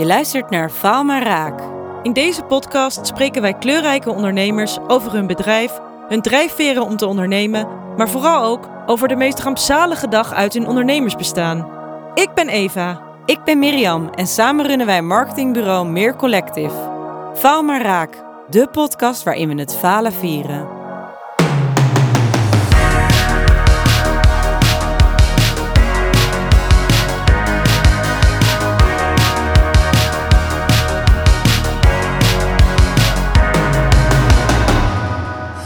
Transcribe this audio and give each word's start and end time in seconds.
Je 0.00 0.06
luistert 0.06 0.50
naar 0.50 0.70
Faal 0.70 1.04
maar 1.04 1.22
Raak. 1.22 1.60
In 2.02 2.12
deze 2.12 2.42
podcast 2.42 3.06
spreken 3.06 3.42
wij 3.42 3.54
kleurrijke 3.54 4.10
ondernemers 4.10 4.78
over 4.86 5.12
hun 5.12 5.26
bedrijf, 5.26 5.78
hun 6.08 6.22
drijfveren 6.22 6.82
om 6.82 6.96
te 6.96 7.06
ondernemen, 7.06 7.68
maar 7.96 8.08
vooral 8.08 8.44
ook 8.44 8.68
over 8.86 9.08
de 9.08 9.16
meest 9.16 9.40
rampzalige 9.40 10.08
dag 10.08 10.32
uit 10.32 10.52
hun 10.52 10.66
ondernemersbestaan. 10.66 11.70
Ik 12.14 12.34
ben 12.34 12.48
Eva. 12.48 13.02
Ik 13.24 13.44
ben 13.44 13.58
Mirjam 13.58 14.08
en 14.14 14.26
samen 14.26 14.66
runnen 14.66 14.86
wij 14.86 15.02
marketingbureau 15.02 15.88
Meer 15.88 16.16
Collective. 16.16 16.90
Faal 17.34 17.62
maar 17.62 17.82
Raak, 17.82 18.24
de 18.50 18.68
podcast 18.72 19.22
waarin 19.22 19.48
we 19.48 19.60
het 19.60 19.76
falen 19.76 20.12
vieren. 20.12 20.79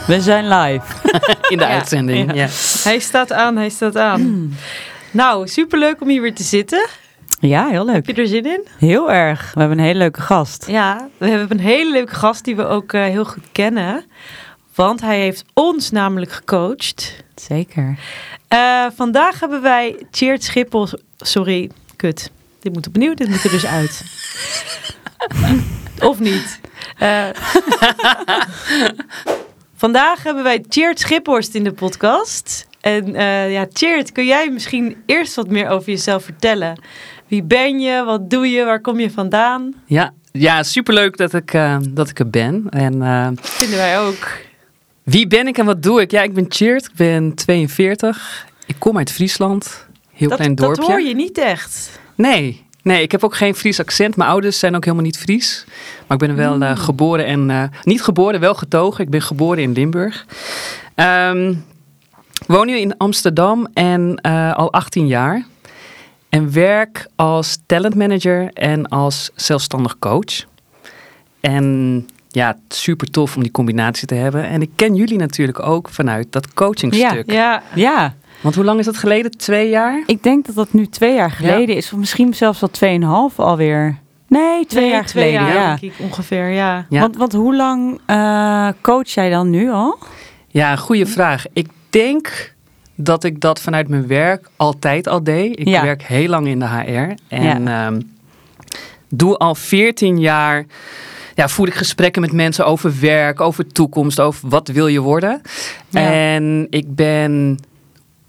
We 0.07 0.21
zijn 0.21 0.49
live. 0.49 0.85
In 1.53 1.59
de 1.59 1.67
uitzending. 1.67 2.35
Ja. 2.35 2.49
Hij 2.83 2.99
staat 2.99 3.33
aan, 3.33 3.57
hij 3.57 3.69
staat 3.69 3.97
aan. 3.97 4.55
Nou, 5.11 5.49
superleuk 5.49 6.01
om 6.01 6.09
hier 6.09 6.23
weer 6.23 6.35
te 6.35 6.43
zitten. 6.43 6.87
Ja, 7.41 7.67
heel 7.69 7.87
Heb 7.87 8.07
leuk. 8.07 8.17
je 8.17 8.23
er 8.23 8.29
zin 8.29 8.45
in? 8.47 8.67
Heel 8.79 9.13
erg. 9.13 9.51
We 9.55 9.61
hebben 9.61 9.79
een 9.79 9.85
hele 9.85 9.99
leuke 9.99 10.21
gast. 10.21 10.67
Ja, 10.67 11.09
we 11.19 11.29
hebben 11.29 11.51
een 11.59 11.65
hele 11.65 11.91
leuke 11.93 12.15
gast 12.15 12.45
die 12.45 12.57
we 12.57 12.67
ook 12.67 12.93
eh, 12.93 13.03
heel 13.03 13.25
goed 13.25 13.45
kennen. 13.53 14.05
Want 14.75 15.01
hij 15.01 15.19
heeft 15.21 15.45
ons 15.53 15.91
namelijk 15.91 16.33
gecoacht. 16.33 17.17
Zeker. 17.35 17.99
Eh, 18.49 18.87
vandaag 18.97 19.41
hebben 19.41 19.63
wij 19.63 19.97
Cheert 20.11 20.45
Schiphol. 20.45 20.89
Sorry, 21.19 21.71
kut. 21.97 22.31
Dit 22.61 22.73
moet 22.73 22.87
opnieuw, 22.87 23.15
dit 23.15 23.29
moet 23.29 23.45
er 23.45 23.51
dus 23.51 23.67
uit. 23.67 24.03
of 26.11 26.19
niet. 26.19 26.61
Eh, 26.99 27.27
vandaag 29.77 30.23
hebben 30.23 30.43
wij 30.43 30.65
Cheert 30.69 31.01
Schiphorst 31.01 31.55
in 31.55 31.65
de 31.65 31.73
podcast. 31.73 32.67
En 32.81 33.15
eh, 33.15 33.53
ja, 33.53 33.67
Cheert, 33.73 34.13
kun 34.13 34.25
jij 34.27 34.51
misschien 34.51 34.97
eerst 35.07 35.35
wat 35.35 35.49
meer 35.49 35.69
over 35.69 35.89
jezelf 35.91 36.25
vertellen? 36.25 36.81
Wie 37.27 37.43
ben 37.43 37.81
je? 37.81 38.05
Wat 38.05 38.31
doe 38.31 38.51
je? 38.51 38.65
Waar 38.65 38.81
kom 38.81 39.01
je 39.01 39.11
vandaan? 39.11 39.75
Ja. 39.87 40.13
ja, 40.33 40.63
superleuk 40.63 41.17
dat 41.17 41.35
ik, 41.35 41.53
eh, 41.55 41.77
dat 41.91 42.09
ik 42.09 42.19
er 42.19 42.31
ben. 42.31 42.67
En 42.71 43.03
eh, 43.03 43.29
Vinden 43.41 43.77
wij 43.79 44.01
ook. 44.01 44.29
wie 45.03 45.27
ben 45.27 45.47
ik 45.47 45.59
en 45.59 45.65
wat 45.65 45.83
doe 45.83 46.01
ik? 46.01 46.11
Ja, 46.11 46.23
ik 46.23 46.35
ben 46.35 46.47
Cheert. 46.49 46.85
Ik 46.85 46.95
ben 46.97 47.35
42. 47.35 48.47
Ik 48.67 48.77
kom 48.79 48.99
uit 48.99 49.13
Friesland. 49.13 49.87
Heel 50.13 50.29
Dat, 50.29 50.39
klein 50.39 50.55
dorpje. 50.55 50.81
dat 50.81 50.91
hoor 50.91 51.01
je 51.01 51.15
niet 51.15 51.39
echt. 51.39 52.01
Nee, 52.15 52.67
nee, 52.85 53.03
ik 53.03 53.13
heb 53.13 53.25
ook 53.25 53.37
geen 53.37 53.55
Fries 53.55 53.81
accent. 53.81 54.17
Mijn 54.17 54.31
ouders 54.31 54.59
zijn 54.59 54.77
ook 54.77 54.85
helemaal 54.85 55.05
niet 55.05 55.19
Fries. 55.19 55.65
Maar 56.07 56.21
ik 56.21 56.27
ben 56.27 56.37
wel 56.37 56.53
Hmm. 56.53 56.63
eh, 56.63 56.77
geboren 56.77 57.27
en... 57.27 57.51
eh, 57.51 57.63
niet 57.83 58.03
geboren, 58.03 58.41
wel 58.41 58.55
getogen. 58.55 59.05
Ik 59.05 59.11
ben 59.11 59.23
geboren 59.23 59.63
in 59.63 59.73
Limburg. 59.73 60.27
Ehm, 60.95 61.55
woon 62.47 62.67
nu 62.67 62.77
in 62.79 62.97
Amsterdam 62.97 63.67
en 63.75 64.19
eh, 64.23 64.55
al 64.55 64.73
18 64.73 65.07
jaar. 65.07 65.45
En 66.29 66.53
werk 66.53 67.07
als 67.17 67.59
talentmanager 67.67 68.51
en 68.53 68.89
als 68.89 69.31
zelfstandig 69.35 69.99
coach. 69.99 70.45
En 71.41 72.09
ja, 72.29 72.57
super 72.69 73.11
tof 73.11 73.37
om 73.37 73.43
die 73.43 73.51
combinatie 73.53 74.07
te 74.07 74.15
hebben. 74.15 74.45
En 74.45 74.63
ik 74.63 74.71
ken 74.77 74.95
jullie 74.95 75.19
natuurlijk 75.19 75.61
ook 75.61 75.89
vanuit 75.89 76.27
dat 76.33 76.55
coachingstuk. 76.55 77.31
Ja, 77.31 77.63
Ja, 77.75 78.15
Want 78.45 78.57
hoe 78.57 78.65
lang 78.65 78.79
is 78.79 78.85
dat 78.85 78.97
geleden? 78.97 79.31
Twee 79.31 79.69
jaar? 79.69 80.03
ik 80.07 80.23
denk 80.23 80.47
dat 80.47 80.55
dat 80.55 80.73
nu 80.73 80.87
twee 80.87 81.15
jaar 81.15 81.31
geleden 81.31 81.77
is. 81.77 81.93
Of 81.93 81.99
misschien 81.99 82.35
zelfs 82.35 82.63
al 82.63 82.69
tweeënhalf 82.71 83.39
alweer. 83.39 83.99
Nee, 84.29 84.67
twee 84.67 84.83
Nee, 84.85 84.93
jaar 84.93 85.07
twee 85.07 85.25
geleden. 85.33 85.47
jaar, 85.55 85.63
ja. 85.63 85.77
denk 85.77 85.93
ik 85.93 86.01
ongeveer, 86.01 86.49
ja. 86.49 86.87
Ja. 86.89 87.01
Want, 87.01 87.17
want 87.17 87.33
hoe 87.33 87.57
lang 87.57 88.01
eh, 88.07 88.69
coach 88.81 89.09
jij 89.09 89.31
dan 89.31 89.51
nu 89.51 89.71
al? 89.71 89.99
Ja, 90.49 90.73
een 90.73 90.79
goede 90.79 91.07
vraag. 91.07 91.45
Ik 91.53 91.69
denk 91.91 92.55
dat 92.95 93.25
ik 93.25 93.41
dat 93.41 93.61
vanuit 93.61 93.89
mijn 93.89 94.07
werk 94.07 94.49
altijd 94.57 95.09
al 95.09 95.23
deed. 95.25 95.59
Ik 95.61 95.69
Ja. 95.69 95.83
werk 95.83 96.03
heel 96.03 96.29
lang 96.29 96.47
in 96.47 96.59
de 96.59 96.67
HR 96.69 97.35
en 97.35 97.69
ehm, 97.69 98.01
doe 99.09 99.37
al 99.37 99.55
14 99.55 100.19
jaar. 100.21 100.65
Ja, 101.35 101.49
voer 101.49 101.67
ik 101.67 101.75
gesprekken 101.75 102.23
met 102.23 102.33
mensen 102.33 102.67
over 102.67 102.95
werk, 103.01 103.41
over 103.41 103.67
toekomst, 103.67 104.21
over 104.21 104.49
wat 104.49 104.69
wil 104.69 104.87
je 104.87 105.01
worden. 105.01 105.41
Ja. 105.89 106.13
En 106.13 106.67
ik 106.71 106.95
ben 106.95 107.59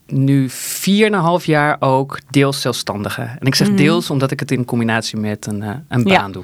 nu 0.08 0.50
4,5 0.50 1.46
jaar 1.46 1.78
ook 1.80 2.20
deels 2.30 2.62
zelfstandige. 2.62 3.22
En 3.22 3.48
ik 3.48 3.56
zeg 3.56 3.68
Mhm. 3.68 3.78
deels 3.78 4.10
omdat 4.10 4.32
ik 4.32 4.40
het 4.40 4.52
in 4.52 4.66
combinatie 4.66 5.18
met 5.18 5.46
een, 5.46 5.62
eh, 5.64 5.70
een 5.88 6.04
Ja. 6.06 6.18
baan 6.20 6.32
doe. 6.32 6.44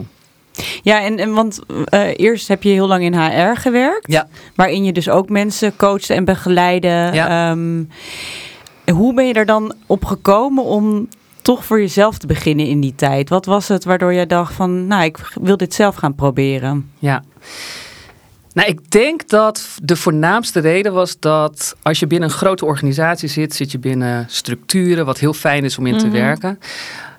Ja, 0.82 1.02
en, 1.02 1.18
en 1.20 1.34
want 1.34 1.60
eh, 1.86 2.08
eerst 2.16 2.48
heb 2.48 2.64
je 2.64 2.70
heel 2.70 2.88
lang 2.88 3.04
in 3.04 3.14
HR 3.14 3.56
gewerkt. 3.58 4.12
Ja. 4.12 4.28
Waarin 4.56 4.84
je 4.84 4.92
dus 4.94 5.10
ook 5.10 5.30
mensen 5.30 5.76
coachte 5.76 6.14
en 6.14 6.26
begeleide. 6.26 7.10
Ja. 7.14 7.52
Ehm, 7.52 7.84
hoe 8.96 9.14
ben 9.14 9.28
je 9.28 9.34
er 9.34 9.46
dan 9.46 9.74
op 9.86 10.06
gekomen 10.06 10.64
om 10.64 11.08
toch 11.42 11.66
voor 11.66 11.80
jezelf 11.80 12.18
te 12.18 12.28
beginnen 12.28 12.66
in 12.68 12.80
die 12.82 12.96
tijd? 12.96 13.30
Wat 13.30 13.46
was 13.46 13.68
het 13.68 13.84
waardoor 13.84 14.14
jij 14.14 14.28
dacht 14.28 14.54
van, 14.54 14.88
nou, 14.88 15.04
ik 15.04 15.18
wil 15.42 15.58
dit 15.58 15.74
zelf 15.74 15.96
gaan 15.96 16.16
proberen? 16.16 16.90
Ja. 17.00 17.24
Nou, 18.54 18.68
ik 18.70 18.92
denk 18.92 19.30
dat 19.30 19.68
de 19.84 19.96
voornaamste 19.96 20.60
reden 20.60 20.94
was 20.94 21.20
dat 21.20 21.76
als 21.82 22.00
je 22.00 22.08
binnen 22.08 22.30
een 22.30 22.36
grote 22.36 22.66
organisatie 22.66 23.30
zit, 23.30 23.54
zit 23.56 23.72
je 23.72 23.80
binnen 23.80 24.26
structuren, 24.30 25.06
wat 25.06 25.18
heel 25.20 25.34
fijn 25.34 25.64
is 25.64 25.78
om 25.78 25.86
in 25.86 25.98
te 25.98 26.06
Mhm. 26.06 26.16
werken. 26.16 26.60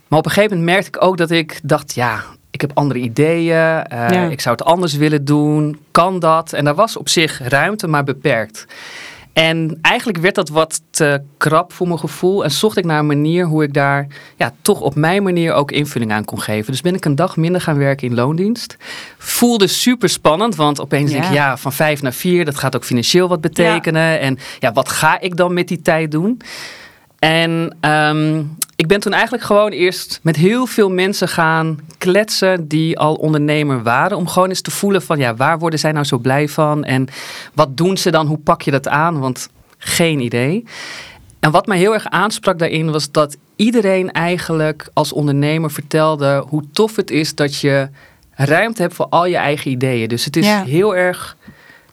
Maar 0.08 0.18
op 0.18 0.24
een 0.26 0.32
gegeven 0.32 0.56
moment 0.56 0.74
merkte 0.74 0.98
ik 0.98 1.04
ook 1.04 1.16
dat 1.16 1.30
ik 1.30 1.60
dacht, 1.62 1.94
ja, 1.94 2.22
ik 2.50 2.60
heb 2.60 2.70
andere 2.74 3.00
ideeën, 3.00 3.56
eh, 3.84 4.08
Ja. 4.10 4.28
ik 4.28 4.40
zou 4.40 4.56
het 4.56 4.64
anders 4.64 4.94
willen 4.94 5.24
doen, 5.24 5.78
kan 5.90 6.18
dat? 6.18 6.52
En 6.52 6.64
daar 6.64 6.74
was 6.74 6.96
op 6.96 7.08
zich 7.08 7.40
ruimte, 7.48 7.86
maar 7.88 8.04
beperkt. 8.04 8.66
En 9.32 9.78
eigenlijk 9.82 10.18
werd 10.18 10.34
dat 10.34 10.48
wat 10.48 10.82
te 10.90 11.22
krap 11.36 11.72
voor 11.72 11.86
mijn 11.86 11.98
gevoel. 11.98 12.44
En 12.44 12.50
zocht 12.50 12.76
ik 12.76 12.84
naar 12.84 12.98
een 12.98 13.06
manier 13.06 13.46
hoe 13.46 13.62
ik 13.62 13.74
daar 13.74 14.06
ja, 14.36 14.54
toch 14.62 14.80
op 14.80 14.94
mijn 14.94 15.22
manier 15.22 15.52
ook 15.52 15.70
invulling 15.70 16.12
aan 16.12 16.24
kon 16.24 16.40
geven. 16.40 16.72
Dus 16.72 16.80
ben 16.80 16.94
ik 16.94 17.04
een 17.04 17.14
dag 17.14 17.36
minder 17.36 17.60
gaan 17.60 17.78
werken 17.78 18.08
in 18.08 18.14
loondienst. 18.14 18.76
Voelde 19.18 19.66
super 19.66 20.08
spannend, 20.08 20.56
want 20.56 20.80
opeens 20.80 21.10
denk 21.10 21.24
ik, 21.24 21.32
ja, 21.32 21.56
van 21.56 21.72
vijf 21.72 22.02
naar 22.02 22.12
vier, 22.12 22.44
dat 22.44 22.58
gaat 22.58 22.76
ook 22.76 22.84
financieel 22.84 23.28
wat 23.28 23.40
betekenen. 23.40 24.20
En 24.20 24.38
ja, 24.58 24.72
wat 24.72 24.88
ga 24.88 25.20
ik 25.20 25.36
dan 25.36 25.54
met 25.54 25.68
die 25.68 25.82
tijd 25.82 26.10
doen? 26.10 26.40
En 27.22 27.76
ehm, 27.80 28.42
ik 28.76 28.86
ben 28.86 29.00
toen 29.00 29.12
eigenlijk 29.12 29.44
gewoon 29.44 29.70
eerst 29.70 30.20
met 30.22 30.36
heel 30.36 30.66
veel 30.66 30.90
mensen 30.90 31.28
gaan 31.28 31.78
kletsen 31.98 32.68
die 32.68 32.98
al 32.98 33.14
ondernemer 33.14 33.82
waren. 33.82 34.16
Om 34.16 34.26
gewoon 34.28 34.48
eens 34.48 34.60
te 34.60 34.70
voelen 34.70 35.02
van 35.02 35.18
ja, 35.18 35.34
waar 35.34 35.58
worden 35.58 35.78
zij 35.78 35.92
nou 35.92 36.04
zo 36.04 36.18
blij 36.18 36.48
van? 36.48 36.84
En 36.84 37.08
wat 37.54 37.76
doen 37.76 37.96
ze 37.96 38.10
dan? 38.10 38.26
Hoe 38.26 38.38
pak 38.38 38.62
je 38.62 38.70
dat 38.70 38.88
aan? 38.88 39.18
Want 39.18 39.48
geen 39.78 40.20
idee. 40.20 40.64
En 41.40 41.50
wat 41.50 41.66
mij 41.66 41.78
heel 41.78 41.92
erg 41.94 42.06
aansprak 42.06 42.58
daarin 42.58 42.90
was 42.90 43.10
dat 43.10 43.36
iedereen 43.56 44.12
eigenlijk 44.12 44.88
als 44.92 45.12
ondernemer 45.12 45.70
vertelde 45.70 46.44
hoe 46.48 46.62
tof 46.72 46.96
het 46.96 47.10
is 47.10 47.34
dat 47.34 47.60
je 47.60 47.88
ruimte 48.30 48.82
hebt 48.82 48.94
voor 48.94 49.06
al 49.08 49.26
je 49.26 49.36
eigen 49.36 49.70
ideeën. 49.70 50.08
Dus 50.08 50.24
het 50.24 50.36
is 50.36 50.46
Ja. 50.46 50.64
heel 50.64 50.96
erg 50.96 51.36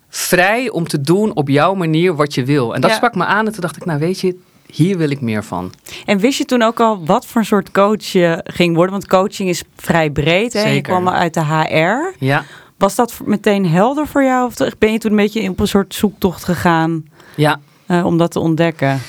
vrij 0.10 0.70
om 0.70 0.88
te 0.88 1.02
doen 1.02 1.36
op 1.36 1.50
jouw 1.50 1.74
manier 1.74 2.16
wat 2.16 2.34
je 2.34 2.44
wil. 2.46 2.76
En 2.76 2.82
dat 2.82 2.90
Ja. 2.90 2.96
sprak 2.96 3.16
me 3.16 3.26
aan 3.26 3.46
en 3.46 3.52
toen 3.52 3.62
dacht 3.62 3.76
ik, 3.76 3.86
nou 3.86 4.00
weet 4.00 4.20
je, 4.20 4.36
hier 4.74 4.98
wil 4.98 5.10
ik 5.10 5.22
meer 5.22 5.44
van. 5.44 5.72
En 6.06 6.18
wist 6.18 6.38
je 6.38 6.46
toen 6.46 6.62
ook 6.62 6.80
al 6.80 7.06
wat 7.06 7.26
voor 7.26 7.46
soort 7.46 7.72
coach 7.72 8.04
je 8.06 8.42
ging 8.44 8.76
worden? 8.76 8.92
Want 8.92 9.08
coaching 9.08 9.50
is 9.50 9.64
vrij 9.76 10.10
breed. 10.10 10.54
Hè? 10.54 10.62
Je 10.62 10.68
Zeker. 10.68 10.82
kwam 10.94 11.10
uit 11.10 11.34
de 11.34 11.46
HR. 11.46 12.16
Ja, 12.26 12.46
Was 12.78 12.96
dat 12.96 13.20
meteen 13.26 13.66
helder 13.68 14.08
voor 14.08 14.24
jou? 14.24 14.46
Of 14.46 14.78
ben 14.78 14.92
je 14.92 14.98
toen 15.00 15.12
een 15.12 15.18
beetje 15.18 15.50
op 15.50 15.60
een 15.60 15.68
soort 15.68 15.96
zoektocht 15.96 16.44
gegaan 16.44 17.06
ja. 17.36 17.60
eh, 17.86 18.06
om 18.06 18.18
dat 18.18 18.32
te 18.32 18.40
ontdekken? 18.40 19.00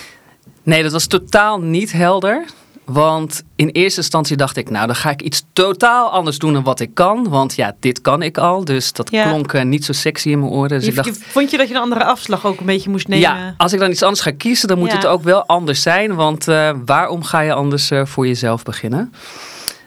Nee, 0.62 0.82
dat 0.82 0.92
was 0.92 1.06
totaal 1.06 1.60
niet 1.60 1.92
helder. 1.92 2.44
Want 2.92 3.42
in 3.56 3.68
eerste 3.68 4.00
instantie 4.00 4.36
dacht 4.36 4.56
ik, 4.56 4.70
nou 4.70 4.86
dan 4.86 4.96
ga 4.96 5.10
ik 5.10 5.22
iets 5.22 5.44
totaal 5.52 6.10
anders 6.10 6.38
doen 6.38 6.52
dan 6.52 6.62
wat 6.62 6.80
ik 6.80 6.94
kan. 6.94 7.28
Want 7.28 7.54
ja, 7.54 7.76
dit 7.80 8.00
kan 8.00 8.22
ik 8.22 8.38
al. 8.38 8.64
Dus 8.64 8.92
dat 8.92 9.10
Ja. 9.10 9.28
klonk 9.28 9.52
eh, 9.52 9.62
niet 9.64 9.84
zo 9.84 9.92
sexy 9.92 10.28
in 10.30 10.38
mijn 10.38 10.52
oren. 10.52 10.68
Dus 10.68 10.82
Je- 10.84 10.88
ik 10.90 10.96
dacht, 10.96 11.18
vond 11.22 11.50
je 11.50 11.56
dat 11.56 11.68
je 11.68 11.74
een 11.74 11.80
andere 11.80 12.04
afslag 12.04 12.46
ook 12.46 12.60
een 12.60 12.66
beetje 12.66 12.90
moest 12.90 13.08
nemen? 13.08 13.28
ja, 13.28 13.54
als 13.56 13.72
ik 13.72 13.78
dan 13.78 13.90
iets 13.90 14.02
anders 14.02 14.20
ga 14.22 14.30
kiezen, 14.36 14.68
dan 14.68 14.78
moet 14.78 14.90
Ja. 14.90 14.96
het 14.96 15.06
ook 15.06 15.22
wel 15.22 15.46
anders 15.46 15.82
zijn. 15.82 16.14
Want 16.14 16.48
eh, 16.48 16.70
waarom 16.84 17.22
ga 17.22 17.40
je 17.40 17.52
anders 17.52 17.90
eh, 17.90 18.04
voor 18.06 18.26
jezelf 18.26 18.62
beginnen? 18.62 19.12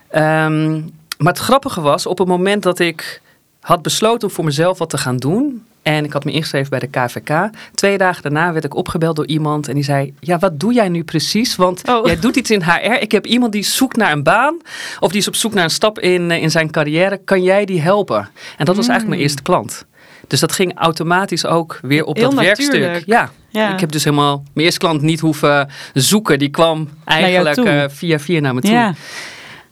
Ehm, 0.09 0.71
maar 1.17 1.33
het 1.33 1.37
grappige 1.41 1.81
was, 1.81 2.05
op 2.05 2.17
het 2.17 2.27
moment 2.27 2.63
dat 2.63 2.79
ik 2.79 3.21
had 3.59 3.81
besloten 3.81 4.27
om 4.27 4.33
voor 4.33 4.43
mezelf 4.45 4.77
wat 4.77 4.89
te 4.89 4.97
gaan 4.97 5.17
doen. 5.17 5.65
En 5.83 6.05
ik 6.05 6.13
had 6.13 6.25
me 6.25 6.31
ingeschreven 6.31 6.69
bij 6.69 6.79
de 6.79 6.87
KVK. 6.87 7.49
Twee 7.73 7.97
dagen 7.97 8.21
daarna 8.23 8.51
werd 8.53 8.65
ik 8.65 8.75
opgebeld 8.75 9.15
door 9.15 9.27
iemand 9.27 9.67
en 9.67 9.73
die 9.75 9.83
zei: 9.83 10.13
Ja, 10.19 10.39
wat 10.39 10.59
doe 10.59 10.73
jij 10.73 10.89
nu 10.89 11.03
precies? 11.03 11.55
Want 11.55 11.89
Oh. 11.89 12.05
jij 12.05 12.19
doet 12.19 12.35
iets 12.35 12.51
in 12.51 12.61
HR. 12.63 13.01
Ik 13.01 13.11
heb 13.11 13.25
iemand 13.25 13.51
die 13.51 13.63
zoekt 13.63 13.97
naar 13.97 14.11
een 14.11 14.23
baan. 14.23 14.57
Of 14.99 15.11
die 15.11 15.19
is 15.19 15.27
op 15.27 15.35
zoek 15.35 15.53
naar 15.53 15.63
een 15.63 15.69
stap 15.69 15.99
in, 15.99 16.31
eh, 16.31 16.41
in 16.41 16.51
zijn 16.51 16.71
carrière. 16.71 17.17
Kan 17.17 17.43
jij 17.43 17.65
die 17.65 17.81
helpen? 17.81 18.29
En 18.57 18.65
dat 18.65 18.75
was 18.75 18.87
eigenlijk 18.87 19.07
mijn 19.07 19.21
eerste 19.21 19.41
klant. 19.41 19.85
Dus 20.27 20.39
dat 20.39 20.51
ging 20.51 20.77
automatisch 20.77 21.45
ook 21.45 21.79
weer 21.81 22.03
op 22.03 22.15
Heel 22.17 22.29
dat 22.29 22.39
werkstuk. 22.43 23.03
Ja. 23.05 23.31
Ja. 23.49 23.73
Ik 23.73 23.79
heb 23.79 23.91
dus 23.91 24.03
helemaal 24.03 24.43
mijn 24.53 24.65
eerste 24.65 24.79
klant 24.79 25.01
niet 25.01 25.19
hoeven 25.19 25.69
zoeken. 25.93 26.39
Die 26.39 26.49
kwam 26.49 26.89
eigenlijk 27.05 27.57
eh, 27.57 27.83
via 27.87 28.19
via 28.19 28.39
naar 28.39 28.53
me 28.53 28.61
toe. 28.61 28.71
Ja. 28.71 28.93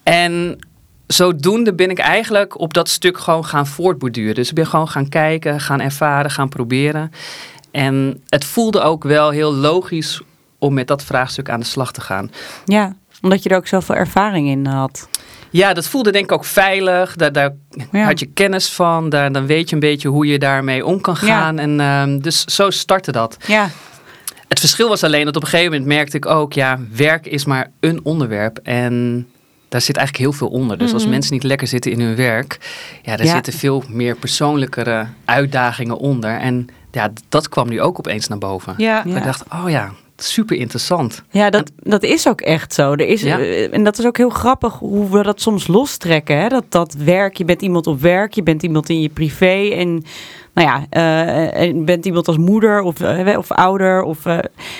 En 0.03 0.59
zodoende 1.11 1.73
ben 1.73 1.89
ik 1.89 1.99
eigenlijk 1.99 2.59
op 2.59 2.73
dat 2.73 2.89
stuk 2.89 3.17
gewoon 3.17 3.45
gaan 3.45 3.67
voortborduren. 3.67 4.35
Dus 4.35 4.49
ik 4.49 4.55
ben 4.55 4.67
gewoon 4.67 4.87
gaan 4.87 5.09
kijken, 5.09 5.59
gaan 5.59 5.81
ervaren, 5.81 6.31
gaan 6.31 6.49
proberen. 6.49 7.11
En 7.71 8.21
het 8.29 8.45
voelde 8.45 8.81
ook 8.81 9.03
wel 9.03 9.29
heel 9.29 9.53
logisch 9.53 10.21
om 10.59 10.73
met 10.73 10.87
dat 10.87 11.03
vraagstuk 11.03 11.49
aan 11.49 11.59
de 11.59 11.65
slag 11.65 11.91
te 11.91 12.01
gaan. 12.01 12.31
Ja, 12.65 12.95
omdat 13.21 13.43
je 13.43 13.49
er 13.49 13.55
ook 13.55 13.67
zoveel 13.67 13.95
ervaring 13.95 14.47
in 14.47 14.65
had. 14.65 15.09
Ja, 15.49 15.73
dat 15.73 15.87
voelde 15.87 16.11
denk 16.11 16.23
ik 16.25 16.31
ook 16.31 16.45
veilig. 16.45 17.15
Daar, 17.15 17.31
daar 17.31 17.53
Ja. 17.91 18.03
had 18.05 18.19
je 18.19 18.25
kennis 18.25 18.69
van. 18.69 19.09
Daar, 19.09 19.31
dan 19.31 19.45
weet 19.45 19.69
je 19.69 19.75
een 19.75 19.81
beetje 19.81 20.07
hoe 20.09 20.25
je 20.25 20.39
daarmee 20.39 20.85
om 20.85 21.01
kan 21.01 21.15
gaan. 21.15 21.59
En 21.59 21.79
ehm, 21.79 22.19
dus 22.19 22.45
zo 22.45 22.69
startte 22.69 23.11
dat. 23.11 23.37
Ja, 23.47 23.69
Het 24.47 24.59
verschil 24.59 24.87
was 24.89 25.03
alleen 25.03 25.25
dat 25.25 25.35
op 25.35 25.41
een 25.43 25.47
gegeven 25.47 25.71
moment 25.71 25.89
merkte 25.89 26.17
ik 26.17 26.25
ook, 26.25 26.53
ja, 26.53 26.79
werk 26.95 27.25
is 27.25 27.45
maar 27.45 27.71
een 27.79 27.99
onderwerp. 28.03 28.57
En 28.63 29.27
daar 29.71 29.81
zit 29.81 29.97
eigenlijk 29.97 30.27
heel 30.27 30.37
veel 30.37 30.47
onder. 30.59 30.77
Dus 30.77 30.93
als 30.93 31.07
mensen 31.07 31.33
niet 31.33 31.43
lekker 31.43 31.67
zitten 31.67 31.91
in 31.91 31.99
hun 32.01 32.15
werk, 32.15 32.57
ja, 33.03 33.15
daar 33.17 33.25
Ja. 33.25 33.33
zitten 33.33 33.53
veel 33.53 33.83
meer 33.87 34.15
persoonlijkere 34.15 35.07
uitdagingen 35.25 35.97
onder. 35.97 36.37
En 36.37 36.67
ja, 36.91 37.11
dat 37.29 37.49
kwam 37.49 37.69
nu 37.69 37.81
ook 37.81 37.99
opeens 37.99 38.27
naar 38.27 38.37
boven. 38.37 38.73
Ja. 38.77 39.03
Dat 39.03 39.15
Ik 39.15 39.23
dacht, 39.23 39.43
oh 39.53 39.69
ja, 39.69 39.91
super 40.17 40.57
interessant. 40.57 41.23
ja 41.29 41.49
dat, 41.49 41.71
dat 41.77 42.03
is 42.03 42.27
ook 42.27 42.41
echt 42.41 42.73
zo. 42.73 42.91
Er 42.91 42.99
is, 43.07 43.21
Ja. 43.21 43.39
eh, 43.39 43.73
En 43.73 43.83
dat 43.83 43.99
is 43.99 44.05
ook 44.05 44.17
heel 44.17 44.29
grappig 44.29 44.73
hoe 44.73 45.09
we 45.09 45.23
dat 45.23 45.41
soms 45.41 45.67
lostrekken. 45.67 46.37
Hè? 46.37 46.47
Dat, 46.47 46.65
dat 46.69 46.93
werk, 46.93 47.37
je 47.37 47.45
bent 47.45 47.61
iemand 47.61 47.87
op 47.87 48.01
werk, 48.01 48.33
je 48.33 48.43
bent 48.43 48.63
iemand 48.63 48.89
in 48.89 49.01
je 49.01 49.09
privé. 49.09 49.69
En 49.75 50.03
nou 50.53 50.67
ja, 50.67 50.85
eh, 50.89 51.67
en 51.67 51.85
bent 51.85 52.05
iemand 52.05 52.27
als 52.27 52.37
moeder 52.37 52.81
of, 52.81 52.99
eh, 52.99 53.37
of 53.37 53.51
ouder 53.51 54.03
of 54.03 54.25
eh, 54.25 54.37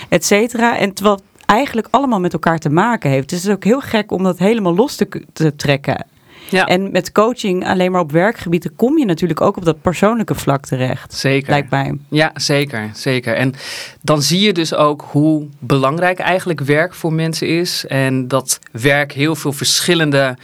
et 0.09 0.25
cetera. 0.25 0.77
En 0.77 0.93
terwijl 0.93 1.19
eigenlijk 1.51 1.87
allemaal 1.91 2.19
met 2.19 2.33
elkaar 2.33 2.59
te 2.59 2.69
maken 2.69 3.09
heeft. 3.09 3.29
Dus 3.29 3.37
het 3.39 3.47
is 3.47 3.53
ook 3.55 3.63
heel 3.63 3.81
gek 3.81 4.11
om 4.11 4.23
dat 4.23 4.37
helemaal 4.37 4.75
los 4.75 4.95
te, 5.33 5.55
trekken. 5.55 6.05
Ja, 6.49 6.65
En 6.65 6.91
met 6.91 7.11
coaching 7.11 7.67
alleen 7.67 7.91
maar 7.91 8.01
op 8.01 8.11
werkgebieden 8.11 8.75
kom 8.75 8.97
je 8.97 9.05
natuurlijk 9.05 9.41
ook 9.41 9.57
op 9.57 9.65
dat 9.65 9.81
persoonlijke 9.81 10.35
vlak 10.35 10.65
terecht. 10.65 11.13
zeker. 11.13 11.49
Lijkt 11.49 11.69
mij. 11.69 11.97
Ja, 12.09 12.31
zeker, 12.33 12.89
zeker. 12.93 13.33
En 13.35 13.53
dan 14.01 14.21
zie 14.21 14.39
je 14.39 14.53
dus 14.53 14.73
ook 14.75 15.05
hoe 15.11 15.47
belangrijk 15.59 16.19
eigenlijk 16.19 16.59
werk 16.61 16.93
voor 16.93 17.13
mensen 17.13 17.47
is. 17.47 17.85
En 17.87 18.27
dat 18.27 18.59
werk 18.71 19.11
heel 19.11 19.35
veel 19.35 19.53
verschillende 19.53 20.37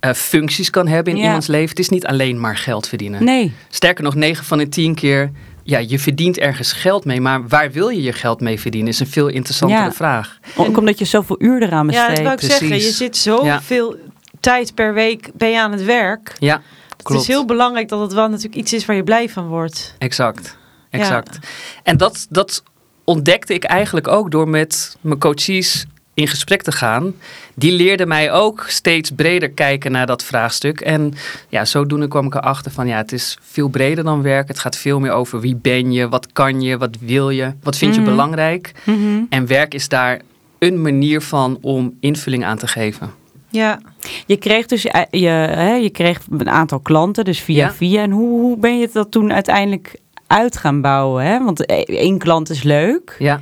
eh, 0.00 0.12
functies 0.12 0.70
kan 0.70 0.86
hebben 0.88 1.12
in 1.12 1.18
Ja. 1.18 1.24
iemands 1.24 1.46
leven. 1.46 1.68
Het 1.68 1.78
is 1.78 1.88
niet 1.88 2.06
alleen 2.06 2.40
maar 2.40 2.56
geld 2.56 2.88
verdienen. 2.88 3.24
Nee, 3.24 3.52
Sterker 3.68 4.04
nog, 4.04 4.14
9 4.14 4.44
van 4.44 4.58
de 4.58 4.68
10 4.68 4.94
keer, 4.94 5.30
ja, 5.68 5.78
je 5.78 5.98
verdient 5.98 6.38
ergens 6.38 6.72
geld 6.72 7.04
mee. 7.04 7.20
Maar 7.20 7.48
waar 7.48 7.70
wil 7.70 7.88
je 7.88 8.02
je 8.02 8.12
geld 8.12 8.40
mee 8.40 8.60
verdienen, 8.60 8.90
is 8.92 9.00
een 9.00 9.06
veel 9.06 9.28
interessantere 9.28 9.82
Ja. 9.82 9.92
vraag. 9.92 10.38
ook 10.56 10.76
omdat 10.76 10.98
je 10.98 11.04
zoveel 11.04 11.36
uur 11.42 11.62
eraan 11.62 11.88
Ja, 11.88 12.06
besteedt. 12.06 12.16
dat 12.16 12.22
wou 12.24 12.34
ik 12.34 12.40
zeggen. 12.40 12.68
Je 12.68 12.80
zit 12.90 13.16
zoveel 13.16 13.96
tijd 14.40 14.74
per 14.74 14.94
week 14.94 15.30
ben 15.34 15.50
je 15.50 15.60
aan 15.60 15.72
het 15.72 15.84
werk. 15.84 16.32
Ja, 16.38 16.62
Het 16.96 17.02
klopt. 17.02 17.22
is 17.22 17.28
heel 17.28 17.44
belangrijk 17.44 17.88
dat 17.88 18.00
het 18.00 18.12
wel 18.12 18.28
natuurlijk 18.28 18.54
iets 18.54 18.72
is 18.72 18.86
waar 18.86 18.96
je 18.96 19.02
blij 19.04 19.28
van 19.28 19.46
wordt. 19.46 19.94
Exact, 19.98 20.56
exact. 20.90 21.38
En 21.82 21.96
dat, 21.96 22.26
dat 22.30 22.62
ontdekte 23.04 23.54
ik 23.54 23.64
eigenlijk 23.64 24.08
ook 24.08 24.30
door 24.30 24.48
met 24.48 24.96
mijn 25.00 25.18
coaches 25.18 25.86
in 26.18 26.28
gesprek 26.28 26.62
te 26.62 26.72
gaan. 26.72 27.14
Die 27.54 27.72
leerden 27.72 28.08
mij 28.08 28.32
ook 28.32 28.64
steeds 28.68 29.10
breder 29.10 29.50
kijken 29.50 29.92
naar 29.92 30.06
dat 30.06 30.24
vraagstuk. 30.24 30.80
En 30.80 31.14
ja, 31.48 31.64
zodoende 31.64 32.08
kwam 32.08 32.26
ik 32.26 32.34
erachter 32.34 32.72
van 32.72 32.86
ja, 32.86 32.96
het 32.96 33.12
is 33.12 33.38
veel 33.42 33.68
breder 33.68 34.04
dan 34.04 34.22
werk. 34.22 34.48
Het 34.48 34.58
gaat 34.58 34.76
veel 34.76 35.00
meer 35.00 35.12
over 35.12 35.40
wie 35.40 35.56
ben 35.56 35.92
je, 35.92 36.08
wat 36.08 36.32
kan 36.32 36.60
je, 36.60 36.78
wat 36.78 36.96
wil 37.00 37.30
je, 37.30 37.52
wat 37.62 37.76
vind 37.76 37.94
je 37.94 38.00
Mhm. 38.00 38.10
belangrijk. 38.10 38.72
Mhm. 38.84 39.20
En 39.28 39.46
werk 39.46 39.74
is 39.74 39.88
daar 39.88 40.20
een 40.58 40.82
manier 40.82 41.20
van 41.20 41.58
om 41.60 41.96
invulling 42.00 42.44
aan 42.44 42.58
te 42.58 42.66
geven. 42.66 43.10
Ja. 43.50 43.80
Je 44.26 44.36
kreeg 44.36 44.66
dus 44.66 44.82
je, 44.82 45.06
je, 45.10 45.28
hè, 45.28 45.74
je 45.74 45.90
kreeg 45.90 46.20
een 46.30 46.48
aantal 46.50 46.80
klanten, 46.80 47.24
dus 47.24 47.40
via 47.40 47.64
Ja. 47.66 47.72
via. 47.72 48.02
En 48.02 48.10
hoe, 48.10 48.40
hoe 48.40 48.58
ben 48.58 48.78
je 48.78 48.88
dat 48.92 49.10
toen 49.10 49.32
uiteindelijk 49.32 49.94
uit 50.26 50.56
gaan 50.56 50.80
bouwen? 50.80 51.24
Hè? 51.24 51.44
Want 51.44 51.70
e- 51.70 51.82
één 51.82 52.18
klant 52.18 52.50
is 52.50 52.62
leuk, 52.62 53.16
Ja, 53.18 53.40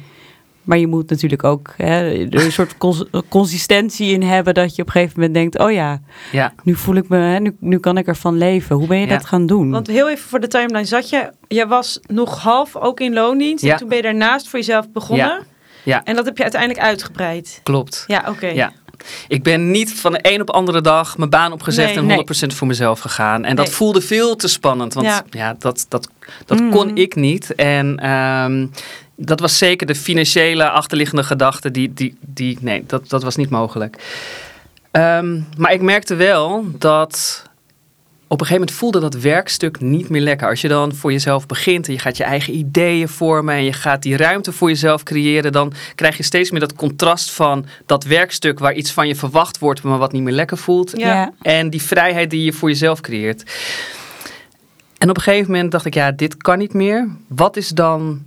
maar 0.67 0.79
je 0.79 0.87
moet 0.87 1.11
natuurlijk 1.11 1.45
ook 1.45 1.75
hè, 1.77 2.11
er 2.31 2.45
een 2.45 2.53
soort 2.53 2.79
cons- 2.79 3.05
consistentie 3.29 4.13
in 4.13 4.23
hebben 4.23 4.55
dat 4.55 4.77
je 4.77 4.83
op 4.83 4.89
een 4.89 4.93
gegeven 4.95 5.15
moment 5.17 5.35
denkt: 5.35 5.59
oh 5.59 5.73
ja, 5.73 6.01
ja. 6.33 6.53
nu 6.63 6.75
voel 6.75 6.95
ik 6.95 7.09
me, 7.09 7.17
hè, 7.17 7.39
nu, 7.39 7.57
nu 7.61 7.79
kan 7.79 7.99
ik 7.99 8.07
ervan 8.07 8.39
leven. 8.39 8.77
Hoe 8.77 8.87
ben 8.87 8.99
je 9.01 9.07
Ja. 9.07 9.17
dat 9.17 9.27
gaan 9.27 9.47
doen? 9.47 9.71
Want 9.71 9.87
heel 9.87 10.11
even 10.11 10.29
voor 10.29 10.41
de 10.41 10.49
timeline 10.49 10.85
zat 10.85 11.09
je, 11.09 11.31
jij 11.49 11.67
was 11.67 12.01
nog 12.07 12.43
half 12.43 12.77
ook 12.77 13.01
in 13.01 13.13
loondienst. 13.13 13.65
Ja. 13.65 13.73
En 13.73 13.79
toen 13.79 13.89
ben 13.89 13.97
je 13.97 14.03
daarnaast 14.03 14.49
voor 14.49 14.59
jezelf 14.59 14.93
begonnen. 14.93 15.27
Ja. 15.27 15.41
Ja. 15.83 16.05
En 16.05 16.15
dat 16.17 16.25
heb 16.25 16.37
je 16.37 16.43
uiteindelijk 16.43 16.81
uitgebreid. 16.83 17.61
Klopt. 17.63 18.05
Ja, 18.07 18.25
oké. 18.29 18.47
Ja. 18.47 18.73
Ik 19.29 19.43
ben 19.43 19.71
niet 19.71 19.93
van 20.01 20.13
de 20.13 20.19
een 20.23 20.41
op 20.41 20.51
andere 20.51 20.81
dag 20.81 21.19
mijn 21.19 21.31
baan 21.31 21.53
opgezegd 21.53 21.89
Nee, 21.89 21.97
en 21.99 22.07
nee. 22.07 22.17
100% 22.17 22.55
voor 22.55 22.67
mezelf 22.67 23.01
gegaan. 23.01 23.45
En 23.45 23.57
dat 23.57 23.67
Nee. 23.67 23.75
voelde 23.75 24.01
veel 24.01 24.37
te 24.37 24.49
spannend, 24.49 24.95
want 24.95 25.07
ja, 25.07 25.23
Ja. 25.31 25.55
dat, 25.59 25.87
dat, 25.89 26.09
dat 26.47 26.61
Mm. 26.61 26.71
kon 26.71 26.97
ik 26.97 27.15
niet. 27.15 27.55
En 27.55 27.97
ehm, 27.99 28.67
dat 29.17 29.41
was 29.41 29.59
zeker 29.59 29.87
de 29.87 29.95
financiële 29.95 30.71
achterliggende 30.71 31.25
gedachte, 31.25 31.71
die, 31.71 31.93
die, 31.93 32.17
die, 32.21 32.59
nee, 32.61 32.85
dat, 32.87 33.09
dat 33.09 33.23
was 33.23 33.37
niet 33.37 33.51
mogelijk. 33.51 34.03
Ehm, 34.91 35.41
maar 35.57 35.73
ik 35.73 35.81
merkte 35.81 36.15
wel 36.15 36.65
dat 36.79 37.45
op 38.29 38.41
een 38.41 38.47
gegeven 38.47 38.61
moment 38.61 38.79
voelde 38.79 39.01
dat 39.01 39.15
werkstuk 39.15 39.81
niet 39.81 40.09
meer 40.09 40.21
lekker. 40.21 40.49
Als 40.49 40.61
je 40.61 40.69
dan 40.69 40.95
voor 40.95 41.13
jezelf 41.13 41.47
begint 41.47 41.87
en 41.87 41.93
je 41.93 41.99
gaat 41.99 42.17
je 42.17 42.25
eigen 42.25 42.57
ideeën 42.57 43.09
vormen 43.09 43.55
en 43.55 43.65
je 43.65 43.73
gaat 43.73 44.03
die 44.03 44.17
ruimte 44.17 44.53
voor 44.53 44.69
jezelf 44.69 45.03
creëren, 45.03 45.53
dan 45.53 45.73
krijg 45.95 46.17
je 46.17 46.23
steeds 46.23 46.51
meer 46.51 46.61
dat 46.61 46.75
contrast 46.75 47.31
van 47.31 47.67
dat 47.87 48.05
werkstuk 48.05 48.59
waar 48.59 48.75
iets 48.75 48.93
van 48.93 49.09
je 49.09 49.15
verwacht 49.15 49.59
wordt, 49.59 49.83
maar 49.83 49.99
wat 49.99 50.13
niet 50.13 50.23
meer 50.23 50.33
lekker 50.33 50.59
voelt. 50.59 50.93
Ja. 50.97 51.33
En 51.43 51.71
die 51.71 51.83
vrijheid 51.83 52.31
die 52.31 52.45
je 52.45 52.53
voor 52.53 52.69
jezelf 52.69 53.01
creëert. 53.01 53.43
En 54.99 55.11
op 55.11 55.17
een 55.17 55.23
gegeven 55.23 55.51
moment 55.51 55.71
dacht 55.71 55.85
ik, 55.85 55.95
ja, 55.95 56.13
dit 56.13 56.37
kan 56.37 56.59
niet 56.59 56.73
meer. 56.73 57.09
Wat 57.29 57.57
is 57.57 57.69
dan 57.69 58.23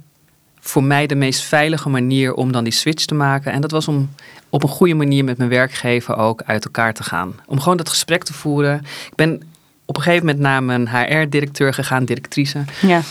voor 0.60 0.84
mij 0.84 1.08
de 1.08 1.16
meest 1.16 1.42
veilige 1.42 1.90
manier 1.90 2.34
om 2.34 2.52
dan 2.52 2.64
die 2.64 2.74
switch 2.74 3.06
te 3.06 3.16
maken? 3.16 3.52
En 3.52 3.62
dat 3.62 3.72
was 3.72 3.88
om 3.88 4.10
op 4.50 4.64
een 4.64 4.70
goede 4.70 4.94
manier 4.94 5.24
met 5.24 5.38
mijn 5.38 5.50
werkgever 5.50 6.16
ook 6.16 6.42
uit 6.46 6.66
elkaar 6.66 6.94
te 6.94 7.04
gaan. 7.04 7.36
Om 7.46 7.60
gewoon 7.60 7.78
dat 7.78 7.90
gesprek 7.90 8.24
te 8.24 8.34
voeren. 8.34 8.78
Ik 9.08 9.16
ben 9.16 9.42
op 9.86 9.98
een 9.98 10.04
gegeven 10.04 10.26
moment 10.26 10.44
naar 10.44 10.64
mijn 10.64 10.90
HR-directeur 10.90 11.74
gegaan, 11.74 12.06
directrice. 12.06 12.64
ja. 12.82 13.02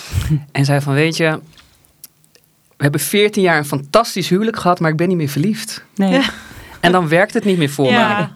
En 0.53 0.65
zei 0.65 0.81
van, 0.81 0.95
weet 0.95 1.17
je, 1.17 1.41
we 2.77 2.83
hebben 2.85 3.01
14 3.01 3.43
jaar 3.43 3.59
een 3.59 3.65
fantastisch 3.65 4.29
huwelijk 4.29 4.59
gehad, 4.59 4.81
maar 4.81 4.91
ik 4.91 4.97
ben 4.97 5.09
niet 5.09 5.17
meer 5.17 5.29
verliefd. 5.29 5.85
Nee. 5.95 6.13
Ja. 6.13 6.23
En 6.81 6.93
dan 6.93 7.09
werkt 7.09 7.35
het 7.35 7.45
niet 7.45 7.59
meer 7.59 7.71
voor 7.71 7.85
mij. 7.85 7.93
Ja. 7.95 8.33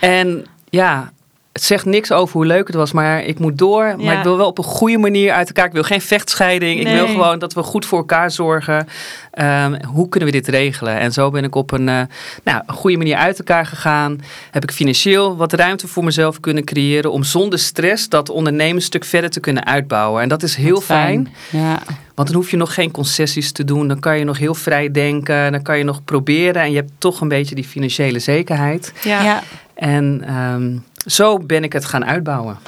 En 0.00 0.46
ja, 0.68 1.12
het 1.58 1.66
zegt 1.66 1.84
niks 1.84 2.12
over 2.12 2.36
hoe 2.36 2.46
leuk 2.46 2.66
het 2.66 2.76
was, 2.76 2.92
maar 2.92 3.24
ik 3.24 3.38
moet 3.38 3.58
door. 3.58 3.94
Maar 3.98 4.16
ik 4.16 4.22
wil 4.22 4.36
wel 4.36 4.46
op 4.46 4.58
een 4.58 4.64
goede 4.64 4.98
manier 4.98 5.32
uit 5.32 5.46
elkaar. 5.46 5.66
Ik 5.66 5.72
wil 5.72 5.82
geen 5.82 6.00
vechtscheiding. 6.00 6.80
Ik 6.80 6.88
wil 6.88 7.06
gewoon 7.06 7.38
dat 7.38 7.52
we 7.52 7.62
goed 7.62 7.86
voor 7.86 7.98
elkaar 7.98 8.30
zorgen. 8.30 8.86
Ehm, 9.30 9.84
hoe 9.84 10.08
kunnen 10.08 10.28
we 10.28 10.34
dit 10.34 10.48
regelen? 10.48 10.98
En 10.98 11.12
zo 11.12 11.30
ben 11.30 11.44
ik 11.44 11.54
op 11.54 11.70
een, 11.70 11.88
eh, 11.88 12.00
nou, 12.44 12.62
een 12.66 12.74
goede 12.74 12.96
manier 12.96 13.16
uit 13.16 13.38
elkaar 13.38 13.66
gegaan. 13.66 14.20
Heb 14.50 14.62
ik 14.62 14.70
financieel 14.70 15.36
wat 15.36 15.52
ruimte 15.52 15.88
voor 15.88 16.04
mezelf 16.04 16.40
kunnen 16.40 16.64
creëren 16.64 17.12
om 17.12 17.22
zonder 17.22 17.58
stress 17.58 18.08
dat 18.08 18.30
ondernemersstuk 18.30 19.04
verder 19.04 19.30
te 19.30 19.40
kunnen 19.40 19.66
uitbouwen. 19.66 20.22
En 20.22 20.28
dat 20.28 20.42
is 20.42 20.54
heel 20.54 20.74
Wat 20.74 20.84
fijn. 20.84 21.28
Ja. 21.50 21.78
Want 22.14 22.28
dan 22.28 22.36
hoef 22.36 22.50
je 22.50 22.56
nog 22.56 22.74
geen 22.74 22.90
concessies 22.90 23.52
te 23.52 23.64
doen. 23.64 23.88
Dan 23.88 24.00
kan 24.00 24.18
je 24.18 24.24
nog 24.24 24.38
heel 24.38 24.54
vrij 24.54 24.90
denken. 24.90 25.52
Dan 25.52 25.62
kan 25.62 25.78
je 25.78 25.84
nog 25.84 26.04
proberen. 26.04 26.62
En 26.62 26.70
je 26.70 26.76
hebt 26.76 26.92
toch 26.98 27.20
een 27.20 27.28
beetje 27.28 27.54
die 27.54 27.64
financiële 27.64 28.18
zekerheid. 28.18 28.92
Ja. 29.02 29.22
Ja. 29.22 29.42
En 29.74 30.22
ehm, 30.26 30.76
zo 31.10 31.38
ben 31.38 31.64
ik 31.64 31.72
het 31.72 31.84
gaan 31.84 32.04
uitbouwen. 32.04 32.58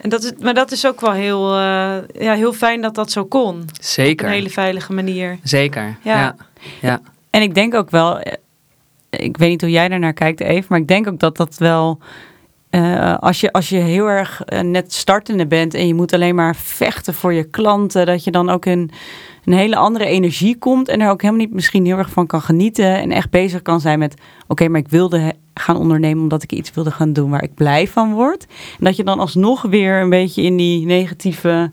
En 0.00 0.08
dat 0.08 0.22
is, 0.22 0.32
maar 0.40 0.54
dat 0.54 0.72
is 0.72 0.86
ook 0.86 1.00
wel 1.00 1.12
heel, 1.12 1.52
eh, 1.52 1.96
ja, 2.12 2.34
heel 2.34 2.52
fijn 2.52 2.80
dat 2.80 2.94
dat 2.94 3.10
zo 3.10 3.24
kon. 3.24 3.60
Op 3.60 3.68
Zeker. 3.80 4.26
een 4.26 4.32
hele 4.32 4.50
veilige 4.50 4.92
manier. 4.92 5.38
Zeker. 5.42 5.96
Ja. 6.02 6.18
Ja. 6.20 6.36
ja. 6.80 7.00
En 7.30 7.42
ik 7.42 7.54
denk 7.54 7.74
ook 7.74 7.90
wel, 7.90 8.18
eh, 8.18 8.32
ik 9.10 9.36
weet 9.36 9.50
niet 9.50 9.60
hoe 9.60 9.70
jij 9.70 9.88
daarnaar 9.88 10.12
kijkt, 10.12 10.40
Eve, 10.40 10.66
maar 10.68 10.78
ik 10.78 10.88
denk 10.88 11.08
ook 11.08 11.18
dat 11.18 11.36
dat 11.36 11.56
wel, 11.56 11.98
eh, 12.70 13.18
als, 13.18 13.40
je, 13.40 13.52
als 13.52 13.68
je 13.68 13.76
heel 13.76 14.06
erg 14.06 14.42
net 14.62 14.92
startende 14.92 15.46
bent 15.46 15.74
en 15.74 15.86
je 15.86 15.94
moet 15.94 16.12
alleen 16.12 16.34
maar 16.34 16.56
vechten 16.56 17.14
voor 17.14 17.32
je 17.32 17.44
klanten, 17.44 18.06
dat 18.06 18.24
je 18.24 18.30
dan 18.30 18.50
ook 18.50 18.66
in 18.66 18.90
een 19.52 19.58
hele 19.58 19.76
andere 19.76 20.04
energie 20.06 20.58
komt 20.58 20.88
en 20.88 21.00
er 21.00 21.10
ook 21.10 21.22
helemaal 21.22 21.44
niet 21.44 21.54
misschien 21.54 21.84
heel 21.86 21.98
erg 21.98 22.10
van 22.10 22.26
kan 22.26 22.42
genieten 22.42 22.96
en 22.98 23.12
echt 23.12 23.30
bezig 23.30 23.62
kan 23.62 23.80
zijn 23.80 23.98
met, 23.98 24.14
oké, 24.46 24.68
maar 24.68 24.80
ik 24.80 24.88
wilde 24.88 25.32
gaan 25.54 25.76
ondernemen 25.76 26.22
omdat 26.22 26.42
ik 26.42 26.52
iets 26.52 26.70
wilde 26.74 26.90
gaan 26.90 27.12
doen 27.12 27.30
waar 27.30 27.42
ik 27.42 27.54
blij 27.54 27.88
van 27.88 28.12
word. 28.12 28.46
En 28.78 28.84
dat 28.84 28.96
je 28.96 29.04
dan 29.04 29.18
alsnog 29.20 29.62
weer 29.62 30.00
een 30.00 30.10
beetje 30.10 30.42
in 30.42 30.56
die 30.56 30.86
negatieve, 30.86 31.70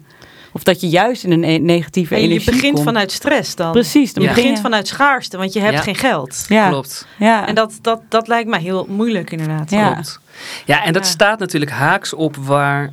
of 0.51 0.63
dat 0.63 0.81
je 0.81 0.89
juist 0.89 1.23
in 1.23 1.31
een 1.31 1.43
e- 1.43 1.57
negatieve 1.57 2.15
En 2.15 2.21
je 2.21 2.27
energie 2.27 2.51
begint 2.51 2.73
komt. 2.73 2.85
vanuit 2.85 3.11
stress 3.11 3.55
dan. 3.55 3.71
Precies, 3.71 4.13
dan 4.13 4.23
Je 4.23 4.29
Ja. 4.29 4.35
begin 4.35 4.49
begint 4.49 4.65
vanuit 4.67 4.87
schaarste, 4.87 5.37
want 5.37 5.53
je 5.53 5.59
hebt 5.59 5.73
Ja. 5.73 5.81
geen 5.81 5.95
geld. 5.95 6.45
Ja, 6.47 6.69
Klopt. 6.69 7.07
ja. 7.19 7.47
En 7.47 7.55
dat, 7.55 7.79
dat, 7.81 8.01
dat 8.09 8.27
lijkt 8.27 8.49
mij 8.49 8.59
heel 8.61 8.85
moeilijk 8.89 9.31
inderdaad. 9.31 9.69
Ja. 9.69 9.93
Klopt. 9.93 10.19
Ja, 10.65 10.83
en 10.83 10.93
dat 10.93 11.05
Ja. 11.05 11.11
staat 11.11 11.39
natuurlijk 11.39 11.71
haaks 11.71 12.13
op 12.13 12.35
waar 12.35 12.89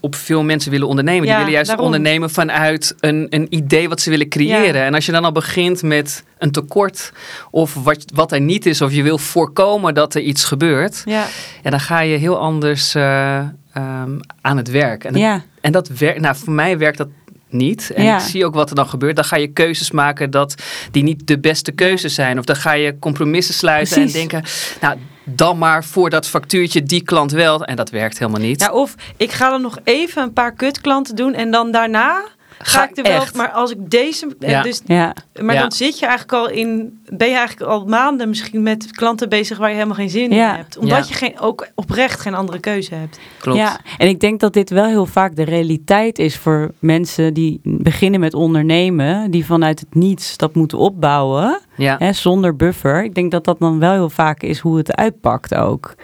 op 0.00 0.14
veel 0.14 0.42
mensen 0.44 0.70
willen 0.70 0.86
ondernemen. 0.88 1.22
Ja, 1.22 1.26
die 1.28 1.36
willen 1.36 1.52
juist 1.52 1.68
daarom. 1.68 1.86
ondernemen 1.86 2.30
vanuit 2.30 2.94
een, 3.00 3.26
een 3.30 3.46
idee 3.50 3.88
wat 3.88 4.00
ze 4.00 4.10
willen 4.10 4.28
creëren. 4.28 4.82
En 4.84 4.94
als 4.94 5.06
je 5.06 5.12
dan 5.12 5.24
al 5.24 5.32
begint 5.32 5.82
met 5.82 6.24
een 6.38 6.50
tekort 6.50 7.12
of 7.50 7.74
wat, 7.74 8.04
wat 8.14 8.32
er 8.32 8.40
niet 8.40 8.66
is, 8.66 8.80
of 8.82 8.92
je 8.92 9.02
wil 9.02 9.18
voorkomen 9.18 9.94
dat 9.94 10.14
er 10.14 10.20
iets 10.20 10.44
gebeurt, 10.44 11.02
Ja. 11.04 11.26
ja, 11.62 11.70
dan 11.70 11.80
ga 11.80 12.00
je 12.00 12.16
heel 12.16 12.38
anders 12.38 12.94
eh, 12.94 13.38
ehm, 13.72 14.18
aan 14.40 14.56
het 14.56 14.70
werk. 14.70 15.04
En, 15.04 15.12
dat- 15.12 15.22
Ja, 15.22 15.42
en 15.60 15.72
dat 15.72 15.88
werkt, 15.88 16.20
nou, 16.20 16.36
voor 16.36 16.52
mij 16.52 16.78
werkt 16.78 16.98
dat 16.98 17.08
niet. 17.50 17.90
En 17.94 18.04
Ja. 18.04 18.16
ik 18.16 18.22
zie 18.22 18.44
ook 18.46 18.54
wat 18.54 18.68
er 18.70 18.76
dan 18.76 18.88
gebeurt. 18.88 19.16
Dan 19.16 19.24
ga 19.24 19.36
je 19.36 19.46
keuzes 19.48 19.90
maken 19.90 20.30
dat 20.30 20.54
die 20.90 21.02
niet 21.02 21.26
de 21.26 21.38
beste 21.38 21.72
keuzes 21.72 22.14
zijn. 22.14 22.38
Of 22.38 22.44
dan 22.44 22.56
ga 22.56 22.72
je 22.72 22.98
compromissen 22.98 23.54
sluiten 23.54 23.94
Precies. 23.94 24.14
en 24.14 24.18
denken, 24.28 24.50
nou, 24.80 24.96
dan 25.34 25.58
maar 25.58 25.84
voor 25.84 26.10
dat 26.10 26.26
factuurtje 26.26 26.82
die 26.82 27.02
klant 27.02 27.32
wel. 27.32 27.64
En 27.64 27.76
dat 27.76 27.90
werkt 27.90 28.18
helemaal 28.18 28.40
niet. 28.40 28.60
ja, 28.60 28.72
of 28.72 28.94
ik 29.16 29.32
ga 29.32 29.50
dan 29.50 29.62
nog 29.62 29.78
even 29.84 30.22
een 30.22 30.32
paar 30.32 30.52
kutklanten 30.52 31.16
doen 31.16 31.34
en 31.34 31.50
dan 31.50 31.70
daarna 31.70 32.22
ga, 32.58 32.78
Ga 32.78 32.88
ik 32.88 32.96
er 32.96 33.02
wel. 33.02 33.20
echt. 33.20 33.34
Maar 33.36 33.50
als 33.50 33.70
ik 33.70 33.90
deze. 33.90 34.36
eh, 34.40 34.50
Ja. 34.50 34.62
Dus, 34.62 34.80
ja, 34.86 35.14
maar 35.40 35.54
Ja. 35.54 35.60
dan 35.60 35.72
zit 35.72 35.98
je 35.98 36.06
eigenlijk 36.06 36.38
al 36.38 36.50
in. 36.50 36.98
Ben 37.08 37.28
je 37.28 37.36
eigenlijk 37.36 37.70
al 37.70 37.84
maanden 37.84 38.28
misschien 38.28 38.62
met 38.62 38.90
klanten 38.90 39.28
bezig 39.28 39.58
waar 39.58 39.68
je 39.68 39.74
helemaal 39.74 39.96
geen 39.96 40.10
zin 40.10 40.30
Ja. 40.30 40.50
in 40.50 40.56
hebt. 40.56 40.76
Omdat 40.78 40.98
Ja. 40.98 41.04
je 41.08 41.14
geen, 41.14 41.40
ook 41.40 41.68
oprecht 41.74 42.20
geen 42.20 42.34
andere 42.34 42.58
keuze 42.58 42.94
hebt. 42.94 43.18
Klopt. 43.40 43.58
ja. 43.58 43.80
En 43.98 44.08
ik 44.08 44.20
denk 44.20 44.40
dat 44.40 44.52
dit 44.52 44.70
wel 44.70 44.84
heel 44.86 45.06
vaak 45.06 45.36
de 45.36 45.42
realiteit 45.44 46.18
is 46.18 46.36
voor 46.36 46.70
mensen 46.78 47.34
die 47.34 47.60
beginnen 47.62 48.20
met 48.20 48.34
ondernemen, 48.34 49.30
die 49.30 49.44
vanuit 49.46 49.80
het 49.80 49.94
niets 49.94 50.36
dat 50.36 50.54
moeten 50.54 50.78
opbauwen, 50.78 51.60
Ja. 51.76 51.96
hè, 51.98 52.12
zonder 52.12 52.56
buffer. 52.56 53.04
Ik 53.04 53.14
denk 53.14 53.30
dat 53.30 53.44
dat 53.44 53.58
dan 53.58 53.78
wel 53.78 53.92
heel 53.92 54.10
vaak 54.10 54.42
is 54.42 54.58
hoe 54.58 54.76
het 54.76 54.94
uitpakt 54.96 55.54
ook. 55.54 55.94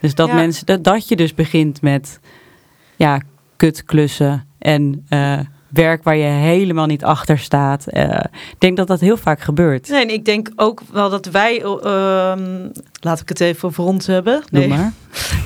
Dus 0.00 0.14
dat 0.14 0.28
Ja. 0.28 0.34
mensen, 0.34 0.66
dat, 0.66 0.84
dat 0.84 1.08
je 1.08 1.16
dus 1.16 1.34
begint 1.34 1.82
met 1.82 2.20
ja, 2.96 3.20
kutklussen 3.56 4.46
en 4.58 5.04
eh, 5.08 5.38
werk 5.76 6.02
waar 6.04 6.16
je 6.16 6.24
helemaal 6.24 6.86
niet 6.86 7.04
achter 7.04 7.38
staat. 7.38 7.86
Eh, 7.86 8.04
ik 8.50 8.56
denk 8.58 8.76
dat 8.76 8.86
dat 8.86 9.00
heel 9.00 9.16
vaak 9.16 9.40
gebeurt. 9.40 9.88
Nee, 9.88 10.02
en 10.02 10.10
ik 10.10 10.24
denk 10.24 10.50
ook 10.56 10.80
wel 10.92 11.10
dat 11.10 11.26
wij. 11.26 11.62
ehm, 11.62 12.68
laat 13.00 13.20
ik 13.20 13.28
het 13.28 13.40
even 13.40 13.68
over 13.68 13.84
ons 13.84 14.06
hebben. 14.06 14.42
Doe 14.50 14.60
Nee. 14.60 14.68
maar. 14.68 14.92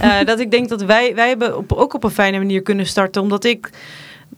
Eh, 0.01 0.27
dat 0.27 0.41
ik 0.41 0.51
denk 0.51 0.69
dat 0.69 0.83
wij, 0.83 1.15
wij 1.15 1.29
hebben 1.29 1.57
op, 1.57 1.73
ook 1.73 1.95
op 1.95 2.05
een 2.05 2.11
fijne 2.11 2.39
manier 2.39 2.63
kunnen 2.63 2.87
starten. 2.87 3.23
Omdat 3.23 3.45
ik 3.45 3.71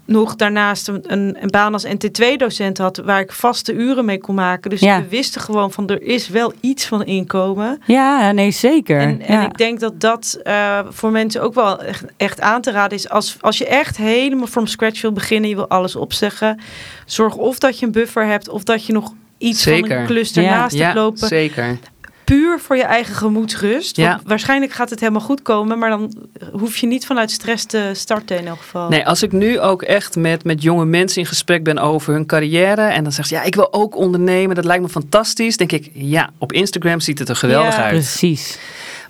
nog 0.06 0.36
daarnaast 0.36 0.88
een, 0.88 1.02
een, 1.06 1.36
een 1.40 1.50
baan 1.50 1.72
als 1.72 1.86
NT2-docent 1.86 2.78
had... 2.78 2.96
waar 2.96 3.20
ik 3.20 3.32
vaste 3.32 3.72
uren 3.72 4.04
mee 4.04 4.18
kon 4.18 4.34
maken. 4.34 4.70
Dus 4.70 4.80
Ja. 4.80 5.00
we 5.02 5.08
wisten 5.08 5.40
gewoon 5.40 5.72
van 5.72 5.86
er 5.88 6.02
is 6.02 6.28
wel 6.28 6.52
iets 6.60 6.86
van 6.86 7.04
inkomen. 7.04 7.80
Ja, 7.86 8.32
nee, 8.32 8.50
zeker. 8.50 9.00
En, 9.00 9.20
en 9.20 9.34
ja. 9.34 9.44
ik 9.44 9.58
denk 9.58 9.80
dat 9.80 10.00
dat 10.00 10.38
eh, 10.42 10.78
voor 10.88 11.10
mensen 11.10 11.42
ook 11.42 11.54
wel 11.54 11.82
echt, 11.82 12.04
echt 12.16 12.40
aan 12.40 12.60
te 12.60 12.70
raden 12.70 12.98
is. 12.98 13.08
Als, 13.08 13.36
als 13.40 13.58
je 13.58 13.66
echt 13.66 13.96
helemaal 13.96 14.46
from 14.46 14.66
scratch 14.66 15.00
wil 15.02 15.12
beginnen... 15.12 15.48
je 15.50 15.56
wil 15.56 15.68
alles 15.68 15.96
opzeggen... 15.96 16.60
zorg 17.06 17.36
of 17.36 17.58
dat 17.58 17.78
je 17.78 17.86
een 17.86 17.92
buffer 17.92 18.26
hebt... 18.26 18.48
of 18.48 18.62
dat 18.62 18.86
je 18.86 18.92
nog 18.92 19.12
iets 19.38 19.62
van 19.62 19.72
Zeker. 19.72 19.98
een 19.98 20.06
klus 20.06 20.34
Ja. 20.34 20.42
ernaast 20.42 20.78
hebt 20.78 20.94
Ja, 20.94 21.00
lopen 21.00 21.28
zeker. 21.28 21.78
Puur 22.24 22.60
voor 22.60 22.76
je 22.76 22.82
eigen 22.82 23.14
gemoedsrust. 23.14 23.96
Ja. 23.96 24.20
waarschijnlijk 24.24 24.72
gaat 24.72 24.90
het 24.90 25.00
helemaal 25.00 25.20
goed 25.20 25.42
komen, 25.42 25.78
maar 25.78 25.90
dan 25.90 26.14
hoef 26.52 26.76
je 26.76 26.86
niet 26.86 27.06
vanuit 27.06 27.30
stress 27.30 27.64
te 27.64 27.90
starten 27.92 28.38
in 28.38 28.46
elk 28.46 28.58
geval. 28.58 28.88
Nee, 28.88 29.06
als 29.06 29.22
ik 29.22 29.32
nu 29.32 29.60
ook 29.60 29.82
echt 29.82 30.16
met, 30.16 30.44
met 30.44 30.62
jonge 30.62 30.84
mensen 30.84 31.20
in 31.20 31.26
gesprek 31.26 31.64
ben 31.64 31.78
over 31.78 32.12
hun 32.12 32.26
carrière. 32.26 32.82
En 32.82 33.02
dan 33.02 33.12
zegt 33.12 33.28
ze, 33.28 33.34
ja, 33.34 33.42
ik 33.42 33.54
wil 33.54 33.72
ook 33.72 33.96
ondernemen. 33.96 34.54
Dat 34.56 34.64
lijkt 34.64 34.82
me 34.82 34.88
fantastisch. 34.88 35.56
Denk 35.56 35.72
ik, 35.72 35.90
ja, 35.92 36.30
op 36.38 36.52
Instagram 36.52 37.00
ziet 37.00 37.18
het 37.18 37.28
er 37.28 37.36
geweldig 37.36 37.76
Ja, 37.76 37.82
uit. 37.82 37.92
Precies. 37.92 38.58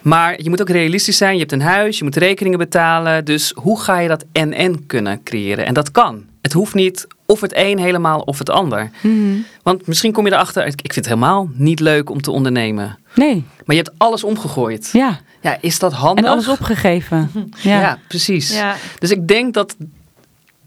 Maar 0.02 0.42
je 0.42 0.48
moet 0.48 0.60
ook 0.60 0.68
realistisch 0.68 1.16
zijn. 1.16 1.32
Je 1.32 1.38
hebt 1.40 1.52
een 1.52 1.62
huis, 1.62 1.98
je 1.98 2.04
moet 2.04 2.16
rekeningen 2.16 2.58
betalen. 2.58 3.24
Dus 3.24 3.52
hoe 3.54 3.80
ga 3.80 3.98
je 3.98 4.08
dat 4.08 4.24
en-en 4.32 4.86
kunnen 4.86 5.22
creëren? 5.22 5.66
En 5.66 5.74
dat 5.74 5.90
kan. 5.90 6.24
Het 6.42 6.52
hoeft 6.52 6.74
niet 6.74 7.06
of 7.26 7.40
het 7.40 7.52
een 7.56 7.78
helemaal 7.78 8.20
of 8.20 8.38
het 8.38 8.50
ander. 8.50 8.90
Mhm. 9.00 9.36
Want 9.62 9.86
misschien 9.86 10.12
kom 10.12 10.26
je 10.26 10.32
erachter, 10.32 10.66
ik 10.66 10.82
ik 10.82 10.92
vind 10.92 11.06
het 11.06 11.14
helemaal 11.14 11.50
niet 11.54 11.80
leuk 11.80 12.10
om 12.10 12.20
te 12.20 12.30
ondernemen. 12.30 12.98
Nee, 13.14 13.44
Maar 13.64 13.76
je 13.76 13.82
hebt 13.82 13.94
alles 13.98 14.24
omgegooid. 14.24 14.88
ja. 14.92 15.18
Ja, 15.40 15.56
is 15.60 15.78
dat 15.78 15.92
handig? 15.92 16.24
En 16.24 16.30
alles 16.30 16.48
opgegeven. 16.48 17.30
Ja, 17.62 17.80
Ja. 17.80 17.98
precies. 18.08 18.54
Ja, 18.54 18.74
Dus 18.98 19.10
ik 19.10 19.28
denk 19.28 19.54
dat 19.54 19.76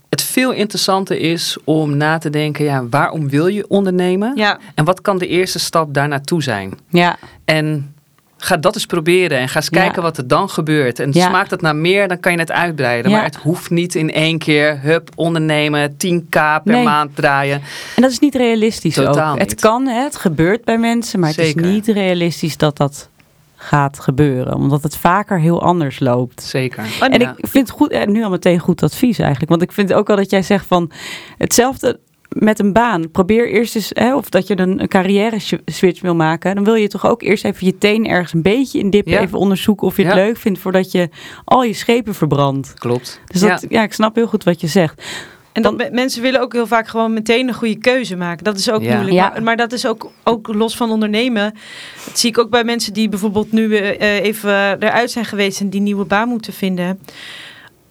het 0.08 0.22
veel 0.22 0.52
interessanter 0.52 1.18
is 1.18 1.56
om 1.64 1.96
na 1.96 2.18
te 2.18 2.30
denken, 2.30 2.64
ja, 2.64 2.86
waarom 2.88 3.28
wil 3.28 3.46
je 3.46 3.68
ondernemen? 3.68 4.32
ja. 4.36 4.58
En 4.74 4.84
wat 4.84 5.00
kan 5.00 5.18
de 5.18 5.26
eerste 5.26 5.58
stap 5.58 5.94
daar 5.94 6.08
naartoe 6.08 6.42
zijn? 6.42 6.72
ja. 6.90 7.16
En 7.44 7.94
ga 8.46 8.56
dat 8.56 8.74
eens 8.74 8.86
proberen 8.86 9.38
en 9.38 9.48
ga 9.48 9.56
eens 9.56 9.68
Ja. 9.70 9.80
kijken 9.80 10.02
wat 10.02 10.16
er 10.18 10.26
dan 10.28 10.48
gebeurt. 10.48 10.98
En 10.98 11.10
Ja. 11.12 11.28
smaakt 11.28 11.50
het 11.50 11.60
naar 11.60 11.76
meer, 11.76 12.08
dan 12.08 12.20
kan 12.20 12.32
je 12.32 12.38
het 12.38 12.52
uitbreiden. 12.52 13.10
Ja. 13.10 13.16
Maar 13.16 13.26
het 13.26 13.36
hoeft 13.36 13.70
niet 13.70 13.94
in 13.94 14.12
één 14.12 14.38
keer, 14.38 14.78
hup, 14.80 15.10
ondernemen, 15.14 15.96
10k 15.96 16.30
per 16.64 16.74
Nee. 16.74 16.84
maand 16.84 17.16
draaien. 17.16 17.62
En 17.96 18.02
dat 18.02 18.10
is 18.10 18.18
niet 18.18 18.34
realistisch 18.34 18.94
Totaal 18.94 19.32
ook. 19.32 19.38
niet. 19.38 19.50
Het 19.50 19.60
kan, 19.60 19.86
hè, 19.86 20.02
het 20.02 20.16
gebeurt 20.16 20.64
bij 20.64 20.78
mensen, 20.78 21.20
maar 21.20 21.32
Zeker. 21.32 21.56
het 21.56 21.64
is 21.64 21.72
niet 21.72 21.86
realistisch 21.86 22.56
dat 22.56 22.76
dat 22.76 23.08
gaat 23.56 24.00
gebeuren. 24.00 24.54
Omdat 24.54 24.82
het 24.82 24.96
vaker 24.96 25.40
heel 25.40 25.62
anders 25.62 26.00
loopt. 26.00 26.42
Zeker. 26.42 26.84
En 27.00 27.20
Ja. 27.20 27.34
ik 27.36 27.46
vind 27.48 27.68
het 27.68 27.76
goed, 27.76 27.90
en 27.90 28.12
nu 28.12 28.24
al 28.24 28.30
meteen 28.30 28.58
goed 28.58 28.82
advies 28.82 29.18
eigenlijk. 29.18 29.50
Want 29.50 29.62
ik 29.62 29.72
vind 29.72 29.92
ook 29.92 30.06
wel 30.06 30.16
dat 30.16 30.30
jij 30.30 30.42
zegt 30.42 30.66
van 30.66 30.90
hetzelfde 31.38 31.98
met 32.28 32.58
een 32.58 32.72
baan. 32.72 33.10
Probeer 33.10 33.48
eerst 33.50 33.74
eens, 33.76 33.90
hè, 33.94 34.16
of 34.16 34.28
dat 34.28 34.46
je 34.46 34.58
een, 34.58 34.80
een 34.80 34.88
carrière 34.88 35.38
switch 35.64 36.00
wil 36.00 36.14
maken. 36.14 36.54
Dan 36.54 36.64
wil 36.64 36.74
je 36.74 36.88
toch 36.88 37.06
ook 37.06 37.22
eerst 37.22 37.44
even 37.44 37.66
je 37.66 37.78
teen 37.78 38.06
ergens 38.06 38.32
een 38.32 38.42
beetje 38.42 38.78
in 38.78 38.90
dippen. 38.90 39.12
Ja. 39.12 39.20
Even 39.20 39.38
onderzoeken 39.38 39.86
of 39.86 39.96
je 39.96 40.02
het 40.04 40.14
Ja. 40.14 40.18
leuk 40.24 40.36
vindt 40.36 40.58
voordat 40.58 40.92
je 40.92 41.08
al 41.44 41.62
je 41.62 41.72
schepen 41.72 42.14
verbrandt. 42.14 42.74
Klopt. 42.74 43.20
Dus 43.26 43.40
dat, 43.40 43.66
ja. 43.68 43.82
ik 43.82 43.92
snap 43.92 44.14
heel 44.14 44.26
goed 44.26 44.44
wat 44.44 44.60
je 44.60 44.66
zegt. 44.66 45.02
En 45.52 45.76
me- 45.76 45.88
mensen 45.92 46.22
willen 46.22 46.40
ook 46.40 46.52
heel 46.52 46.66
vaak 46.66 46.88
gewoon 46.88 47.12
meteen 47.12 47.48
een 47.48 47.54
goede 47.54 47.78
keuze 47.78 48.16
maken. 48.16 48.44
Dat 48.44 48.58
is 48.58 48.70
ook 48.70 48.82
Ja. 48.82 48.90
moeilijk. 48.92 49.14
Ja. 49.16 49.28
Maar, 49.28 49.42
maar 49.42 49.56
dat 49.56 49.72
is 49.72 49.86
ook, 49.86 50.10
ook 50.24 50.48
los 50.54 50.76
van 50.76 50.90
ondernemen. 50.90 51.54
Dat 52.06 52.18
zie 52.18 52.30
ik 52.30 52.38
ook 52.38 52.50
bij 52.50 52.64
mensen 52.64 52.92
die 52.92 53.08
bijvoorbeeld 53.08 53.52
nu 53.52 53.76
eh, 53.76 53.90
eh, 54.18 54.24
even 54.24 54.50
eruit 54.82 55.10
zijn 55.10 55.24
geweest 55.24 55.60
en 55.60 55.70
die 55.70 55.80
nieuwe 55.80 56.04
baan 56.04 56.28
moeten 56.28 56.52
vinden. 56.52 56.98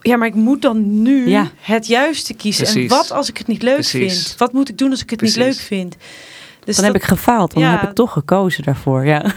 Ja, 0.06 0.16
maar 0.16 0.28
ik 0.28 0.34
moet 0.34 0.62
dan 0.62 1.02
nu 1.02 1.28
Ja. 1.28 1.50
het 1.60 1.86
juiste 1.86 2.34
kiezen. 2.34 2.66
En 2.82 2.88
wat 2.88 3.10
als 3.12 3.28
ik 3.28 3.38
het 3.38 3.46
niet 3.46 3.62
leuk 3.62 3.74
Precies. 3.74 4.22
vind? 4.26 4.38
Wat 4.38 4.52
moet 4.52 4.68
ik 4.68 4.78
doen 4.78 4.90
als 4.90 5.02
ik 5.02 5.10
het 5.10 5.20
niet 5.20 5.36
leuk 5.36 5.54
vind? 5.54 5.96
Dus 6.64 6.76
Dan 6.76 6.84
dat- 6.84 6.92
heb 6.94 7.02
ik 7.02 7.08
gefaald, 7.08 7.52
want 7.52 7.64
Ja. 7.66 7.70
dan 7.72 7.80
heb 7.80 7.88
ik 7.88 7.94
toch 7.94 8.12
gekozen 8.12 8.62
daarvoor. 8.64 9.06
Ja. 9.06 9.24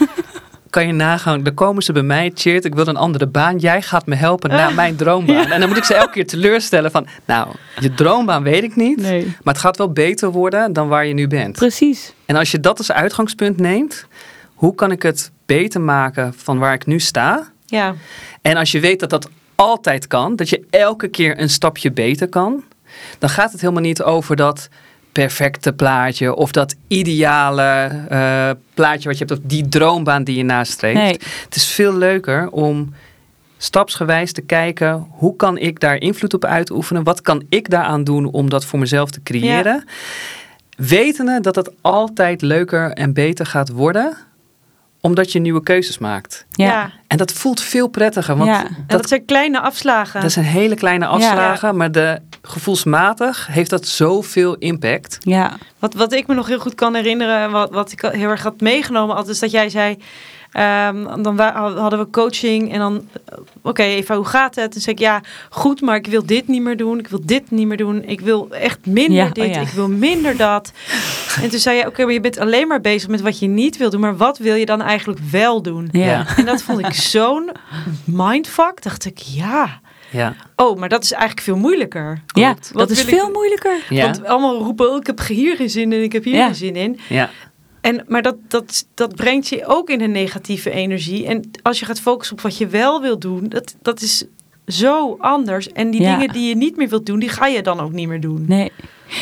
Kan 0.69 0.88
je 0.88 0.93
nagaan, 0.93 1.43
dan 1.43 1.53
komen 1.53 1.83
ze 1.83 1.91
bij 1.91 2.01
mij, 2.03 2.31
Cheert, 2.33 2.65
ik 2.65 2.75
wil 2.75 2.88
een 2.88 2.95
andere 2.97 3.27
baan. 3.27 3.57
Jij 3.57 3.81
gaat 3.81 4.05
me 4.05 4.15
helpen 4.15 4.49
naar 4.49 4.73
mijn 4.73 4.95
droombaan. 4.95 5.45
En 5.45 5.59
dan 5.59 5.69
moet 5.69 5.77
ik 5.77 5.83
ze 5.83 5.93
elke 5.93 6.11
keer 6.11 6.27
teleurstellen 6.27 6.91
van, 6.91 7.07
nou, 7.25 7.47
je 7.79 7.93
droombaan 7.93 8.43
weet 8.43 8.63
ik 8.63 8.75
niet. 8.75 9.01
Nee. 9.01 9.25
Maar 9.25 9.53
het 9.53 9.63
gaat 9.63 9.77
wel 9.77 9.91
beter 9.91 10.31
worden 10.31 10.73
dan 10.73 10.88
waar 10.88 11.05
je 11.05 11.13
nu 11.13 11.27
bent. 11.27 11.55
Precies. 11.55 12.13
En 12.25 12.35
als 12.35 12.51
je 12.51 12.59
dat 12.59 12.77
als 12.77 12.91
uitgangspunt 12.91 13.57
neemt, 13.59 14.05
hoe 14.53 14.75
kan 14.75 14.91
ik 14.91 15.03
het 15.03 15.31
beter 15.45 15.81
maken 15.81 16.33
van 16.38 16.59
waar 16.59 16.73
ik 16.73 16.85
nu 16.85 16.99
sta? 16.99 17.51
ja. 17.65 17.95
En 18.41 18.57
als 18.57 18.71
je 18.71 18.79
weet 18.79 18.99
dat 18.99 19.09
dat 19.09 19.29
altijd 19.60 20.08
kan, 20.08 20.36
dat 20.36 20.50
je 20.50 20.66
elke 20.70 21.08
keer 21.08 21.39
een 21.39 21.50
stapje 21.50 21.92
beter 21.92 22.28
kan, 22.28 22.63
dan 23.18 23.30
gaat 23.30 23.51
het 23.51 23.62
helemaal 23.62 23.82
niet 23.82 24.04
over 24.04 24.36
dat 24.36 24.70
perfecte 25.12 25.74
plaatje 25.74 26.36
of 26.36 26.51
dat 26.51 26.75
ideale 26.88 27.89
eh, 28.10 28.50
plaatje 28.74 29.10
wat 29.10 29.18
je 29.18 29.25
hebt 29.25 29.39
of 29.39 29.46
die 29.50 29.68
droombaan 29.68 30.24
die 30.24 30.38
je 30.38 30.44
nastreeft. 30.44 30.96
Nee. 30.96 31.20
Het 31.44 31.56
is 31.56 31.66
veel 31.66 31.94
leuker 31.94 32.50
om 32.50 32.94
stapsgewijs 33.58 34.32
te 34.32 34.42
kijken 34.42 35.08
hoe 35.10 35.36
kan 35.36 35.58
ik 35.58 35.80
daar 35.80 35.98
invloed 35.98 36.34
op 36.34 36.46
uitoefenen? 36.46 37.04
Wat 37.04 37.22
kan 37.22 37.46
ik 37.50 37.70
daaraan 37.70 38.04
doen 38.04 38.25
om 38.25 38.50
dat 38.50 38.66
voor 38.66 38.80
mezelf 38.80 39.12
te 39.12 39.24
creëren? 39.24 39.84
Wetende 40.78 41.39
dat 41.42 41.56
het 41.56 41.72
altijd 41.82 42.42
leuker 42.42 42.92
en 42.92 43.13
beter 43.13 43.46
gaat 43.46 43.70
worden 43.70 44.18
omdat 45.01 45.32
je 45.32 45.39
nieuwe 45.39 45.63
keuzes 45.63 45.98
maakt. 45.98 46.46
Ja. 46.51 46.65
Ja. 46.65 46.91
En 47.08 47.18
dat 47.18 47.32
voelt 47.32 47.62
veel 47.62 47.88
prettiger, 47.88 48.38
want 48.38 48.50
Ja. 48.50 48.65
En 48.65 48.75
dat, 48.88 49.00
dat, 49.00 49.10
zijn 49.10 49.25
kleine 49.25 49.60
afslagen. 49.60 50.22
dat 50.22 50.32
zijn 50.32 50.46
hele 50.46 50.75
kleine 50.75 51.06
afslagen, 51.06 51.77
maar 51.77 51.91
de, 51.91 52.20
gevoelsmatig 52.41 53.48
heeft 53.48 53.70
dat 53.70 53.88
zoveel 53.88 54.56
impact. 54.56 55.18
Ja. 55.20 55.58
Wat, 55.79 55.94
wat 55.94 56.13
ik 56.13 56.27
me 56.27 56.34
nog 56.34 56.48
heel 56.48 56.60
goed 56.60 56.75
kan 56.75 56.96
herinneren, 56.96 57.51
wat, 57.51 57.72
wat 57.72 57.91
ik 57.91 58.01
heel 58.01 58.29
erg 58.29 58.44
had 58.44 58.62
meegenomen, 58.62 59.15
altijd 59.15 59.34
is 59.34 59.41
dat 59.41 59.51
jij 59.51 59.70
zei. 59.70 59.98
Ehm, 60.51 61.22
dan 61.24 61.39
hadden 61.39 62.00
we 62.00 62.10
coaching 62.10 62.72
en 62.74 62.79
dan, 62.79 63.08
eh, 63.25 63.38
oké 63.62 63.84
Eva, 63.84 64.15
hoe 64.15 64.25
gaat 64.25 64.56
het? 64.56 64.75
En 64.75 64.82
zei 64.82 64.96
ik, 64.96 65.01
ja, 65.01 65.22
goed, 65.50 65.82
maar 65.82 65.96
ik 65.96 66.08
wil 66.08 66.25
dit 66.25 66.48
niet 66.48 66.62
meer 66.62 66.77
doen. 66.77 67.00
Ik 67.00 67.08
wil 67.08 67.22
dit 67.24 67.51
niet 67.51 67.68
meer 67.68 67.77
doen. 67.77 68.03
Ik 68.03 68.22
wil 68.22 68.48
echt 68.51 68.86
minder 68.86 69.15
Ja, 69.18 69.25
oh 69.25 69.32
dit. 69.34 69.56
ja. 69.56 69.62
Ik 69.62 69.68
wil 69.68 69.89
minder 69.89 70.38
dat. 70.38 70.72
En 71.41 71.50
toen 71.50 71.60
zei 71.60 71.77
je, 71.77 71.86
oké, 71.88 72.03
maar 72.03 72.13
je 72.13 72.20
bent 72.20 72.39
alleen 72.39 72.68
maar 72.68 72.82
bezig 72.82 73.10
met 73.10 73.22
wat 73.22 73.39
je 73.39 73.48
niet 73.48 73.77
wil 73.77 73.89
doen. 73.89 74.00
Maar 74.01 74.18
wat 74.18 74.38
wil 74.38 74.56
je 74.56 74.65
dan 74.65 74.82
eigenlijk 74.82 75.20
wel 75.32 75.62
doen? 75.62 75.88
Ja. 75.91 76.25
En 76.38 76.46
dat 76.46 76.62
vond 76.62 76.79
ik 76.79 76.94
zo'n 77.13 77.50
mindfuck. 78.06 78.84
Dacht 78.84 79.06
ik, 79.06 79.18
ja. 79.18 79.79
Ja, 80.12 80.36
Oh, 80.56 80.77
maar 80.79 80.89
dat 80.89 81.03
is 81.03 81.12
eigenlijk 81.12 81.41
veel 81.41 81.58
moeilijker. 81.58 82.22
Ja, 82.25 82.51
Klopt. 82.51 82.63
dat 82.68 82.82
Wat 82.82 82.89
is 82.89 83.03
wil 83.06 83.13
ik- 83.13 83.20
veel 83.20 83.32
moeilijker. 83.32 83.77
ja, 83.89 84.03
Want 84.03 84.25
allemaal 84.25 84.58
roepen, 84.58 84.89
oh, 84.91 84.98
ik 84.98 85.08
heb 85.08 85.27
hier 85.27 85.56
geen 85.56 85.70
zin 85.70 85.94
in, 85.94 86.03
ik 86.03 86.12
heb 86.12 86.24
hier 86.24 86.36
Ja. 86.36 86.46
geen 86.46 86.56
zin 86.56 86.75
in. 86.75 87.00
ja. 87.10 87.29
En, 87.81 88.05
maar 88.07 88.21
dat, 88.21 88.36
dat, 88.48 88.86
dat 88.93 89.15
brengt 89.15 89.48
je 89.48 89.65
ook 89.65 89.89
in 89.89 90.01
een 90.01 90.12
negatieve 90.12 90.69
energie. 90.71 91.25
En 91.27 91.50
als 91.62 91.79
je 91.79 91.86
gaat 91.86 92.01
focussen 92.01 92.36
op 92.38 92.41
wat 92.41 92.57
je 92.57 92.67
wel 92.67 93.01
wil 93.01 93.19
doen, 93.19 93.45
dat, 93.50 93.75
dat 93.81 94.01
is 94.01 94.25
zo 94.67 95.15
anders. 95.19 95.71
En 95.71 95.91
die 95.91 96.01
Ja. 96.01 96.17
dingen 96.17 96.33
die 96.33 96.50
je 96.50 96.55
niet 96.55 96.77
meer 96.77 96.89
wilt 96.89 97.05
doen, 97.05 97.19
die 97.19 97.29
ga 97.29 97.45
je 97.48 97.62
dan 97.63 97.79
ook 97.79 97.91
niet 97.91 98.07
meer 98.07 98.21
doen. 98.21 98.45
Nee, 98.48 98.71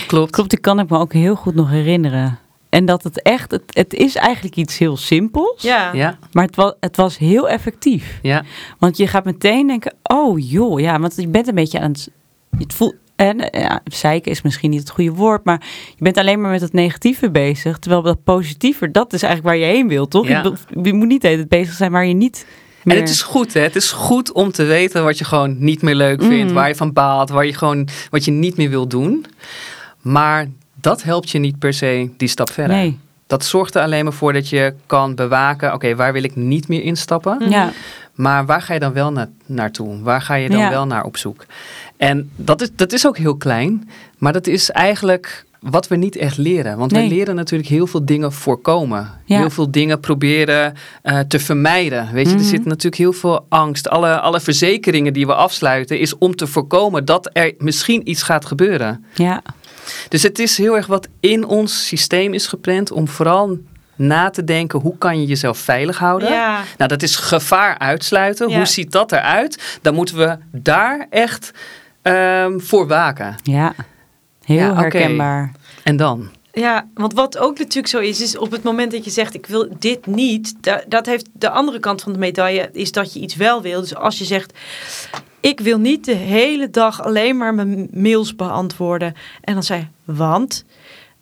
Klopt. 0.08 0.32
klopt. 0.32 0.54
Ik 0.54 0.62
kan 0.62 0.80
ik 0.80 0.90
me 0.90 0.98
ook 0.98 1.14
heel 1.14 1.36
goed 1.36 1.56
nog 1.56 1.70
herinneren. 1.70 2.40
En 2.70 2.86
dat 2.86 3.04
het 3.04 3.22
echt, 3.22 3.52
het, 3.52 3.64
het 3.68 3.94
is 3.94 4.16
eigenlijk 4.16 4.56
iets 4.56 4.78
heel 4.78 4.98
simpels. 4.98 5.62
Ja. 5.62 5.94
Ja, 5.94 6.18
Maar 6.32 6.46
het 6.46 6.56
was, 6.56 6.74
het 6.80 6.96
was 6.98 7.18
heel 7.18 7.50
effectief. 7.50 8.20
ja. 8.22 8.44
Want 8.80 8.98
je 8.98 9.08
gaat 9.08 9.26
meteen 9.26 9.68
denken, 9.68 9.94
oh 10.04 10.50
joh, 10.50 10.80
ja, 10.80 11.00
want 11.00 11.16
je 11.16 11.28
bent 11.28 11.48
een 11.48 11.56
beetje 11.56 11.80
aan 11.80 11.92
het... 11.92 12.10
Het 12.58 12.74
voelt, 12.74 12.96
en 13.18 13.50
eh, 13.50 13.62
ja, 13.62 13.82
zeiken 13.84 14.32
is 14.32 14.42
misschien 14.42 14.70
niet 14.70 14.80
het 14.80 14.90
goede 14.90 15.12
woord, 15.12 15.44
maar 15.46 15.62
je 15.96 16.04
bent 16.04 16.18
alleen 16.18 16.42
maar 16.42 16.52
met 16.52 16.62
het 16.62 16.74
negatieve 16.74 17.30
bezig. 17.32 17.78
Terwijl 17.80 18.02
dat 18.02 18.24
positieve, 18.24 18.92
dat 18.92 19.14
is 19.14 19.24
eigenlijk 19.24 19.56
waar 19.56 19.68
je 19.68 19.74
heen 19.76 19.88
wilt, 19.88 20.10
toch? 20.10 20.28
Ja. 20.28 20.42
Je, 20.44 20.54
wil- 20.82 20.94
moet 20.96 21.08
niet 21.08 21.22
de 21.22 21.28
hele 21.28 21.48
tijd 21.48 21.62
bezig 21.62 21.76
zijn 21.76 21.92
waar 21.92 22.06
je 22.06 22.14
niet 22.14 22.46
meer... 22.84 22.96
En 22.96 23.02
het 23.02 23.10
is 23.12 23.22
goed, 23.22 23.54
hè? 23.54 23.62
Het 23.62 23.76
is 23.76 23.92
goed 23.92 24.32
om 24.32 24.52
te 24.52 24.64
weten 24.64 25.04
wat 25.04 25.18
je 25.18 25.26
gewoon 25.26 25.56
niet 25.60 25.82
meer 25.82 25.96
leuk 25.96 26.24
vindt, 26.24 26.48
Mm. 26.50 26.54
waar 26.54 26.68
je 26.68 26.76
van 26.76 26.94
baalt, 26.94 27.30
waar 27.30 27.46
je 27.46 27.54
gewoon 27.54 27.88
wat 28.10 28.26
je 28.26 28.32
niet 28.32 28.58
meer 28.58 28.70
wil 28.70 28.88
doen. 28.88 29.26
Maar 30.02 30.48
dat 30.82 31.04
helpt 31.04 31.30
je 31.30 31.40
niet 31.40 31.60
per 31.60 31.74
se 31.74 32.10
die 32.18 32.28
stap 32.28 32.52
verder. 32.52 32.76
Nee, 32.76 33.00
Dat 33.28 33.46
zorgt 33.46 33.76
er 33.76 33.82
alleen 33.82 34.04
maar 34.04 34.14
voor 34.14 34.34
dat 34.34 34.50
je 34.50 34.74
kan 34.86 35.16
bewaken, 35.16 35.74
oké, 35.74 35.96
waar 35.96 36.14
wil 36.14 36.24
ik 36.24 36.36
niet 36.36 36.68
meer 36.68 36.84
instappen? 36.84 37.50
Ja, 37.50 37.72
Maar 38.14 38.46
waar 38.46 38.62
ga 38.62 38.74
je 38.74 38.80
dan 38.80 38.94
wel 38.94 39.12
na 39.12 39.30
naartoe? 39.46 40.02
Waar 40.02 40.22
ga 40.22 40.34
je 40.36 40.50
dan 40.50 40.60
Ja. 40.60 40.70
wel 40.70 40.86
naar 40.86 41.04
op 41.04 41.18
zoek? 41.18 41.46
En 41.98 42.32
dat 42.36 42.62
is, 42.62 42.70
dat 42.76 42.94
is 42.94 43.08
ook 43.08 43.18
heel 43.18 43.36
klein, 43.38 43.90
maar 44.18 44.34
dat 44.34 44.48
is 44.48 44.72
eigenlijk 44.72 45.46
wat 45.60 45.88
we 45.88 45.96
niet 45.96 46.16
echt 46.16 46.38
leren. 46.38 46.78
Want 46.78 46.92
Nee. 46.92 47.10
we 47.10 47.16
leren 47.16 47.36
natuurlijk 47.36 47.70
heel 47.70 47.88
veel 47.88 48.06
dingen 48.06 48.32
voorkomen. 48.34 49.12
Ja. 49.26 49.38
Heel 49.38 49.50
veel 49.50 49.72
dingen 49.72 50.00
proberen 50.00 50.74
eh, 51.02 51.20
te 51.20 51.40
vermijden. 51.40 52.10
Weet 52.14 52.26
je, 52.28 52.34
Mhm. 52.34 52.42
er 52.44 52.50
zit 52.50 52.66
natuurlijk 52.66 52.96
heel 52.96 53.14
veel 53.14 53.46
angst. 53.50 53.90
Alle, 53.90 54.20
alle 54.20 54.40
verzekeringen 54.40 55.14
die 55.14 55.26
we 55.26 55.34
afsluiten 55.34 56.00
is 56.00 56.18
om 56.18 56.36
te 56.36 56.48
voorkomen 56.48 57.06
dat 57.06 57.30
er 57.34 57.54
misschien 57.58 58.10
iets 58.10 58.22
gaat 58.24 58.46
gebeuren. 58.46 59.06
ja, 59.14 59.42
Dus 60.10 60.24
het 60.24 60.40
is 60.40 60.58
heel 60.58 60.76
erg 60.76 60.88
wat 60.88 61.08
in 61.20 61.46
ons 61.46 61.88
systeem 61.88 62.34
is 62.34 62.48
gepland 62.48 62.92
om 62.92 63.08
vooral 63.08 63.58
na 63.96 64.30
te 64.30 64.44
denken 64.44 64.80
hoe 64.80 64.98
kan 64.98 65.20
je 65.22 65.26
jezelf 65.28 65.58
veilig 65.58 65.98
houden. 65.98 66.30
Ja. 66.30 66.64
Nou, 66.78 66.90
dat 66.90 67.04
is 67.04 67.16
gevaar 67.16 67.78
uitsluiten. 67.78 68.50
Ja. 68.50 68.56
Hoe 68.58 68.66
ziet 68.66 68.92
dat 68.92 69.12
eruit? 69.12 69.78
Dan 69.82 69.94
moeten 69.94 70.18
we 70.18 70.38
daar 70.52 71.08
echt 71.10 71.52
ehm, 72.14 72.60
voor 72.60 72.88
waken. 72.88 73.36
ja. 73.44 73.74
Heel 74.46 74.58
Ja, 74.58 74.76
herkenbaar. 74.76 75.52
En 75.84 75.98
dan? 75.98 76.30
Ja, 76.52 76.88
want 76.94 77.14
wat 77.14 77.38
ook 77.38 77.58
natuurlijk 77.58 77.88
zo 77.88 78.00
is, 78.00 78.22
is 78.22 78.38
op 78.38 78.52
het 78.52 78.64
moment 78.64 78.92
dat 78.92 79.04
je 79.06 79.12
zegt 79.12 79.34
ik 79.34 79.46
wil 79.46 79.68
dit 79.80 80.06
niet, 80.06 80.56
da- 80.64 80.84
dat 80.88 81.06
heeft 81.06 81.28
de 81.34 81.50
andere 81.50 81.80
kant 81.80 82.02
van 82.02 82.14
de 82.14 82.20
medaille, 82.20 82.70
is 82.74 82.92
dat 82.92 83.14
je 83.14 83.20
iets 83.20 83.36
wel 83.36 83.62
wil. 83.62 83.80
Dus 83.82 83.96
als 83.96 84.18
je 84.18 84.26
zegt 84.26 84.54
ik 85.40 85.60
wil 85.60 85.78
niet 85.80 86.06
de 86.06 86.16
hele 86.16 86.70
dag 86.70 87.02
alleen 87.04 87.38
maar 87.38 87.56
mijn 87.56 87.88
mails 87.92 88.36
beantwoorden. 88.36 89.14
En 89.42 89.54
dan 89.54 89.64
zei 89.64 89.80
je, 89.80 90.14
want? 90.14 90.66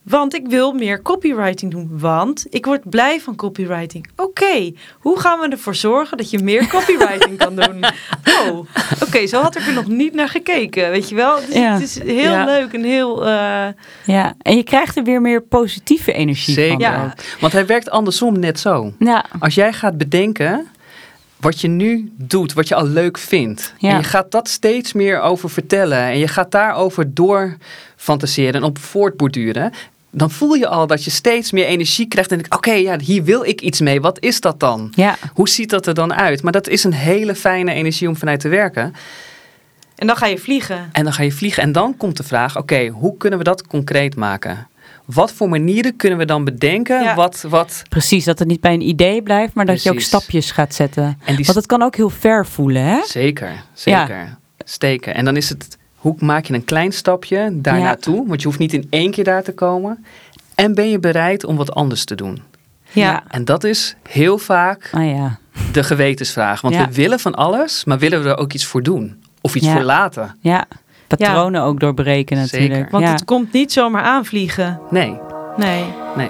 Want 0.09 0.35
ik 0.35 0.47
wil 0.47 0.73
meer 0.73 1.01
copywriting 1.01 1.71
doen. 1.71 1.89
Want 1.91 2.45
ik 2.49 2.65
word 2.65 2.89
blij 2.89 3.19
van 3.21 3.35
copywriting. 3.35 4.07
Oké, 4.15 4.71
hoe 4.99 5.19
gaan 5.19 5.39
we 5.39 5.47
ervoor 5.47 5.75
zorgen 5.75 6.17
dat 6.17 6.29
je 6.29 6.39
meer 6.39 6.67
copywriting 6.77 7.37
kan 7.37 7.55
doen? 7.55 7.85
Oh, 8.41 8.57
oké, 9.03 9.27
zo 9.27 9.41
had 9.41 9.55
ik 9.55 9.67
er 9.67 9.73
nog 9.73 9.87
niet 9.87 10.13
naar 10.13 10.29
gekeken, 10.29 10.89
weet 10.89 11.09
je 11.09 11.15
wel? 11.15 11.35
Dus 11.35 11.55
Ja. 11.55 11.73
Het 11.73 11.81
is 11.81 11.99
heel 12.03 12.31
Ja. 12.31 12.45
leuk 12.45 12.73
en 12.73 12.83
heel... 12.83 13.25
eh, 13.25 13.67
Ja, 14.05 14.33
en 14.41 14.55
je 14.55 14.63
krijgt 14.63 14.97
er 14.97 15.03
weer 15.03 15.21
meer 15.21 15.41
positieve 15.41 16.13
energie 16.13 16.55
van. 16.55 16.63
Zeker. 16.63 16.79
Ja. 16.79 17.03
ook. 17.05 17.39
Want 17.39 17.53
hij 17.53 17.65
werkt 17.65 17.89
andersom 17.89 18.39
net 18.39 18.59
zo. 18.59 18.93
Ja, 18.99 19.25
Als 19.39 19.55
jij 19.55 19.73
gaat 19.73 19.97
bedenken 19.97 20.67
wat 21.39 21.61
je 21.61 21.67
nu 21.67 22.11
doet, 22.17 22.53
wat 22.53 22.67
je 22.67 22.75
al 22.75 22.87
leuk 22.87 23.17
vindt. 23.17 23.73
Ja. 23.77 23.89
En 23.89 23.97
je 23.97 24.03
gaat 24.03 24.31
dat 24.31 24.49
steeds 24.49 24.93
meer 24.93 25.21
over 25.21 25.49
vertellen. 25.49 25.97
En 25.97 26.17
je 26.17 26.27
gaat 26.27 26.51
daarover 26.51 27.13
door 27.13 27.57
fantaseren 27.95 28.53
en 28.53 28.63
op 28.63 28.77
voortborduren. 28.77 29.71
Dan 30.17 30.31
voel 30.31 30.53
je 30.53 30.67
al 30.67 30.87
dat 30.87 31.03
je 31.03 31.11
steeds 31.11 31.51
meer 31.51 31.65
energie 31.65 32.07
krijgt. 32.07 32.31
En 32.31 32.37
denk, 32.37 32.55
oké, 32.55 32.71
ja, 32.71 32.99
hier 32.99 33.23
wil 33.23 33.43
ik 33.43 33.61
iets 33.61 33.79
mee. 33.79 34.01
Wat 34.01 34.19
is 34.19 34.41
dat 34.41 34.59
dan? 34.59 34.91
ja, 34.95 35.17
Hoe 35.33 35.49
ziet 35.49 35.69
dat 35.69 35.87
er 35.87 35.93
dan 35.93 36.13
uit? 36.13 36.41
Maar 36.41 36.51
dat 36.51 36.67
is 36.67 36.83
een 36.83 36.93
hele 36.93 37.35
fijne 37.35 37.73
energie 37.73 38.07
om 38.07 38.15
vanuit 38.15 38.39
te 38.39 38.47
werken. 38.47 38.93
En 39.95 40.07
dan 40.07 40.15
ga 40.15 40.25
je 40.25 40.37
vliegen. 40.37 40.89
En 40.91 41.03
dan 41.03 41.13
ga 41.13 41.23
je 41.23 41.31
vliegen. 41.31 41.63
En 41.63 41.71
dan 41.71 41.97
komt 41.97 42.17
de 42.17 42.23
vraag, 42.23 42.57
oké, 42.57 42.87
hoe 42.87 43.17
kunnen 43.17 43.39
we 43.39 43.45
dat 43.45 43.67
concreet 43.67 44.15
maken? 44.15 44.67
Wat 45.05 45.31
voor 45.31 45.49
manieren 45.49 45.95
kunnen 45.95 46.17
we 46.17 46.25
dan 46.25 46.43
bedenken? 46.43 47.03
Ja. 47.03 47.15
Wat, 47.15 47.45
wat, 47.49 47.81
precies. 47.89 48.25
Dat 48.25 48.39
het 48.39 48.47
niet 48.47 48.61
bij 48.61 48.73
een 48.73 48.87
idee 48.87 49.21
blijft, 49.21 49.53
maar 49.53 49.65
dat 49.65 49.83
je 49.83 49.91
ook 49.91 49.99
stapjes 49.99 50.51
gaat 50.51 50.73
zetten. 50.73 51.19
Want 51.25 51.55
het 51.55 51.65
kan 51.65 51.81
ook 51.81 51.95
heel 51.95 52.09
ver 52.09 52.45
voelen, 52.45 52.83
hè? 52.83 52.99
Zeker, 53.05 53.63
zeker. 53.73 54.37
Steken. 54.63 55.15
En 55.15 55.25
dan 55.25 55.35
is 55.35 55.49
het, 55.49 55.77
hoe 56.05 56.15
maak 56.19 56.45
je 56.45 56.53
een 56.53 56.65
klein 56.65 56.91
stapje 56.91 57.49
daar 57.53 57.77
Ja. 57.77 57.83
naartoe? 57.83 58.27
Want 58.27 58.41
je 58.41 58.47
hoeft 58.47 58.59
niet 58.59 58.73
in 58.73 58.87
één 58.89 59.11
keer 59.11 59.23
daar 59.23 59.43
te 59.43 59.53
komen. 59.53 60.05
En 60.55 60.73
ben 60.75 60.89
je 60.89 60.99
bereid 60.99 61.45
om 61.45 61.55
wat 61.55 61.73
anders 61.75 62.05
te 62.05 62.15
doen? 62.15 62.41
Ja. 62.91 63.23
En 63.27 63.45
dat 63.45 63.63
is 63.63 63.95
heel 64.09 64.37
vaak 64.37 64.89
Ah 64.93 65.05
ja, 65.09 65.37
de 65.71 65.83
gewetensvraag. 65.83 66.61
Want 66.61 66.73
Ja. 66.75 66.87
we 66.87 66.93
willen 66.93 67.19
van 67.19 67.35
alles, 67.35 67.85
maar 67.85 67.99
willen 67.99 68.23
we 68.23 68.29
er 68.29 68.37
ook 68.37 68.53
iets 68.53 68.65
voor 68.65 68.83
doen? 68.83 69.23
Of 69.41 69.55
iets 69.55 69.65
Ja. 69.65 69.73
voor 69.73 69.83
laten? 69.83 70.35
ja. 70.39 70.65
Patronen 71.07 71.61
ook 71.61 71.79
doorbreken 71.79 72.37
Zeker. 72.37 72.59
natuurlijk. 72.59 72.91
Want 72.91 73.03
ja. 73.03 73.11
het 73.11 73.25
komt 73.25 73.51
niet 73.53 73.71
zomaar 73.73 74.03
aanvliegen. 74.03 74.79
Nee, 74.89 75.17
Nee. 75.57 75.83
nee. 76.15 76.29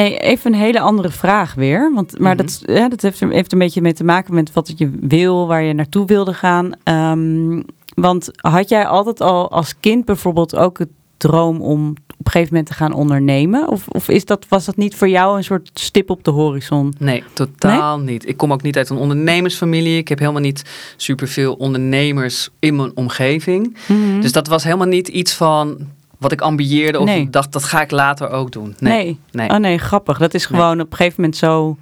Hey, 0.00 0.20
even 0.20 0.52
een 0.52 0.60
hele 0.60 0.80
andere 0.80 1.10
vraag 1.10 1.54
weer. 1.54 1.92
Want, 1.94 2.18
maar 2.18 2.34
Mhm. 2.34 2.44
dat, 2.46 2.62
ja, 2.66 2.88
dat 2.88 3.02
heeft, 3.02 3.20
heeft 3.20 3.52
een 3.52 3.58
beetje 3.58 3.80
mee 3.80 3.92
te 3.92 4.04
maken 4.04 4.34
met 4.34 4.52
wat 4.52 4.72
je 4.76 4.90
wil, 5.00 5.46
waar 5.46 5.62
je 5.62 5.72
naartoe 5.72 6.06
wilde 6.06 6.34
gaan. 6.34 6.72
Ehm, 6.82 7.62
want 7.94 8.28
had 8.36 8.68
jij 8.68 8.86
altijd 8.86 9.20
al 9.20 9.50
als 9.50 9.74
kind 9.80 10.04
bijvoorbeeld 10.04 10.56
ook 10.56 10.78
het 10.78 10.88
droom 11.16 11.60
om 11.60 11.88
op 11.90 12.26
een 12.26 12.32
gegeven 12.32 12.48
moment 12.54 12.66
te 12.66 12.76
gaan 12.76 12.92
ondernemen? 12.92 13.68
Of, 13.68 13.88
of 13.88 14.08
is 14.08 14.24
dat, 14.24 14.46
was 14.48 14.64
dat 14.64 14.76
niet 14.76 14.94
voor 14.94 15.08
jou 15.08 15.36
een 15.36 15.44
soort 15.44 15.70
stip 15.74 16.10
op 16.10 16.24
de 16.24 16.30
horizon? 16.30 16.94
Nee, 16.98 17.22
totaal 17.32 17.98
niet. 17.98 18.28
Ik 18.28 18.36
kom 18.36 18.52
ook 18.52 18.62
niet 18.62 18.76
uit 18.76 18.88
een 18.90 18.96
ondernemersfamilie. 18.96 19.98
Ik 19.98 20.08
heb 20.08 20.18
helemaal 20.18 20.40
niet 20.40 20.62
superveel 20.96 21.54
ondernemers 21.54 22.48
in 22.58 22.76
mijn 22.76 22.90
omgeving. 22.94 23.76
Mhm. 23.88 24.20
Dus 24.20 24.32
dat 24.32 24.46
was 24.46 24.64
helemaal 24.64 24.86
niet 24.86 25.08
iets 25.08 25.34
van 25.34 25.78
wat 26.20 26.32
ik 26.32 26.40
ambieerde 26.40 26.98
of 26.98 27.04
Nee. 27.04 27.30
dacht 27.30 27.52
dat 27.52 27.64
ga 27.64 27.80
ik 27.80 27.90
later 27.90 28.30
ook 28.30 28.52
doen. 28.52 28.74
nee. 28.78 29.18
nee. 29.32 29.50
Oh 29.50 29.56
nee, 29.56 29.78
grappig. 29.78 30.18
Dat 30.18 30.34
is 30.34 30.48
Nee. 30.48 30.60
gewoon 30.60 30.80
op 30.80 30.90
een 30.90 30.96
gegeven 30.96 31.20
moment 31.20 31.38
zo. 31.38 31.76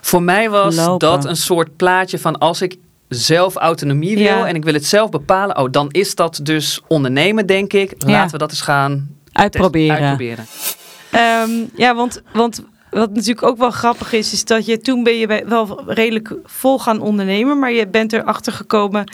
Voor 0.00 0.22
mij 0.22 0.50
was 0.50 0.76
Lopen. 0.76 0.98
dat 1.08 1.24
een 1.24 1.36
soort 1.36 1.76
plaatje 1.76 2.18
van 2.18 2.38
als 2.38 2.62
ik 2.62 2.76
zelf 3.08 3.54
autonomie 3.56 4.16
wil 4.16 4.24
Ja. 4.24 4.46
en 4.46 4.54
ik 4.54 4.64
wil 4.64 4.74
het 4.74 4.84
zelf 4.86 5.10
bepalen, 5.10 5.58
oh, 5.58 5.70
dan 5.70 5.88
is 5.90 6.14
dat 6.14 6.40
dus 6.42 6.80
ondernemen, 6.88 7.46
denk 7.46 7.72
ik. 7.72 7.94
Ja. 7.98 8.10
Laten 8.10 8.30
we 8.32 8.38
dat 8.38 8.50
eens 8.50 8.60
gaan 8.60 9.08
Uitproberen. 9.32 9.88
testen- 9.88 10.06
uitproberen. 10.08 10.44
Ehm, 11.10 11.50
ja, 11.76 11.94
want, 11.94 12.22
want 12.32 12.64
wat 12.90 13.10
natuurlijk 13.14 13.46
ook 13.46 13.58
wel 13.58 13.70
grappig 13.70 14.12
is, 14.12 14.32
is 14.32 14.44
dat 14.44 14.66
je 14.66 14.78
toen 14.78 15.02
ben 15.02 15.16
je 15.18 15.44
wel 15.48 15.82
redelijk 15.86 16.34
vol 16.44 16.78
gaan 16.78 17.00
ondernemen, 17.00 17.58
maar 17.58 17.72
je 17.72 17.86
bent 17.88 18.12
erachter 18.12 18.52
gekomen. 18.52 19.12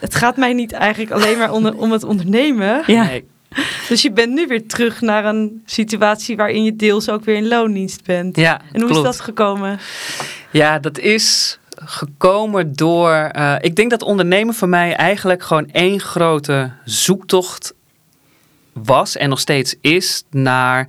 Het 0.00 0.14
gaat 0.14 0.36
mij 0.36 0.52
niet 0.52 0.72
eigenlijk 0.72 1.10
alleen 1.12 1.38
maar 1.38 1.52
onder- 1.52 1.76
om 1.76 1.92
het 1.92 2.04
ondernemen. 2.04 2.82
Ja. 2.86 3.04
Nee. 3.04 3.28
Dus 3.88 4.02
je 4.02 4.12
bent 4.12 4.32
nu 4.32 4.46
weer 4.46 4.66
terug 4.66 5.00
naar 5.00 5.24
een 5.24 5.62
situatie 5.64 6.36
waarin 6.36 6.64
je 6.64 6.76
deels 6.76 7.08
ook 7.08 7.24
weer 7.24 7.36
in 7.36 7.48
loondienst 7.48 8.04
bent. 8.04 8.36
Ja, 8.36 8.60
en 8.72 8.80
hoe 8.80 8.90
klopt. 8.90 8.96
is 8.96 9.16
dat 9.16 9.20
gekomen? 9.20 9.78
Ja, 10.50 10.78
dat 10.78 10.98
is 10.98 11.58
gekomen 11.84 12.72
door. 12.72 13.12
eh, 13.12 13.54
ik 13.60 13.76
denk 13.76 13.90
dat 13.90 14.02
ondernemen 14.02 14.54
voor 14.54 14.68
mij 14.68 14.94
eigenlijk 14.94 15.42
gewoon 15.42 15.70
één 15.70 16.00
grote 16.00 16.70
zoektocht 16.84 17.74
was 18.72 19.16
en 19.16 19.28
nog 19.28 19.40
steeds 19.40 19.74
is 19.80 20.22
naar 20.30 20.88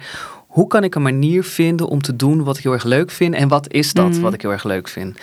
hoe 0.60 0.68
kan 0.68 0.84
ik 0.84 0.96
een 0.96 1.02
manier 1.02 1.44
vinden 1.44 1.88
om 1.88 2.02
te 2.02 2.16
doen 2.16 2.44
wat 2.44 2.58
ik 2.58 2.64
heel 2.64 2.74
erg 2.74 2.84
leuk 2.84 3.12
vind 3.12 3.34
en 3.36 3.48
wat 3.48 3.72
is 3.74 3.94
dat 3.94 4.10
Mhm. 4.10 4.22
wat 4.22 4.34
ik 4.34 4.42
heel 4.42 4.52
erg 4.52 4.64
leuk 4.64 4.88
vind. 4.88 5.18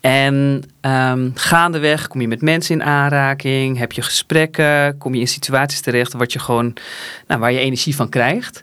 En 0.00 0.62
ehm, 0.80 1.30
gaandeweg 1.34 2.08
kom 2.08 2.20
je 2.20 2.28
met 2.28 2.42
mensen 2.42 2.74
in 2.74 2.82
aanraking, 2.82 3.78
heb 3.78 3.92
je 3.92 4.02
gesprekken, 4.02 4.98
kom 4.98 5.14
je 5.14 5.20
in 5.20 5.28
situaties 5.28 5.80
terecht 5.80 6.12
wat 6.12 6.32
je 6.32 6.38
gewoon, 6.38 6.74
nou, 7.26 7.40
waar 7.40 7.52
je 7.52 7.58
energie 7.58 7.96
van 7.96 8.08
krijgt. 8.08 8.60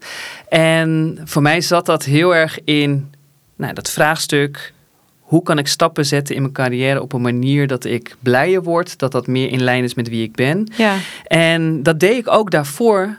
En 0.50 1.20
voor 1.24 1.42
mij 1.42 1.62
zat 1.62 1.86
dat 1.86 2.04
heel 2.04 2.36
erg 2.36 2.60
in 2.64 3.14
nou, 3.56 3.74
dat 3.74 3.90
vraagstuk 3.92 4.74
hoe 5.20 5.44
kan 5.44 5.58
ik 5.58 5.68
stappen 5.68 6.06
zetten 6.06 6.36
in 6.36 6.42
mijn 6.42 6.54
carrière 6.54 7.02
op 7.02 7.14
een 7.14 7.22
manier 7.22 7.68
dat 7.68 7.86
ik 7.86 8.16
blijer 8.20 8.64
word, 8.64 9.00
dat 9.00 9.12
dat 9.12 9.28
meer 9.28 9.52
in 9.52 9.64
lijn 9.64 9.84
is 9.84 9.94
met 9.94 10.10
wie 10.10 10.24
ik 10.24 10.36
ben. 10.36 10.72
Ja, 10.78 10.96
En 11.24 11.84
dat 11.84 12.00
deed 12.00 12.18
ik 12.18 12.32
ook 12.32 12.52
daarvoor, 12.52 13.18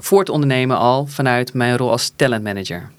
voor 0.00 0.18
het 0.18 0.28
ondernemen 0.28 0.78
al, 0.78 1.06
vanuit 1.06 1.54
mijn 1.54 1.76
rol 1.76 1.90
als 1.90 2.12
talentmanager. 2.16 2.90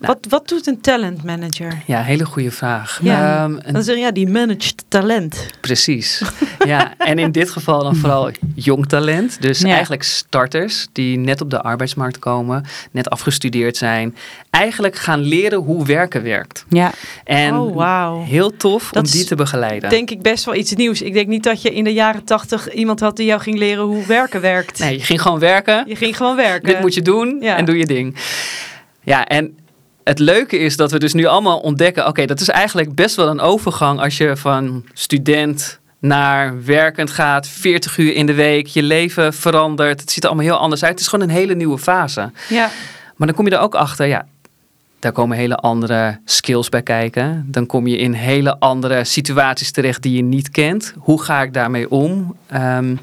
wat, 0.00 0.18
wat 0.28 0.48
doet 0.48 0.66
een 0.66 0.80
talent 0.80 1.22
manager? 1.24 1.82
Ja, 1.86 2.02
hele 2.02 2.24
goede 2.24 2.50
vraag. 2.50 2.98
Ja. 3.02 3.44
Ehm, 3.44 3.58
een- 3.62 3.72
Dan 3.72 3.82
zeg 3.82 3.94
je, 3.94 4.00
ja, 4.00 4.10
die 4.10 4.28
managed 4.28 4.84
talent. 4.88 5.46
Precies. 5.60 6.22
ja, 6.66 6.94
en 6.98 7.18
in 7.18 7.32
dit 7.32 7.50
geval 7.50 7.82
dan 7.82 7.96
vooral 7.96 8.30
jong 8.54 8.86
talent. 8.88 9.42
Dus 9.42 9.60
Ja. 9.60 9.70
eigenlijk 9.72 10.02
starters 10.02 10.86
die 10.92 11.18
net 11.18 11.40
op 11.40 11.50
de 11.50 11.60
arbeidsmarkt 11.62 12.18
komen, 12.18 12.64
net 12.90 13.10
afgestudeerd 13.10 13.76
zijn. 13.76 14.16
Eigenlijk 14.50 14.96
gaan 14.96 15.20
leren 15.20 15.58
hoe 15.58 15.86
werken 15.86 16.22
werkt. 16.22 16.64
Ja, 16.68 16.92
En 17.24 17.56
Oh, 17.56 17.74
wauw. 17.76 18.22
heel 18.24 18.56
tof 18.56 18.90
Dat 18.92 19.04
om 19.04 19.10
die 19.10 19.20
is 19.20 19.26
te 19.26 19.34
begeleiden. 19.34 19.90
Denk 19.90 20.10
ik 20.10 20.22
best 20.22 20.44
wel 20.44 20.54
iets 20.54 20.72
nieuws. 20.74 21.02
Ik 21.02 21.12
denk 21.12 21.26
niet 21.28 21.42
dat 21.42 21.62
je 21.62 21.74
in 21.74 21.84
de 21.84 21.92
jaren 21.92 22.24
tachtig 22.24 22.72
iemand 22.72 23.00
had 23.00 23.16
die 23.16 23.26
jou 23.26 23.40
ging 23.40 23.58
leren 23.58 23.84
hoe 23.84 24.06
werken 24.06 24.40
werkt. 24.40 24.78
Nee, 24.78 24.92
je 24.98 25.04
ging 25.04 25.22
gewoon 25.22 25.38
werken. 25.38 25.84
Je 25.88 25.96
ging 25.96 26.16
gewoon 26.16 26.36
werken. 26.36 26.68
Dit 26.68 26.80
moet 26.80 26.94
je 26.94 27.02
doen 27.02 27.36
Ja. 27.40 27.56
en 27.56 27.64
doe 27.64 27.76
je 27.78 27.86
ding. 27.86 28.16
Ja, 29.02 29.26
en 29.26 29.56
het 30.04 30.18
leuke 30.18 30.58
is 30.58 30.76
dat 30.76 30.90
we 30.90 30.98
dus 30.98 31.12
nu 31.12 31.24
allemaal 31.24 31.58
ontdekken... 31.58 32.06
oké, 32.06 32.24
dat 32.26 32.40
is 32.40 32.48
eigenlijk 32.48 32.94
best 32.94 33.16
wel 33.16 33.28
een 33.28 33.40
overgang 33.40 34.00
als 34.00 34.16
je 34.16 34.36
van 34.36 34.84
student 34.92 35.78
naar 36.06 36.64
werkend 36.64 37.10
gaat, 37.10 37.48
40 37.48 37.98
uur 37.98 38.14
in 38.14 38.26
de 38.26 38.34
week, 38.34 38.66
je 38.66 38.82
leven 38.82 39.34
verandert. 39.34 40.00
Het 40.00 40.10
ziet 40.10 40.22
er 40.22 40.28
allemaal 40.28 40.48
heel 40.48 40.58
anders 40.58 40.82
uit. 40.82 40.92
Het 40.92 41.00
is 41.00 41.08
gewoon 41.08 41.28
een 41.28 41.34
hele 41.34 41.54
nieuwe 41.54 41.78
fase. 41.78 42.30
Ja. 42.48 42.70
Maar 43.16 43.26
dan 43.26 43.36
kom 43.36 43.46
je 43.46 43.54
er 43.54 43.60
ook 43.60 43.74
achter, 43.74 44.06
ja, 44.06 44.26
daar 44.98 45.12
komen 45.12 45.36
hele 45.36 45.56
andere 45.56 46.18
skills 46.24 46.68
bij 46.68 46.82
kijken. 46.82 47.44
Dan 47.46 47.66
kom 47.66 47.86
je 47.86 47.96
in 47.96 48.12
hele 48.12 48.58
andere 48.58 49.04
situaties 49.04 49.70
terecht 49.70 50.02
die 50.02 50.16
je 50.16 50.22
niet 50.22 50.50
kent. 50.50 50.94
Hoe 50.98 51.22
ga 51.22 51.42
ik 51.42 51.52
daarmee 51.52 51.90
om? 51.90 52.36
Ehm, 52.46 52.96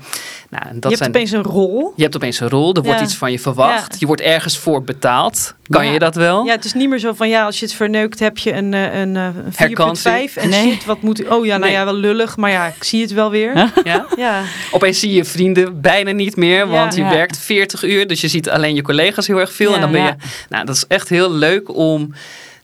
nou, 0.59 0.65
en 0.67 0.79
dat 0.79 0.81
je 0.83 0.87
hebt 0.87 0.97
zijn... 0.97 1.09
opeens 1.09 1.31
een 1.31 1.43
rol. 1.43 1.93
Je 1.95 2.03
hebt 2.03 2.15
opeens 2.15 2.39
een 2.39 2.49
rol, 2.49 2.73
er 2.73 2.81
wordt 2.83 3.01
iets 3.01 3.15
van 3.15 3.31
je 3.31 3.39
verwacht. 3.39 3.91
Ja. 3.91 3.97
Je 3.99 4.05
wordt 4.05 4.21
ergens 4.21 4.57
voor 4.57 4.83
betaald. 4.83 5.55
Kan 5.67 5.85
Ja. 5.85 5.91
je 5.91 5.99
dat 5.99 6.15
wel? 6.15 6.45
Ja, 6.45 6.51
het 6.51 6.65
is 6.65 6.73
niet 6.73 6.89
meer 6.89 6.99
zo 6.99 7.13
van 7.13 7.29
ja, 7.29 7.45
als 7.45 7.59
je 7.59 7.65
het 7.65 7.73
verneukt 7.75 8.19
heb 8.19 8.37
je 8.37 8.53
een, 8.53 8.73
eh, 8.73 8.99
een, 8.99 9.15
eh, 9.15 9.23
een 9.23 9.53
4.5 9.53 10.35
en 10.35 10.49
Nee. 10.49 10.71
shit, 10.71 10.85
wat 10.85 11.01
moet 11.01 11.27
Oh 11.27 11.45
ja, 11.45 11.51
nou 11.57 11.59
Nee. 11.61 11.71
ja, 11.71 11.85
wel 11.85 11.93
lullig, 11.95 12.37
maar 12.37 12.51
ja, 12.51 12.67
ik 12.67 12.83
zie 12.83 13.01
het 13.01 13.13
wel 13.13 13.29
weer. 13.29 13.71
Ja. 13.83 14.05
Ja? 14.15 14.41
Opeens 14.71 14.99
zie 14.99 15.13
je 15.13 15.25
vrienden 15.25 15.81
bijna 15.81 16.11
niet 16.11 16.35
meer, 16.35 16.67
want 16.67 16.95
Ja. 16.95 17.03
je 17.03 17.09
Ja. 17.09 17.15
werkt 17.15 17.37
40 17.37 17.83
uur. 17.83 18.07
Dus 18.07 18.21
je 18.21 18.27
ziet 18.27 18.49
alleen 18.49 18.75
je 18.75 18.81
collega's 18.81 19.27
heel 19.27 19.39
erg 19.39 19.53
veel. 19.53 19.69
Ja. 19.69 19.75
en 19.75 19.81
dan 19.81 19.91
ben 19.91 20.03
je... 20.03 20.13
Nou, 20.49 20.65
dat 20.65 20.75
is 20.75 20.87
echt 20.87 21.09
heel 21.09 21.31
leuk 21.31 21.75
om 21.75 22.13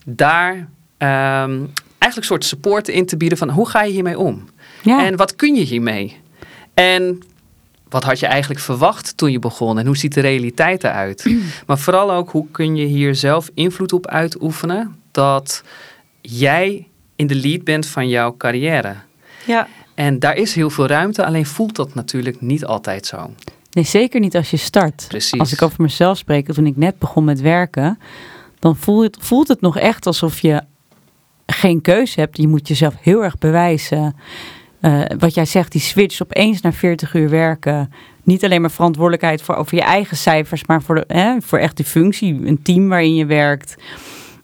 daar 0.05 0.67
ehm, 0.97 1.59
eigenlijk 1.99 2.15
een 2.15 2.23
soort 2.23 2.45
support 2.45 2.87
in 2.87 3.05
te 3.05 3.17
bieden 3.17 3.37
van 3.37 3.49
hoe 3.49 3.69
ga 3.69 3.83
je 3.83 3.91
hiermee 3.91 4.19
om? 4.19 4.49
ja. 4.81 5.05
En 5.05 5.15
wat 5.15 5.35
kun 5.35 5.55
je 5.55 5.61
hiermee? 5.63 6.17
En 6.73 7.21
wat 7.89 8.03
had 8.03 8.19
je 8.19 8.25
eigenlijk 8.25 8.61
verwacht 8.61 9.17
toen 9.17 9.31
je 9.31 9.39
begon? 9.39 9.79
En 9.79 9.85
hoe 9.85 9.97
ziet 9.97 10.13
de 10.13 10.21
realiteit 10.21 10.83
eruit? 10.83 11.35
maar 11.67 11.77
vooral 11.77 12.11
ook, 12.11 12.29
hoe 12.29 12.45
kun 12.51 12.75
je 12.75 12.85
hier 12.85 13.15
zelf 13.15 13.49
invloed 13.53 13.93
op 13.93 14.07
uitoefenen? 14.07 14.95
Dat 15.11 15.63
jij 16.21 16.87
in 17.15 17.27
de 17.27 17.35
lead 17.35 17.63
bent 17.63 17.87
van 17.87 18.07
jouw 18.09 18.37
carrière. 18.37 18.95
ja. 19.45 19.67
En 19.95 20.19
daar 20.19 20.35
is 20.35 20.55
heel 20.55 20.69
veel 20.69 20.87
ruimte, 20.87 21.25
alleen 21.25 21.45
voelt 21.45 21.75
dat 21.75 21.93
natuurlijk 21.93 22.41
niet 22.41 22.65
altijd 22.65 23.05
zo. 23.05 23.33
Nee, 23.71 23.83
zeker 23.83 24.19
niet 24.19 24.35
als 24.35 24.51
je 24.51 24.57
start. 24.57 25.05
Precies. 25.07 25.39
Als 25.39 25.53
ik 25.53 25.61
over 25.61 25.81
mezelf 25.81 26.17
spreek, 26.17 26.51
toen 26.53 26.65
ik 26.65 26.77
net 26.77 26.99
begon 26.99 27.23
met 27.23 27.41
werken, 27.41 27.99
dan 28.59 28.75
voelt 28.75 29.03
het, 29.03 29.17
voelt 29.19 29.47
het 29.47 29.61
nog 29.61 29.77
echt 29.77 30.05
alsof 30.05 30.39
je 30.39 30.61
geen 31.45 31.81
keuze 31.81 32.19
hebt. 32.19 32.37
Je 32.37 32.47
moet 32.47 32.67
jezelf 32.67 32.93
heel 33.01 33.23
erg 33.23 33.37
bewijzen. 33.37 34.15
Eh, 34.81 35.01
wat 35.19 35.33
jij 35.33 35.45
zegt, 35.45 35.71
die 35.71 35.81
switch 35.81 36.21
opeens 36.21 36.61
naar 36.61 36.73
40 36.73 37.13
uur 37.13 37.29
werken. 37.29 37.91
Niet 38.23 38.43
alleen 38.43 38.61
maar 38.61 38.71
verantwoordelijkheid 38.71 39.41
voor 39.41 39.55
over 39.55 39.75
je 39.75 39.83
eigen 39.83 40.17
cijfers, 40.17 40.65
maar 40.65 40.81
voor, 40.81 40.95
de, 40.95 41.03
hè, 41.13 41.41
voor 41.41 41.59
echt 41.59 41.77
de 41.77 41.83
functie, 41.83 42.39
een 42.47 42.61
team 42.61 42.89
waarin 42.89 43.15
je 43.15 43.25
werkt. 43.25 43.75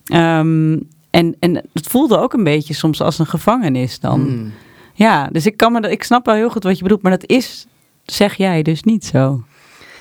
Ehm, 0.06 0.78
en, 1.10 1.36
en 1.40 1.54
het 1.72 1.86
voelde 1.86 2.18
ook 2.18 2.32
een 2.32 2.44
beetje 2.44 2.74
soms 2.74 3.00
als 3.00 3.18
een 3.18 3.26
gevangenis 3.26 4.00
dan. 4.00 4.20
Hmm. 4.20 4.52
Ja, 4.94 5.28
dus 5.32 5.46
ik, 5.46 5.56
kan 5.56 5.72
me, 5.72 5.80
dat- 5.80 5.90
ik 5.90 6.02
snap 6.02 6.26
wel 6.26 6.34
heel 6.34 6.50
goed 6.50 6.62
wat 6.62 6.76
je 6.76 6.82
bedoelt, 6.82 7.02
maar 7.02 7.10
dat 7.18 7.26
is, 7.26 7.66
zeg 8.04 8.34
jij, 8.34 8.62
dus 8.62 8.82
niet 8.82 9.04
zo. 9.04 9.20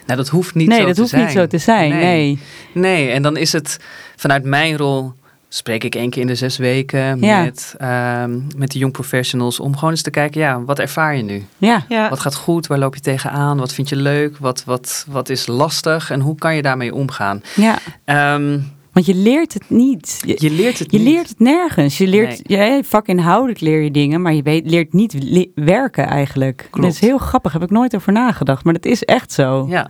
Nou, 0.05 0.17
dat 0.17 0.27
hoeft 0.29 0.55
niet 0.55 0.67
nee, 0.67 0.79
zo 0.79 0.85
dat 0.85 0.93
te 0.93 0.99
hoeft 0.99 1.13
zijn. 1.13 1.23
niet 1.25 1.33
zo 1.33 1.47
te 1.47 1.57
zijn. 1.57 1.89
Nee. 1.89 2.39
Nee, 2.73 3.09
en 3.09 3.21
dan 3.21 3.37
is 3.37 3.51
het 3.51 3.79
vanuit 4.15 4.43
mijn 4.43 4.77
rol 4.77 5.13
spreek 5.49 5.83
ik 5.83 5.95
één 5.95 6.09
keer 6.09 6.21
in 6.21 6.27
de 6.27 6.35
zes 6.35 6.57
weken 6.57 7.19
Ja. 7.21 7.41
met, 7.43 7.75
ehm, 7.77 8.39
met 8.57 8.71
de 8.71 8.79
jong 8.79 8.91
professionals 8.93 9.59
om 9.59 9.73
gewoon 9.75 9.89
eens 9.89 10.01
te 10.01 10.09
kijken, 10.09 10.41
ja, 10.41 10.63
wat 10.63 10.79
ervaar 10.79 11.15
je 11.15 11.23
nu? 11.23 11.45
Ja, 11.57 11.85
ja. 11.89 12.09
Wat 12.09 12.19
gaat 12.19 12.35
goed? 12.35 12.67
Waar 12.67 12.79
loop 12.79 12.95
je 12.95 13.01
tegenaan? 13.01 13.57
Wat 13.57 13.73
vind 13.73 13.89
je 13.89 13.95
leuk? 13.95 14.37
Wat, 14.37 14.63
wat, 14.65 15.05
wat 15.09 15.29
is 15.29 15.47
lastig? 15.47 16.09
En 16.11 16.19
hoe 16.19 16.35
kan 16.35 16.55
je 16.55 16.61
daarmee 16.61 16.93
omgaan? 16.93 17.41
ja, 17.55 17.77
Ehm, 18.05 18.59
want 18.91 19.05
je 19.07 19.15
leert 19.15 19.53
het 19.53 19.69
niet. 19.69 20.21
Je, 20.25 20.35
je 20.39 20.51
leert 20.51 20.79
het 20.79 20.91
je 20.91 20.97
niet. 20.97 21.07
leert 21.07 21.29
het 21.29 21.39
nergens. 21.39 21.97
Je 21.97 22.07
leert, 22.07 22.39
ja, 22.43 22.81
vakinhoudelijk 22.83 23.59
leer 23.59 23.81
je 23.81 23.91
dingen, 23.91 24.21
maar 24.21 24.33
je 24.33 24.41
weet, 24.41 24.69
leert 24.69 24.93
niet 24.93 25.13
le- 25.23 25.47
werken 25.55 26.07
eigenlijk. 26.07 26.57
Klopt. 26.69 26.81
Dat 26.87 26.91
is 26.95 26.99
heel 26.99 27.17
grappig, 27.17 27.53
heb 27.53 27.63
ik 27.63 27.69
nooit 27.69 27.95
over 27.95 28.11
nagedacht, 28.11 28.63
maar 28.63 28.73
dat 28.73 28.85
is 28.85 29.03
echt 29.03 29.31
zo. 29.31 29.65
Ja. 29.69 29.87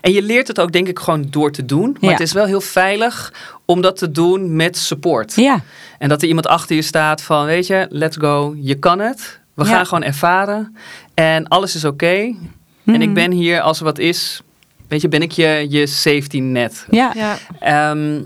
En 0.00 0.12
je 0.12 0.22
leert 0.22 0.48
het 0.48 0.60
ook 0.60 0.72
denk 0.72 0.88
ik 0.88 0.98
gewoon 0.98 1.26
door 1.30 1.50
te 1.52 1.64
doen. 1.64 1.90
Maar 1.90 1.98
Ja. 2.00 2.10
het 2.10 2.20
is 2.20 2.32
wel 2.32 2.44
heel 2.46 2.60
veilig 2.60 3.32
om 3.66 3.80
dat 3.80 3.96
te 3.96 4.10
doen 4.10 4.56
met 4.56 4.76
support. 4.76 5.34
Ja, 5.34 5.60
En 5.98 6.08
dat 6.08 6.22
er 6.22 6.28
iemand 6.28 6.46
achter 6.46 6.76
je 6.76 6.82
staat 6.82 7.22
van, 7.22 7.44
weet 7.44 7.66
je, 7.66 7.86
let's 7.90 8.16
go, 8.16 8.54
je 8.60 8.74
kan 8.74 8.98
het. 8.98 9.40
We 9.54 9.64
Ja. 9.64 9.70
gaan 9.70 9.86
gewoon 9.86 10.02
ervaren. 10.02 10.76
En 11.14 11.48
alles 11.48 11.74
is 11.74 11.84
oké. 11.84 12.34
En 12.84 13.00
ik 13.00 13.00
Mhm. 13.00 13.12
ben 13.12 13.30
hier 13.30 13.60
als 13.60 13.78
er 13.78 13.84
wat 13.84 13.98
is, 13.98 14.40
weet 14.88 15.00
je, 15.00 15.08
ben 15.08 15.22
ik 15.22 15.30
je, 15.32 15.66
je 15.68 15.86
safety 15.86 16.38
net. 16.40 16.86
Ja, 16.90 17.12
ja. 17.14 17.36
Ehm, 17.60 18.22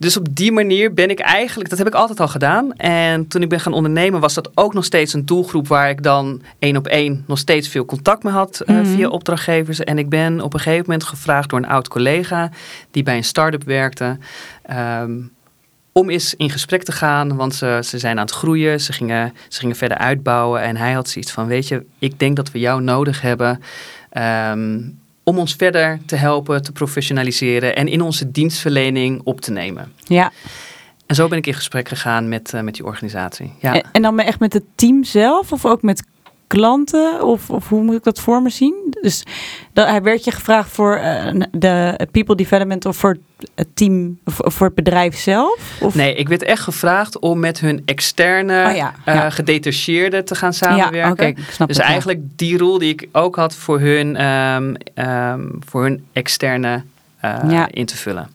dus 0.00 0.16
op 0.16 0.26
die 0.30 0.52
manier 0.52 0.94
ben 0.94 1.10
ik 1.10 1.18
eigenlijk, 1.20 1.68
dat 1.70 1.78
heb 1.78 1.86
ik 1.86 1.94
altijd 1.94 2.20
al 2.20 2.28
gedaan. 2.28 2.72
En 2.76 3.28
toen 3.28 3.42
ik 3.42 3.48
ben 3.48 3.60
gaan 3.60 3.72
ondernemen, 3.72 4.20
was 4.20 4.34
dat 4.34 4.50
ook 4.54 4.74
nog 4.74 4.84
steeds 4.84 5.12
een 5.12 5.26
doelgroep 5.26 5.68
waar 5.68 5.90
ik 5.90 6.02
dan 6.02 6.42
één 6.58 6.76
op 6.76 6.86
één 6.86 7.24
nog 7.26 7.38
steeds 7.38 7.68
veel 7.68 7.84
contact 7.84 8.22
mee 8.22 8.32
had 8.32 8.60
eh, 8.60 8.74
Mhm. 8.76 8.84
via 8.84 9.08
opdrachtgevers. 9.08 9.80
En 9.80 9.98
ik 9.98 10.08
ben 10.08 10.40
op 10.40 10.54
een 10.54 10.60
gegeven 10.60 10.84
moment 10.86 11.04
gevraagd 11.04 11.50
door 11.50 11.58
een 11.58 11.68
oud 11.68 11.88
collega 11.88 12.50
die 12.90 13.02
bij 13.02 13.16
een 13.16 13.24
start-up 13.24 13.64
werkte. 13.64 14.18
ehm, 14.62 15.12
om 15.92 16.10
eens 16.10 16.34
in 16.34 16.50
gesprek 16.50 16.82
te 16.82 16.92
gaan, 16.92 17.36
want 17.36 17.54
ze, 17.54 17.80
ze 17.84 17.98
zijn 17.98 18.16
aan 18.18 18.24
het 18.24 18.34
groeien, 18.34 18.80
ze 18.80 18.92
gingen, 18.92 19.32
ze 19.48 19.58
gingen 19.60 19.76
verder 19.76 19.98
uitbouwen. 19.98 20.60
En 20.62 20.76
hij 20.76 20.92
had 20.92 21.08
zoiets 21.08 21.32
van, 21.32 21.46
weet 21.46 21.68
je, 21.68 21.84
ik 21.98 22.18
denk 22.18 22.36
dat 22.36 22.50
we 22.50 22.58
jou 22.58 22.82
nodig 22.82 23.20
hebben 23.20 23.62
ehm, 24.10 24.78
om 25.24 25.38
ons 25.38 25.54
verder 25.54 26.00
te 26.06 26.16
helpen, 26.16 26.62
te 26.62 26.72
professionaliseren 26.72 27.76
en 27.76 27.88
in 27.88 28.00
onze 28.00 28.30
dienstverlening 28.30 29.20
op 29.24 29.40
te 29.40 29.50
nemen. 29.50 29.92
ja. 30.04 30.32
En 31.06 31.16
zo 31.16 31.28
ben 31.28 31.38
ik 31.38 31.46
in 31.46 31.54
gesprek 31.54 31.88
gegaan 31.88 32.28
met, 32.28 32.54
eh, 32.54 32.60
met 32.60 32.74
die 32.74 32.84
organisatie. 32.84 33.52
Ja. 33.60 33.74
En, 33.74 33.82
en 33.92 34.02
dan 34.02 34.20
echt 34.20 34.40
met 34.40 34.52
het 34.52 34.64
team 34.74 35.04
zelf 35.04 35.52
of 35.52 35.64
ook 35.64 35.82
met 35.82 36.02
klanten? 36.50 37.22
Of, 37.26 37.50
of 37.50 37.68
hoe 37.68 37.82
moet 37.82 37.94
ik 37.94 38.02
dat 38.04 38.20
voor 38.20 38.42
me 38.42 38.50
zien? 38.50 38.74
Dus 39.00 39.22
dan, 39.72 39.86
hij 39.86 40.02
werd 40.02 40.24
je 40.24 40.30
gevraagd 40.30 40.70
voor 40.70 40.94
eh, 40.94 41.40
de 41.50 42.08
people 42.10 42.34
development 42.34 42.86
of 42.86 42.96
voor 42.96 43.16
het 43.54 43.68
team 43.74 44.18
of, 44.24 44.40
voor 44.42 44.66
het 44.66 44.74
bedrijf 44.74 45.16
zelf? 45.16 45.58
Of? 45.80 45.94
Nee, 45.94 46.14
ik 46.14 46.28
werd 46.28 46.42
echt 46.42 46.62
gevraagd 46.62 47.18
om 47.18 47.38
met 47.38 47.60
hun 47.60 47.82
externe 47.84 48.68
Oh 48.68 48.76
ja, 48.76 48.94
eh, 49.04 49.14
ja. 49.14 49.30
gedetacheerden 49.30 50.24
te 50.24 50.34
gaan 50.34 50.52
ja, 50.52 50.56
samenwerken. 50.56 51.36
snap 51.50 51.68
Dus 51.68 51.76
ja. 51.76 51.82
eigenlijk 51.82 52.20
die 52.36 52.58
rol 52.58 52.78
die 52.78 52.90
ik 52.92 53.08
ook 53.12 53.36
had 53.36 53.54
voor 53.54 53.80
hun, 53.80 54.16
ehm, 54.16 54.74
ehm, 54.94 55.46
voor 55.66 55.82
hun 55.82 56.04
externe 56.12 56.82
eh, 57.20 57.38
Ja. 57.48 57.68
in 57.70 57.86
te 57.86 57.96
vullen. 57.96 58.28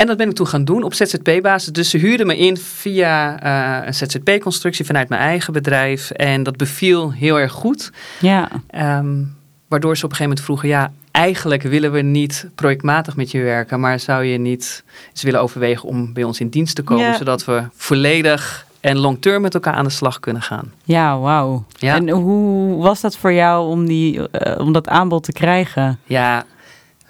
En 0.00 0.06
dat 0.06 0.16
ben 0.16 0.28
ik 0.28 0.34
toen 0.34 0.46
gaan 0.46 0.64
doen 0.64 0.82
op 0.82 0.94
ZZP-basis. 0.94 1.72
Dus 1.72 1.90
ze 1.90 1.98
huurden 1.98 2.26
me 2.26 2.36
in 2.38 2.56
via 2.56 3.40
eh, 3.80 3.86
een 3.86 3.94
ZZP-constructie 3.94 4.84
vanuit 4.84 5.08
mijn 5.08 5.20
eigen 5.20 5.52
bedrijf. 5.52 6.10
En 6.10 6.42
dat 6.42 6.56
beviel 6.56 7.12
heel 7.12 7.38
erg 7.38 7.52
goed. 7.52 7.90
Ja, 8.20 8.48
Ehm, 8.66 9.14
waardoor 9.68 9.96
ze 9.96 10.04
op 10.04 10.10
een 10.10 10.16
gegeven 10.16 10.22
moment 10.22 10.40
vroegen: 10.40 10.68
ja, 10.68 10.92
eigenlijk 11.10 11.62
willen 11.62 11.92
we 11.92 12.00
niet 12.00 12.46
projectmatig 12.54 13.16
met 13.16 13.30
je 13.30 13.42
werken, 13.42 13.80
maar 13.80 14.00
zou 14.00 14.24
je 14.24 14.38
niet 14.38 14.84
eens 15.10 15.22
willen 15.22 15.40
overwegen 15.40 15.88
om 15.88 16.12
bij 16.12 16.24
ons 16.24 16.40
in 16.40 16.48
dienst 16.48 16.74
te 16.76 16.82
komen, 16.82 17.04
Ja. 17.04 17.16
zodat 17.16 17.44
we 17.44 17.62
volledig 17.74 18.66
en 18.80 18.98
long-term 18.98 19.42
met 19.42 19.54
elkaar 19.54 19.74
aan 19.74 19.84
de 19.84 19.90
slag 19.90 20.20
kunnen 20.20 20.42
gaan? 20.42 20.72
ja 20.84 21.18
wauw. 21.18 21.64
Ja. 21.78 21.94
En 21.94 22.08
hoe 22.08 22.82
was 22.82 23.00
dat 23.00 23.16
voor 23.16 23.32
jou 23.32 23.68
om, 23.68 23.86
die, 23.86 24.28
eh, 24.30 24.60
om 24.60 24.72
dat 24.72 24.88
aanbod 24.88 25.22
te 25.24 25.32
krijgen? 25.32 25.98
Ja, 26.04 26.44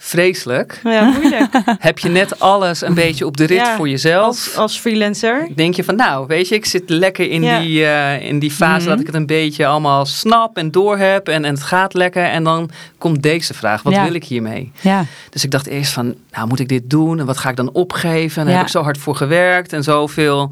vreselijk. 0.03 0.81
Ja, 0.85 1.05
moeilijk. 1.05 1.47
Heb 1.79 1.99
je 1.99 2.09
net 2.09 2.41
alles 2.41 2.81
een 2.83 2.95
beetje 2.95 3.27
op 3.27 3.37
de 3.37 3.45
rit 3.45 3.59
Ja, 3.59 3.77
voor 3.77 3.89
jezelf? 3.89 4.27
als, 4.27 4.57
als 4.57 4.79
freelancer. 4.79 5.49
Denk 5.55 5.75
je 5.75 5.85
van, 5.85 5.97
nou, 5.97 6.27
weet 6.27 6.49
je, 6.49 6.55
ik 6.55 6.65
zit 6.67 6.83
lekker 6.91 7.31
in, 7.31 7.43
Ja. 7.43 7.61
die, 7.61 7.85
eh, 7.87 8.23
in 8.29 8.39
die 8.39 8.51
fase 8.51 8.81
Mhm. 8.81 8.89
dat 8.89 9.01
ik 9.01 9.07
het 9.07 9.15
een 9.15 9.27
beetje 9.27 9.67
allemaal 9.67 10.07
snap 10.07 10.57
en 10.57 10.71
doorheb 10.71 11.29
en, 11.29 11.45
en 11.45 11.55
het 11.55 11.63
gaat 11.63 11.95
lekker. 11.95 12.25
En 12.25 12.45
dan 12.45 12.71
komt 12.99 13.23
deze 13.23 13.55
vraag, 13.55 13.83
wat 13.83 14.01
wil 14.03 14.15
ik 14.15 14.25
hiermee? 14.25 14.73
Ja, 14.81 15.05
Dus 15.31 15.45
ik 15.45 15.51
dacht 15.51 15.67
eerst 15.67 15.93
van, 15.93 16.15
nou 16.33 16.49
moet 16.49 16.61
ik 16.61 16.69
dit 16.69 16.91
doen 16.91 17.19
en 17.21 17.27
wat 17.27 17.39
ga 17.39 17.49
ik 17.51 17.57
dan 17.57 17.71
opgeven? 17.73 18.41
En 18.41 18.47
daar 18.49 18.57
heb 18.57 18.65
ik 18.67 18.71
zo 18.73 18.83
hard 18.83 18.99
voor 18.99 19.17
gewerkt 19.17 19.73
en 19.73 19.83
zoveel 19.83 20.51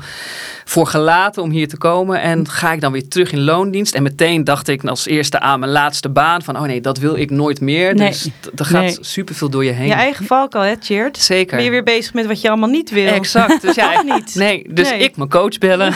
voor 0.64 0.87
gelaten 0.87 1.42
om 1.42 1.50
hier 1.50 1.68
te 1.68 1.76
komen. 1.78 2.20
En 2.20 2.48
ga 2.48 2.72
ik 2.72 2.80
dan 2.80 2.92
weer 2.92 3.08
terug 3.08 3.32
in 3.32 3.40
loondienst? 3.40 3.94
En 3.94 4.02
meteen 4.02 4.44
dacht 4.44 4.68
ik 4.68 4.84
als 4.84 5.06
eerste 5.06 5.40
aan 5.40 5.61
mijn 5.61 5.72
laatste 5.72 6.08
baan 6.08 6.42
van, 6.42 6.56
oh 6.56 6.62
nee, 6.62 6.80
dat 6.80 6.98
wil 6.98 7.16
ik 7.16 7.30
nooit 7.30 7.61
meer. 7.61 7.94
Nee. 7.94 8.08
Dus 8.08 8.28
d- 8.40 8.61
er 8.61 8.64
gaat 8.66 8.82
Nee. 8.82 8.96
super 9.00 9.34
veel 9.38 9.51
door 9.51 9.64
je 9.64 9.70
heen. 9.70 9.87
Je 9.87 9.92
eigen 9.94 10.27
valkuil, 10.27 10.64
hè, 10.64 10.74
Cheert? 10.81 11.18
Zeker. 11.18 11.57
Ben 11.57 11.64
je 11.64 11.70
weer 11.70 11.83
bezig 11.85 12.14
met 12.14 12.27
wat 12.27 12.40
je 12.40 12.48
allemaal 12.48 12.68
niet 12.68 12.90
wil? 12.90 13.07
Exact. 13.12 13.62
Dus 13.62 13.74
ja, 13.74 14.03
niet? 14.14 14.35
Nee, 14.35 14.66
dus 14.70 14.90
Nee. 14.90 14.98
ik 14.98 15.16
mijn 15.16 15.29
coach 15.29 15.59
bellen. 15.59 15.92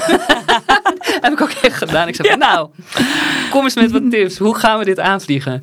heb 1.21 1.33
ik 1.33 1.41
ook 1.41 1.51
echt 1.63 1.77
gedaan. 1.77 2.09
Ik 2.09 2.15
zei, 2.15 2.29
van, 2.29 2.39
nou, 2.39 2.69
kom 3.51 3.65
eens 3.65 3.75
met 3.75 3.91
wat 3.91 4.11
tips. 4.11 4.39
Hoe 4.39 4.55
gaan 4.57 4.79
we 4.79 4.85
dit 4.85 5.01
aanvliegen? 5.01 5.63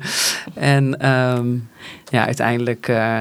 En 0.54 1.00
ehm, 1.00 1.46
ja, 2.08 2.26
uiteindelijk 2.26 2.88
eh, 2.88 3.18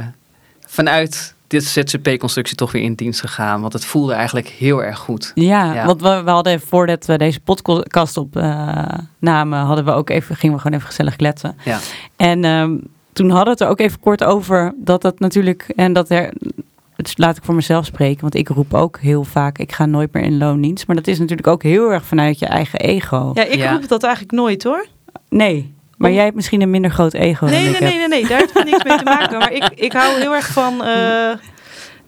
vanuit 0.68 1.34
dit 1.48 1.64
ZZP-constructie 1.64 2.56
toch 2.56 2.72
weer 2.72 2.82
in 2.82 2.94
dienst 2.94 3.20
gegaan. 3.20 3.62
Want 3.62 3.74
het 3.74 3.86
voelde 3.86 4.14
eigenlijk 4.14 4.48
heel 4.48 4.84
erg 4.84 4.98
goed. 4.98 5.32
Ja, 5.36 5.74
Ja. 5.74 5.86
want 5.86 6.02
we, 6.02 6.22
we 6.24 6.30
hadden 6.30 6.60
voordat 6.62 7.06
we 7.06 7.18
deze 7.18 7.40
podcast 7.40 8.18
opnamen, 8.18 9.60
hadden 9.60 9.86
we 9.86 9.92
ook 9.92 10.10
even, 10.10 10.36
gingen 10.36 10.56
we 10.56 10.62
gewoon 10.62 10.78
even 10.78 10.90
gezellig 10.90 11.16
kletsen. 11.16 11.58
Ja. 11.64 11.80
En 12.16 12.44
ehm, 12.44 12.76
toen 13.14 13.28
hadden 13.30 13.46
we 13.46 13.50
het 13.52 13.62
er 13.62 13.68
ook 13.68 13.80
even 13.80 14.00
kort 14.00 14.24
over 14.24 14.74
dat 14.78 15.02
dat 15.02 15.20
natuurlijk, 15.20 15.66
en 15.76 15.94
dat 15.94 16.10
er, 16.10 16.34
het 16.96 17.14
laat 17.18 17.38
ik 17.38 17.44
voor 17.44 17.56
mezelf 17.56 17.86
spreken, 17.86 18.22
want 18.22 18.36
ik 18.36 18.48
roep 18.50 18.74
ook 18.74 19.00
heel 19.00 19.24
vaak, 19.24 19.58
ik 19.58 19.72
ga 19.72 19.86
nooit 19.86 20.14
meer 20.14 20.24
in 20.24 20.38
loondienst. 20.38 20.88
Maar 20.88 20.96
dat 20.96 21.08
is 21.08 21.20
natuurlijk 21.20 21.48
ook 21.48 21.64
heel 21.64 21.92
erg 21.92 22.06
vanuit 22.06 22.40
je 22.40 22.46
eigen 22.46 22.80
ego. 22.80 23.32
Ja, 23.34 23.44
ik 23.44 23.56
Ja. 23.56 23.72
roep 23.72 23.88
dat 23.88 24.04
eigenlijk 24.04 24.34
nooit, 24.34 24.64
hoor. 24.64 24.86
Nee, 25.30 25.74
maar 25.98 26.10
Om- 26.10 26.16
jij 26.16 26.24
hebt 26.24 26.36
misschien 26.36 26.62
een 26.62 26.70
minder 26.70 26.92
groot 26.92 27.14
ego 27.14 27.46
Nee, 27.46 27.54
dan 27.54 27.64
nee, 27.64 27.74
ik 27.74 27.80
nee, 27.80 27.90
heb. 28.00 28.10
nee, 28.10 28.20
nee, 28.20 28.30
daar 28.30 28.40
heeft 28.40 28.54
het 28.54 28.66
niks 28.66 28.84
mee 28.84 28.98
te 28.98 29.04
maken. 29.04 29.38
Maar 29.38 29.52
ik, 29.54 29.70
ik 29.76 29.94
hou 29.94 30.20
heel 30.20 30.34
erg 30.36 30.48
van 30.48 30.84
eh, 30.86 31.30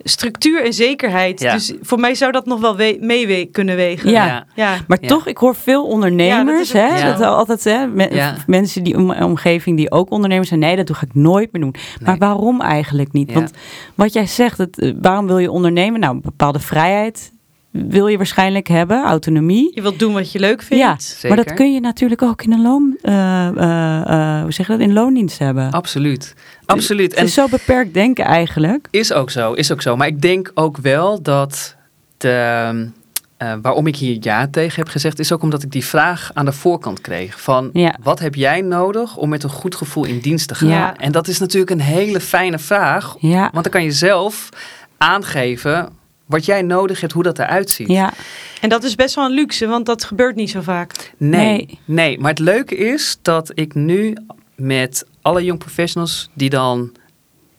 structuur 0.04 0.66
en 0.66 0.74
zekerheid. 0.74 1.40
Ja. 1.42 1.54
Dus 1.54 1.74
voor 1.82 2.00
mij 2.00 2.16
zou 2.16 2.32
dat 2.32 2.46
nog 2.46 2.60
wel 2.60 2.76
we- 2.76 2.98
mee 3.02 3.28
we- 3.28 3.50
kunnen 3.52 3.76
wegen. 3.76 4.10
Ja. 4.10 4.46
Ja. 4.56 4.78
Maar 4.88 4.98
Ja. 5.02 5.08
toch, 5.08 5.28
ik 5.28 5.38
hoor 5.38 5.56
veel 5.56 5.86
ondernemers, 5.86 6.72
Ja, 6.72 6.90
dat 6.90 7.00
hè, 7.02 7.12
dat 7.12 7.22
altijd, 7.22 7.64
hè, 7.64 7.88
me- 7.88 8.14
Ja. 8.16 8.36
mensen 8.48 8.84
die 8.84 8.94
in 8.94 9.06
mijn 9.06 9.24
omgeving 9.24 9.78
die 9.78 9.92
ook 9.92 10.12
ondernemers 10.12 10.48
zijn, 10.48 10.60
nee, 10.60 10.76
dat 10.76 10.88
doe 10.88 10.96
ik 11.02 11.14
nooit 11.16 11.52
meer 11.52 11.62
doen. 11.62 11.76
Maar 12.04 12.18
waarom 12.18 12.62
eigenlijk 12.62 13.12
niet? 13.12 13.28
Ja. 13.30 13.34
Want 13.34 13.52
wat 13.96 14.14
jij 14.14 14.26
zegt, 14.28 14.58
het, 14.58 14.80
eh, 14.80 14.92
waarom 15.02 15.28
wil 15.28 15.38
je 15.38 15.52
ondernemen? 15.52 16.00
Nou, 16.00 16.16
een 16.16 16.22
bepaalde 16.22 16.60
vrijheid 16.60 17.32
wil 17.72 18.08
je 18.08 18.18
waarschijnlijk 18.18 18.68
hebben, 18.68 19.04
autonomie. 19.04 19.72
Je 19.76 19.82
wilt 19.82 20.00
doen 20.00 20.14
wat 20.14 20.32
je 20.32 20.40
leuk 20.40 20.62
vindt. 20.62 20.84
Ja, 20.84 20.96
Zeker. 21.00 21.28
maar 21.36 21.46
dat 21.46 21.54
kun 21.56 21.74
je 21.74 21.80
natuurlijk 21.80 22.22
ook 22.22 22.44
in 22.44 22.52
een 22.52 22.62
loon, 22.62 22.98
eh, 23.02 23.48
eh, 23.48 24.38
eh, 24.38 24.42
hoe 24.42 24.52
zeg 24.52 24.68
je 24.68 24.72
dat, 24.72 24.82
in 24.82 24.94
loondienst 24.94 25.40
hebben. 25.40 25.72
Absoluut. 25.72 26.34
Absoluut. 26.66 27.10
Het 27.12 27.20
En 27.20 27.26
is 27.26 27.34
zo 27.34 27.48
beperkt 27.48 27.94
denken 27.94 28.26
eigenlijk. 28.26 28.88
Is 28.92 29.14
ook 29.14 29.30
zo, 29.30 29.54
is 29.54 29.72
ook 29.72 29.82
zo. 29.82 29.96
Maar 29.96 30.08
ik 30.08 30.22
denk 30.22 30.52
ook 30.54 30.78
wel 30.78 31.22
dat 31.22 31.76
de, 32.18 32.90
eh, 33.38 33.54
waarom 33.62 33.88
ik 33.88 33.96
hier 33.96 34.18
ja 34.20 34.48
tegen 34.48 34.76
heb 34.76 34.88
gezegd, 34.88 35.20
is 35.20 35.32
ook 35.32 35.42
omdat 35.42 35.64
ik 35.64 35.72
die 35.72 35.86
vraag 35.86 36.32
aan 36.34 36.46
de 36.46 36.52
voorkant 36.52 37.02
kreeg. 37.02 37.42
Van 37.42 37.70
Ja. 37.74 37.96
wat 38.04 38.20
heb 38.20 38.36
jij 38.36 38.62
nodig 38.62 39.18
om 39.18 39.30
met 39.30 39.44
een 39.44 39.50
goed 39.50 39.76
gevoel 39.76 40.06
in 40.06 40.20
dienst 40.20 40.48
te 40.48 40.56
gaan? 40.56 40.70
Ja. 40.70 40.96
En 40.98 41.12
dat 41.12 41.28
is 41.28 41.40
natuurlijk 41.40 41.72
een 41.72 41.82
hele 41.82 42.20
fijne 42.20 42.60
vraag. 42.60 43.16
Ja, 43.20 43.42
Want 43.54 43.64
dan 43.64 43.74
kan 43.74 43.84
je 43.84 43.92
zelf 43.92 44.50
aangeven 44.98 45.90
wat 46.32 46.46
jij 46.46 46.62
nodig 46.62 47.02
hebt, 47.02 47.14
hoe 47.14 47.24
dat 47.24 47.40
eruit 47.40 47.70
ziet. 47.70 47.88
ja, 47.88 48.14
En 48.62 48.70
dat 48.70 48.84
is 48.84 48.96
best 48.96 49.16
wel 49.16 49.26
een 49.26 49.32
luxe, 49.32 49.68
want 49.68 49.86
dat 49.86 50.04
gebeurt 50.04 50.36
niet 50.36 50.50
zo 50.50 50.62
vaak. 50.62 51.14
Nee, 51.18 51.46
Nee. 51.46 51.80
nee. 51.86 52.20
Maar 52.20 52.30
het 52.30 52.40
leuke 52.40 52.76
is 52.76 53.18
dat 53.22 53.52
ik 53.54 53.74
nu 53.76 54.18
met 54.56 55.06
alle 55.22 55.44
young 55.44 55.60
professionals 55.60 56.30
die 56.34 56.50
dan 56.50 56.92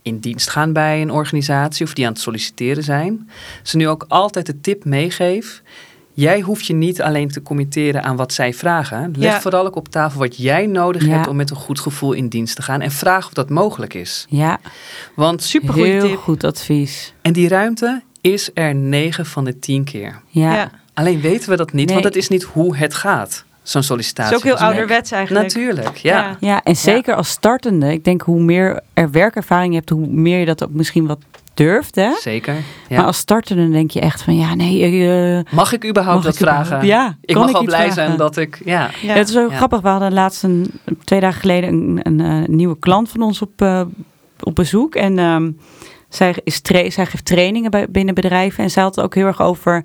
in 0.02 0.18
dienst 0.18 0.50
gaan 0.50 0.72
bij 0.72 1.02
een 1.02 1.10
organisatie 1.10 1.86
of 1.86 1.94
die 1.94 2.06
aan 2.06 2.12
het 2.12 2.20
solliciteren 2.20 2.82
zijn, 2.82 3.30
ze 3.62 3.76
nu 3.76 3.88
ook 3.88 4.04
altijd 4.08 4.46
de 4.46 4.60
tip 4.60 4.84
meegeef. 4.84 5.62
Jij 6.14 6.40
hoeft 6.40 6.66
je 6.66 6.74
niet 6.74 7.02
alleen 7.02 7.28
te 7.28 7.42
committeren 7.42 8.02
aan 8.02 8.16
wat 8.16 8.32
zij 8.32 8.54
vragen. 8.54 9.12
Leg 9.16 9.32
Ja. 9.32 9.40
vooral 9.40 9.66
ook 9.66 9.76
op 9.76 9.88
tafel 9.88 10.18
wat 10.18 10.36
jij 10.36 10.66
nodig 10.66 11.04
Ja. 11.06 11.10
hebt 11.10 11.26
om 11.28 11.36
met 11.36 11.50
een 11.50 11.56
goed 11.56 11.80
gevoel 11.80 12.12
in 12.12 12.28
dienst 12.28 12.56
te 12.56 12.62
gaan. 12.62 12.80
En 12.80 12.90
vraag 12.90 13.26
of 13.26 13.32
dat 13.32 13.50
mogelijk 13.50 13.94
is. 13.94 14.26
ja. 14.28 14.58
Want, 15.14 15.42
Supergoeie 15.42 15.92
Heel 15.92 16.06
tip. 16.08 16.16
goed 16.18 16.44
advies. 16.44 17.14
en 17.22 17.32
die 17.32 17.48
ruimte 17.48 18.02
is 18.22 18.50
er 18.54 18.74
9 18.74 19.26
van 19.26 19.44
de 19.44 19.58
10 19.58 19.84
keer. 19.84 20.20
Ja, 20.28 20.54
Ja. 20.54 20.70
Alleen 20.94 21.20
weten 21.20 21.50
we 21.50 21.56
dat 21.56 21.72
niet, 21.72 21.84
Nee. 21.86 21.94
want 21.94 22.02
dat 22.14 22.16
is 22.22 22.28
niet 22.28 22.42
hoe 22.42 22.76
het 22.76 22.94
gaat. 22.94 23.44
Zo'n 23.62 23.80
Het 23.80 23.90
sollicitatie. 23.90 24.32
is 24.32 24.36
ook 24.38 24.44
heel 24.44 24.52
gesprek. 24.56 24.72
ouderwets 24.78 25.10
eigenlijk. 25.10 25.46
Natuurlijk, 25.46 25.96
ja. 25.96 26.18
Ja. 26.18 26.36
Ja, 26.40 26.62
en 26.62 26.76
zeker 26.76 27.14
als 27.14 27.28
startende. 27.28 27.92
Ik 27.92 28.04
denk 28.04 28.22
hoe 28.22 28.40
meer 28.40 28.80
er 28.94 29.10
werkervaring 29.10 29.72
je 29.72 29.78
hebt, 29.78 29.90
hoe 29.90 30.06
meer 30.06 30.38
je 30.38 30.44
dat 30.44 30.64
ook 30.64 30.70
misschien 30.72 31.06
wat 31.06 31.18
durft. 31.54 31.94
Hè? 31.94 32.10
Zeker. 32.20 32.54
Ja. 32.88 32.96
Maar 32.96 33.04
als 33.06 33.16
startende 33.16 33.70
denk 33.70 33.90
je 33.90 34.00
echt 34.00 34.22
van 34.22 34.36
ja, 34.36 34.54
nee. 34.54 35.08
eh, 35.10 35.54
mag 35.54 35.72
ik 35.72 35.84
überhaupt 35.86 36.16
mag 36.16 36.24
dat 36.24 36.34
ik 36.34 36.40
überhaupt- 36.40 36.68
vragen? 36.68 36.86
Ja, 36.86 37.16
ik 37.20 37.34
kan 37.34 37.42
mag 37.42 37.52
wel 37.52 37.64
blij 37.64 37.76
vragen? 37.78 37.94
zijn 37.94 38.16
dat 38.16 38.36
ik. 38.36 38.60
Ja. 38.64 38.90
Ja. 39.02 39.12
Het 39.14 39.28
is 39.28 39.34
zo 39.34 39.50
Ja. 39.50 39.56
grappig. 39.56 39.80
We 39.80 39.88
hadden 39.88 40.12
laatst 40.12 40.42
een, 40.42 40.70
twee 41.04 41.20
dagen 41.20 41.40
geleden 41.40 41.70
een, 41.72 42.00
een, 42.02 42.20
eh, 42.42 42.48
nieuwe 42.48 42.78
klant 42.78 43.08
van 43.08 43.22
ons 43.22 43.42
op, 43.42 43.62
eh, 43.62 43.82
op 44.40 44.54
bezoek. 44.54 44.94
En 44.94 45.18
ehm, 45.18 45.50
zij, 46.14 46.34
is 46.44 46.60
tra- 46.60 46.90
zij 46.90 47.06
geeft 47.06 47.24
trainingen 47.24 47.70
bij, 47.70 47.90
binnen 47.90 48.14
bedrijven. 48.14 48.64
En 48.64 48.70
zij 48.70 48.82
had 48.82 48.94
het 48.94 49.04
ook 49.04 49.14
heel 49.14 49.26
erg 49.26 49.42
over 49.42 49.84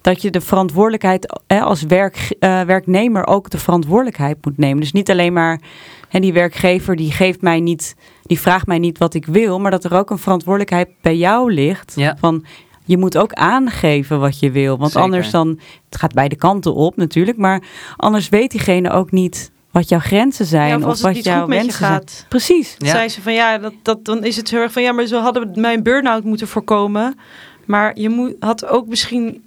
dat 0.00 0.22
je 0.22 0.30
de 0.30 0.40
verantwoordelijkheid 0.40 1.40
eh, 1.46 1.62
als 1.62 1.82
werk, 1.82 2.34
eh, 2.38 2.60
werknemer 2.60 3.26
ook 3.26 3.50
de 3.50 3.58
verantwoordelijkheid 3.58 4.44
moet 4.44 4.58
nemen. 4.58 4.80
Dus 4.80 4.92
niet 4.92 5.10
alleen 5.10 5.32
maar 5.32 5.60
hè, 6.08 6.20
die 6.20 6.32
werkgever 6.32 6.96
die 6.96 7.12
geeft 7.12 7.40
mij 7.40 7.60
niet, 7.60 7.96
die 8.22 8.40
vraagt 8.40 8.66
mij 8.66 8.78
niet 8.78 8.98
wat 8.98 9.14
ik 9.14 9.26
wil, 9.26 9.60
maar 9.60 9.70
dat 9.70 9.84
er 9.84 9.94
ook 9.94 10.10
een 10.10 10.18
verantwoordelijkheid 10.18 10.88
bij 11.00 11.16
jou 11.16 11.52
ligt. 11.52 11.92
Ja. 11.96 12.16
Van 12.20 12.44
je 12.84 12.98
moet 12.98 13.18
ook 13.18 13.32
aangeven 13.32 14.20
wat 14.20 14.38
je 14.38 14.50
wil. 14.50 14.78
Want 14.78 14.90
Zeker. 14.90 15.04
anders 15.04 15.30
dan, 15.30 15.48
het 15.88 15.98
gaat 15.98 16.14
beide 16.14 16.36
kanten 16.36 16.74
op 16.74 16.96
natuurlijk, 16.96 17.36
maar 17.36 17.62
anders 17.96 18.28
weet 18.28 18.50
diegene 18.50 18.90
ook 18.90 19.10
niet 19.10 19.52
wat 19.74 19.88
jouw 19.88 19.98
grenzen 19.98 20.46
zijn 20.46 20.68
Ja, 20.68 20.76
of 20.76 20.82
of, 20.82 20.88
als 20.88 20.98
het 20.98 21.06
wat 21.06 21.14
niet 21.14 21.24
jouw 21.24 21.40
goed 21.40 21.48
met 21.48 21.56
je 21.58 21.62
wensen 21.64 21.78
zijn. 21.86 21.92
gaat. 21.92 22.24
Precies. 22.28 22.74
Ja. 22.78 22.90
zei 22.90 23.08
ze 23.08 23.22
van 23.22 23.32
ja, 23.32 23.58
dat, 23.58 23.72
dat, 23.82 24.04
dan 24.04 24.24
is 24.24 24.36
het 24.36 24.50
heel 24.50 24.60
erg 24.60 24.72
van 24.72 24.82
ja, 24.82 24.92
maar 24.92 25.06
zo 25.06 25.20
hadden 25.20 25.52
we 25.52 25.60
mijn 25.60 25.82
burn-out 25.82 26.24
moeten 26.24 26.48
voorkomen. 26.48 27.18
Maar 27.64 27.98
je 27.98 28.08
moet, 28.08 28.34
had 28.38 28.66
ook 28.66 28.86
misschien 28.86 29.44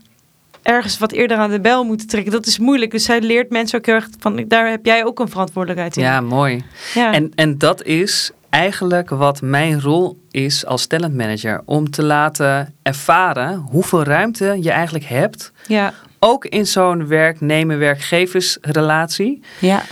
ergens 0.62 0.98
wat 0.98 1.12
eerder 1.12 1.38
aan 1.38 1.52
de 1.52 1.60
bel 1.60 1.84
moeten 1.84 2.08
trekken. 2.08 2.32
Dat 2.32 2.46
is 2.46 2.60
moeilijk. 2.60 2.92
Dus 2.92 3.04
zij 3.04 3.22
leert 3.22 3.50
mensen 3.50 3.78
ook 3.80 3.86
heel 3.86 3.96
erg 3.96 4.08
van 4.20 4.44
daar 4.48 4.70
heb 4.70 4.86
jij 4.86 5.06
ook 5.06 5.20
een 5.20 5.30
verantwoordelijkheid 5.30 5.98
in. 5.98 6.04
ja, 6.04 6.22
mooi. 6.22 6.64
ja. 6.94 7.14
En, 7.14 7.32
en 7.36 7.58
dat 7.58 7.84
is 7.84 8.32
eigenlijk 8.50 9.10
wat 9.10 9.42
mijn 9.42 9.82
rol 9.82 10.18
is 10.32 10.66
als 10.66 10.86
talentmanager. 10.86 11.62
Om 11.66 11.90
te 11.90 12.04
laten 12.04 12.74
ervaren 12.84 13.56
hoeveel 13.72 14.04
ruimte 14.04 14.58
je 14.62 14.72
eigenlijk 14.72 15.06
hebt. 15.06 15.52
ja. 15.68 15.94
Ook 16.20 16.46
in 16.46 16.68
zo'n 16.68 17.08
werknemer-werkgeversrelatie. 17.08 19.42
Ja, 19.60 19.84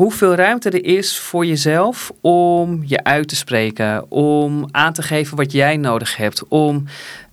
Hoeveel 0.00 0.34
ruimte 0.34 0.70
er 0.70 0.84
is 0.84 1.18
voor 1.18 1.46
jezelf 1.46 2.12
om 2.20 2.82
je 2.86 3.04
uit 3.04 3.28
te 3.28 3.36
spreken. 3.36 4.10
Om 4.10 4.68
aan 4.70 4.92
te 4.92 5.02
geven 5.02 5.36
wat 5.36 5.52
jij 5.52 5.76
nodig 5.76 6.16
hebt. 6.16 6.48
Om 6.48 6.84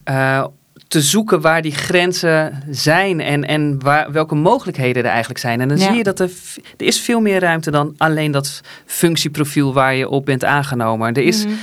eh, 0.04 0.46
te 0.88 1.02
zoeken 1.02 1.42
waar 1.42 1.62
die 1.62 1.72
grenzen 1.76 2.64
zijn. 2.70 3.20
En, 3.22 3.44
en 3.46 3.82
waar, 3.84 4.12
welke 4.12 4.36
mogelijkheden 4.36 5.04
er 5.04 5.10
eigenlijk 5.10 5.40
zijn. 5.40 5.62
En 5.62 5.68
dan 5.68 5.78
Ja. 5.78 5.84
zie 5.88 5.96
je 5.96 6.04
dat 6.04 6.20
er, 6.20 6.30
er 6.78 6.86
is 6.86 7.00
veel 7.00 7.20
meer 7.20 7.40
ruimte 7.40 7.72
dan 7.72 7.94
alleen 7.98 8.32
dat 8.32 8.62
functieprofiel 8.86 9.74
waar 9.74 9.96
je 9.96 10.10
op 10.10 10.26
bent 10.26 10.44
aangenomen. 10.44 11.14
Er 11.14 11.24
is, 11.24 11.46
Mhm. 11.46 11.54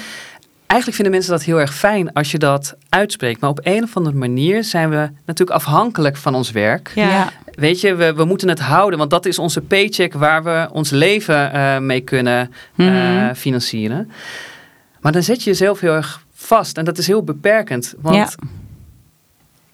Eigenlijk 0.74 0.94
vinden 0.94 1.12
mensen 1.14 1.32
dat 1.32 1.42
heel 1.42 1.60
erg 1.60 1.74
fijn 1.74 2.12
als 2.12 2.30
je 2.30 2.38
dat 2.38 2.76
uitspreekt. 2.88 3.40
Maar 3.40 3.50
op 3.50 3.60
een 3.62 3.82
of 3.82 3.96
andere 3.96 4.16
manier 4.16 4.64
zijn 4.64 4.90
we 4.90 5.10
natuurlijk 5.26 5.58
afhankelijk 5.58 6.16
van 6.16 6.34
ons 6.34 6.50
werk. 6.50 6.92
ja. 6.94 7.08
ja. 7.08 7.32
Weet 7.54 7.80
je, 7.80 7.94
we, 7.94 8.14
we 8.14 8.24
moeten 8.24 8.48
het 8.48 8.60
houden, 8.60 8.98
want 8.98 9.10
dat 9.10 9.26
is 9.26 9.38
onze 9.38 9.60
paycheck 9.60 10.12
waar 10.12 10.44
we 10.44 10.68
ons 10.72 10.90
leven 10.90 11.52
eh, 11.52 11.78
mee 11.78 12.00
kunnen 12.00 12.50
eh, 12.76 12.87
Mhm. 12.87 13.34
financieren. 13.34 14.10
Maar 15.00 15.12
dan 15.12 15.22
zet 15.22 15.42
je 15.42 15.50
jezelf 15.50 15.80
heel 15.80 15.92
erg 15.92 16.24
vast 16.34 16.78
en 16.78 16.84
dat 16.84 16.98
is 16.98 17.06
heel 17.06 17.22
beperkend. 17.24 17.94
Want 18.00 18.16
Ja. 18.16 18.28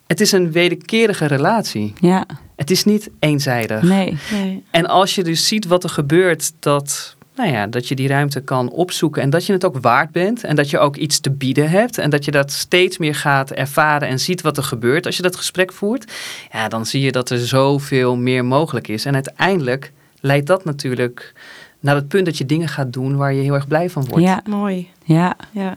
het 0.07 0.21
is 0.21 0.33
een 0.33 0.53
wederkerige 0.53 1.27
relatie. 1.27 1.93
ja. 2.01 2.25
Het 2.57 2.71
is 2.71 2.85
niet 2.85 3.11
eenzijdig. 3.19 3.83
Nee. 3.83 4.19
Nee. 4.33 4.65
En 4.71 4.87
als 4.87 5.15
je 5.15 5.23
dus 5.25 5.49
ziet 5.49 5.67
wat 5.67 5.85
er 5.85 5.91
gebeurt, 5.91 6.53
dat, 6.59 7.17
nou 7.41 7.53
ja, 7.53 7.67
dat 7.67 7.89
je 7.89 7.95
die 7.95 8.09
ruimte 8.09 8.41
kan 8.41 8.71
opzoeken 8.71 9.23
en 9.23 9.31
dat 9.31 9.47
je 9.47 9.53
het 9.53 9.65
ook 9.65 9.79
waard 9.81 10.11
bent 10.11 10.45
en 10.45 10.57
dat 10.57 10.71
je 10.71 10.79
ook 10.79 10.97
iets 10.97 11.21
te 11.21 11.31
bieden 11.31 11.71
hebt 11.71 11.99
en 11.99 12.11
dat 12.11 12.25
je 12.25 12.31
dat 12.31 12.53
steeds 12.53 12.99
meer 12.99 13.15
gaat 13.15 13.51
ervaren 13.51 14.09
en 14.09 14.21
ziet 14.21 14.41
wat 14.41 14.57
er 14.57 14.63
gebeurt 14.63 15.07
als 15.07 15.17
je 15.17 15.23
dat 15.23 15.37
gesprek 15.37 15.73
voert, 15.73 16.13
ja, 16.53 16.69
dan 16.69 16.87
zie 16.87 17.01
je 17.01 17.13
dat 17.13 17.31
er 17.31 17.39
zoveel 17.39 18.17
meer 18.17 18.45
mogelijk 18.45 18.89
is. 18.89 19.05
En 19.05 19.15
uiteindelijk 19.15 19.93
leidt 20.21 20.47
dat 20.47 20.65
natuurlijk 20.65 21.33
naar 21.81 21.95
het 21.95 22.09
punt 22.09 22.25
dat 22.25 22.39
je 22.39 22.47
dingen 22.47 22.69
gaat 22.69 22.93
doen 22.93 23.17
waar 23.17 23.33
je 23.33 23.43
heel 23.43 23.55
erg 23.55 23.69
blij 23.69 23.91
van 23.91 24.05
wordt. 24.09 24.25
Ja, 24.25 24.43
Mooi. 24.49 24.89
ja. 25.05 25.37
Ja. 25.51 25.77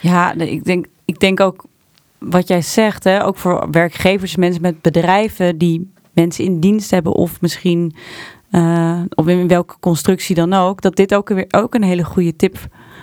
Ja, 0.00 0.34
ik 0.34 0.64
denk, 0.64 0.86
ik 1.04 1.20
denk 1.20 1.40
ook 1.40 1.64
wat 2.18 2.48
jij 2.48 2.62
zegt, 2.62 3.04
hè, 3.04 3.24
ook 3.24 3.36
voor 3.36 3.70
werkgevers, 3.70 4.36
mensen 4.36 4.62
met 4.62 4.82
bedrijven 4.82 5.58
die 5.58 5.92
mensen 6.12 6.44
in 6.44 6.60
dienst 6.60 6.90
hebben, 6.90 7.12
of 7.12 7.40
misschien, 7.40 7.94
eh, 8.54 9.00
of 9.14 9.26
in 9.26 9.48
welke 9.48 9.74
constructie 9.80 10.34
dan 10.34 10.52
ook, 10.52 10.80
dat 10.82 10.96
dit 10.96 11.14
ook, 11.14 11.28
weer, 11.28 11.46
ook 11.50 11.74
een 11.74 11.82
hele 11.82 12.04
goede 12.04 12.36
tip 12.36 12.56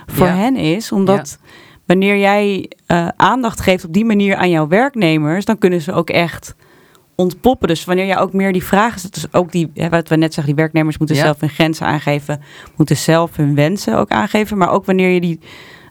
voor 0.06 0.26
Ja. 0.26 0.34
hen 0.34 0.56
is. 0.56 0.92
Omdat 0.92 1.38
wanneer 1.86 2.18
jij 2.18 2.70
eh, 2.86 3.08
aandacht 3.16 3.60
geeft 3.60 3.84
op 3.84 3.92
die 3.92 4.04
manier 4.04 4.36
aan 4.36 4.50
jouw 4.50 4.68
werknemers, 4.68 5.44
dan 5.44 5.58
kunnen 5.58 5.80
ze 5.80 5.92
ook 5.92 6.10
echt 6.10 6.54
ontpoppen. 7.14 7.68
Dus 7.68 7.84
wanneer 7.84 8.06
jij 8.06 8.18
ook 8.18 8.32
meer 8.32 8.52
die 8.52 8.64
vragen 8.64 8.98
stelt, 8.98 9.14
dus 9.14 9.32
ook 9.32 9.52
die, 9.52 9.70
hè, 9.74 9.88
wat 9.88 10.08
we 10.08 10.16
net 10.16 10.34
zeggen, 10.34 10.54
die 10.54 10.62
werknemers 10.62 10.98
moeten 10.98 11.16
Ja. 11.16 11.22
zelf 11.22 11.40
hun 11.40 11.48
grenzen 11.48 11.86
aangeven, 11.86 12.40
moeten 12.76 12.96
zelf 12.96 13.36
hun 13.36 13.54
wensen 13.54 13.98
ook 13.98 14.10
aangeven. 14.10 14.58
Maar 14.58 14.70
ook 14.70 14.84
wanneer 14.84 15.10
je 15.10 15.20
die 15.20 15.40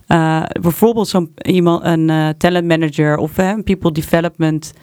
eh, 0.08 0.44
bijvoorbeeld 0.62 1.08
zo'n 1.08 1.34
iemand, 1.42 1.84
een 1.86 2.10
uh, 2.10 2.30
talent 2.38 2.68
manager 2.68 3.18
of 3.18 3.38
een 3.38 3.64
people 3.64 3.92
development 3.92 4.74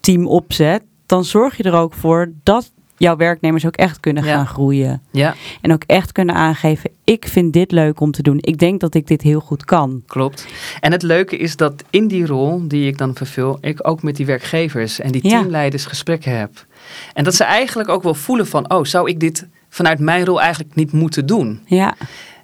team 0.00 0.26
opzet, 0.26 0.82
dan 1.06 1.24
zorg 1.24 1.56
je 1.56 1.62
er 1.62 1.74
ook 1.74 1.94
voor 1.94 2.32
dat 2.42 2.72
jouw 2.98 3.16
werknemers 3.16 3.66
ook 3.66 3.76
echt 3.76 4.00
kunnen 4.00 4.22
gaan 4.22 4.46
groeien. 4.46 5.02
Ja. 5.10 5.34
En 5.60 5.72
ook 5.72 5.82
echt 5.86 6.12
kunnen 6.12 6.34
aangeven, 6.34 6.90
ik 7.04 7.26
vind 7.28 7.52
dit 7.52 7.72
leuk 7.72 8.00
om 8.00 8.12
te 8.12 8.22
doen. 8.22 8.38
Ik 8.40 8.58
denk 8.58 8.80
dat 8.80 8.94
ik 8.94 9.06
dit 9.06 9.22
heel 9.22 9.40
goed 9.40 9.64
kan. 9.64 10.02
Klopt. 10.06 10.46
En 10.80 10.92
het 10.92 11.02
leuke 11.02 11.36
is 11.36 11.56
dat 11.56 11.84
in 11.90 12.08
die 12.08 12.26
rol 12.26 12.68
die 12.68 12.86
ik 12.86 12.98
dan 12.98 13.14
vervul, 13.14 13.58
ik 13.60 13.88
ook 13.88 14.02
met 14.02 14.16
die 14.16 14.26
werkgevers 14.26 15.00
en 15.00 15.12
die 15.12 15.22
teamleiders 15.22 15.86
gesprekken 15.86 16.38
heb. 16.38 16.66
En 17.14 17.24
dat 17.24 17.34
ze 17.34 17.44
eigenlijk 17.44 17.88
ook 17.88 18.02
wel 18.02 18.14
voelen 18.14 18.46
van, 18.46 18.70
oh, 18.70 18.84
zou 18.84 19.10
ik 19.10 19.20
dit 19.20 19.46
vanuit 19.68 19.98
mijn 19.98 20.24
rol 20.24 20.40
eigenlijk 20.40 20.74
niet 20.74 20.92
moeten 20.92 21.26
doen? 21.26 21.60
Ja. 21.66 21.94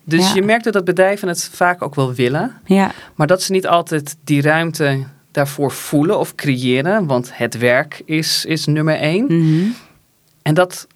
Dus 0.05 0.33
je 0.33 0.43
merkt 0.43 0.73
dat 0.73 0.85
bedrijven 0.85 1.29
het 1.29 1.51
vaak 1.53 1.83
ook 1.83 1.95
wel 1.95 2.15
willen, 2.15 2.53
ja. 2.65 2.93
maar 3.15 3.27
dat 3.27 3.43
ze 3.43 3.53
niet 3.53 3.67
altijd 3.67 4.17
die 4.25 4.43
ruimte 4.43 5.05
daarvoor 5.31 5.71
voelen 5.71 6.19
of 6.19 6.35
creëren, 6.35 7.07
want 7.07 7.31
het 7.33 7.59
werk 7.59 8.03
is, 8.05 8.45
is 8.45 8.67
nummer 8.67 8.97
één. 8.97 9.25
Mhm. 9.25 9.71
En 10.45 10.55
dat 10.55 10.87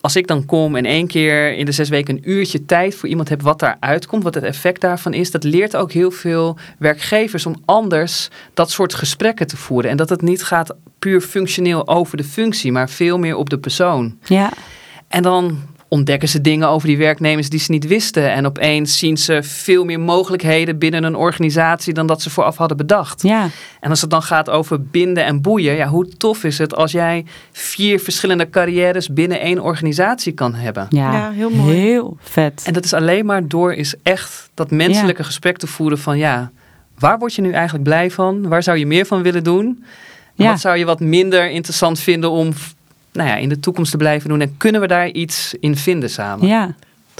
als 0.00 0.16
ik 0.16 0.26
dan 0.26 0.46
kom 0.46 0.76
en 0.76 0.84
één 0.84 1.06
keer 1.06 1.52
in 1.52 1.64
de 1.64 1.72
zes 1.72 1.88
weken 1.88 2.14
een 2.14 2.30
uurtje 2.30 2.64
tijd 2.64 2.94
voor 2.94 3.08
iemand 3.08 3.28
heb 3.28 3.42
wat 3.42 3.58
daar 3.58 3.76
uitkomt, 3.80 4.22
wat 4.22 4.34
het 4.34 4.44
effect 4.44 4.80
daarvan 4.80 5.12
is, 5.12 5.30
dat 5.30 5.44
leert 5.44 5.76
ook 5.76 5.92
heel 5.92 6.10
veel 6.10 6.56
werkgevers 6.78 7.46
om 7.46 7.62
anders 7.64 8.28
dat 8.54 8.70
soort 8.70 8.94
gesprekken 8.94 9.46
te 9.46 9.56
voeren. 9.56 9.90
En 9.90 9.96
dat 9.96 10.08
het 10.08 10.22
niet 10.22 10.42
gaat 10.42 10.74
puur 10.98 11.20
functioneel 11.20 11.88
over 11.88 12.16
de 12.16 12.24
functie, 12.24 12.72
maar 12.72 12.90
veel 12.90 13.18
meer 13.18 13.36
op 13.36 13.50
de 13.50 13.58
persoon. 13.58 14.18
Ja. 14.24 14.52
En 15.08 15.22
dan 15.22 15.62
ontdekken 15.94 16.28
ze 16.28 16.40
dingen 16.40 16.68
over 16.68 16.88
die 16.88 16.98
werknemers 16.98 17.48
die 17.48 17.60
ze 17.60 17.70
niet 17.70 17.86
wisten. 17.86 18.32
En 18.32 18.46
opeens 18.46 18.98
zien 18.98 19.16
ze 19.16 19.42
veel 19.42 19.84
meer 19.84 20.00
mogelijkheden 20.00 20.78
binnen 20.78 21.04
een 21.04 21.16
organisatie 21.16 21.94
dan 21.94 22.06
dat 22.06 22.22
ze 22.22 22.30
vooraf 22.30 22.56
hadden 22.56 22.76
bedacht. 22.76 23.22
Ja. 23.22 23.48
En 23.80 23.90
als 23.90 24.00
het 24.00 24.10
dan 24.10 24.22
gaat 24.22 24.50
over 24.50 24.82
binden 24.82 25.24
en 25.24 25.42
boeien, 25.42 25.74
ja, 25.74 25.86
hoe 25.86 26.08
tof 26.08 26.44
is 26.44 26.58
het 26.58 26.74
als 26.76 26.92
jij 26.92 27.24
vier 27.52 28.00
verschillende 28.00 28.50
carrières 28.50 29.08
binnen 29.08 29.40
één 29.40 29.58
organisatie 29.58 30.32
kan 30.32 30.54
hebben? 30.54 30.86
Ja, 30.90 31.12
ja 31.12 31.30
heel 31.30 31.50
mooi. 31.50 31.76
Heel 31.76 32.16
vet. 32.20 32.62
En 32.66 32.72
dat 32.72 32.84
is 32.84 32.92
alleen 32.92 33.26
maar 33.26 33.48
door 33.48 33.74
is 33.74 33.94
echt 34.02 34.50
dat 34.54 34.70
menselijke 34.70 35.24
gesprek 35.24 35.56
te 35.56 35.66
voeren 35.66 35.98
van 35.98 36.18
ja, 36.18 36.50
waar 36.98 37.18
word 37.18 37.34
je 37.34 37.42
nu 37.42 37.52
eigenlijk 37.52 37.84
blij 37.84 38.10
van? 38.10 38.48
Waar 38.48 38.62
zou 38.62 38.78
je 38.78 38.86
meer 38.86 39.06
van 39.06 39.22
willen 39.22 39.44
doen? 39.44 39.84
Ja. 40.34 40.50
Wat 40.50 40.60
zou 40.60 40.76
je 40.76 40.84
wat 40.84 41.00
minder 41.00 41.50
interessant 41.50 42.00
vinden 42.00 42.30
om 42.30 42.52
nou 43.14 43.28
ja, 43.28 43.36
in 43.36 43.48
de 43.48 43.60
toekomst 43.60 43.90
te 43.90 43.96
blijven 43.96 44.28
doen? 44.28 44.40
En 44.40 44.56
kunnen 44.56 44.80
we 44.80 44.86
daar 44.86 45.08
iets 45.08 45.54
in 45.60 45.76
vinden 45.76 46.10
samen? 46.10 46.46
Ja, 46.46 46.74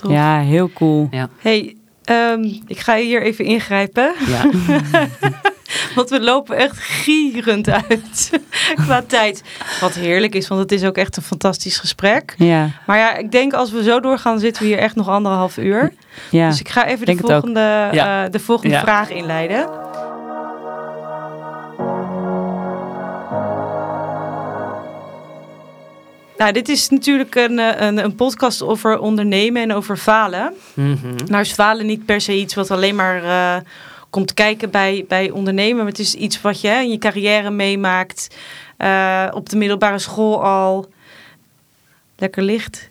ja 0.08 0.40
heel 0.40 0.70
cool. 0.72 1.08
Ja. 1.10 1.28
Hey, 1.38 1.76
um, 2.04 2.62
ik 2.66 2.78
ga 2.78 2.96
hier 2.96 3.22
even 3.22 3.44
ingrijpen. 3.44 4.12
Ja. 4.26 4.50
want 5.94 6.10
we 6.10 6.20
lopen 6.20 6.56
echt 6.56 6.78
gierend 6.78 7.68
uit 7.68 8.30
qua 8.84 9.02
tijd. 9.06 9.42
Wat 9.80 9.94
heerlijk 9.94 10.34
is, 10.34 10.48
want 10.48 10.60
het 10.60 10.72
is 10.72 10.84
ook 10.84 10.96
echt 10.96 11.16
een 11.16 11.22
fantastisch 11.22 11.78
gesprek. 11.78 12.34
Ja. 12.38 12.70
Maar 12.86 12.98
ja, 12.98 13.16
ik 13.16 13.32
denk 13.32 13.52
als 13.52 13.70
we 13.70 13.82
zo 13.82 14.00
doorgaan, 14.00 14.38
zitten 14.38 14.62
we 14.62 14.68
hier 14.68 14.78
echt 14.78 14.94
nog 14.94 15.08
anderhalf 15.08 15.56
uur. 15.56 15.92
Ja. 16.30 16.48
Dus 16.48 16.60
ik 16.60 16.68
ga 16.68 16.86
even 16.86 17.06
de 17.06 17.16
volgende, 17.16 17.88
ja. 17.92 18.24
uh, 18.24 18.30
de 18.30 18.40
volgende 18.40 18.78
vraag 18.78 19.10
inleiden. 19.10 19.68
Nou, 26.36 26.52
dit 26.52 26.68
is 26.68 26.88
natuurlijk 26.88 27.34
een, 27.34 27.58
eh, 27.58 27.86
een, 27.86 27.98
een, 28.04 28.14
podcast 28.14 28.62
over 28.62 28.98
ondernemen 28.98 29.62
en 29.62 29.72
over 29.72 29.96
falen. 29.96 30.54
Mm 30.74 30.98
Nou 31.26 31.40
is 31.40 31.52
falen 31.52 31.86
niet 31.86 32.04
per 32.04 32.20
se 32.20 32.36
iets 32.36 32.54
wat 32.54 32.70
alleen 32.70 32.94
maar 32.94 33.22
uh, 33.22 33.56
komt 34.10 34.34
kijken 34.34 34.70
bij, 34.70 35.04
bij 35.08 35.30
ondernemen. 35.30 35.76
Maar 35.76 35.86
het 35.86 35.98
is 35.98 36.14
iets 36.14 36.40
wat 36.40 36.60
je 36.60 36.68
in 36.68 36.90
je 36.90 36.98
carrière 36.98 37.50
meemaakt. 37.50 38.36
Uh, 38.78 39.28
op 39.30 39.48
de 39.48 39.56
middelbare 39.56 39.98
school 39.98 40.42
al. 40.42 40.86
Lekker 42.16 42.42
licht. 42.42 42.88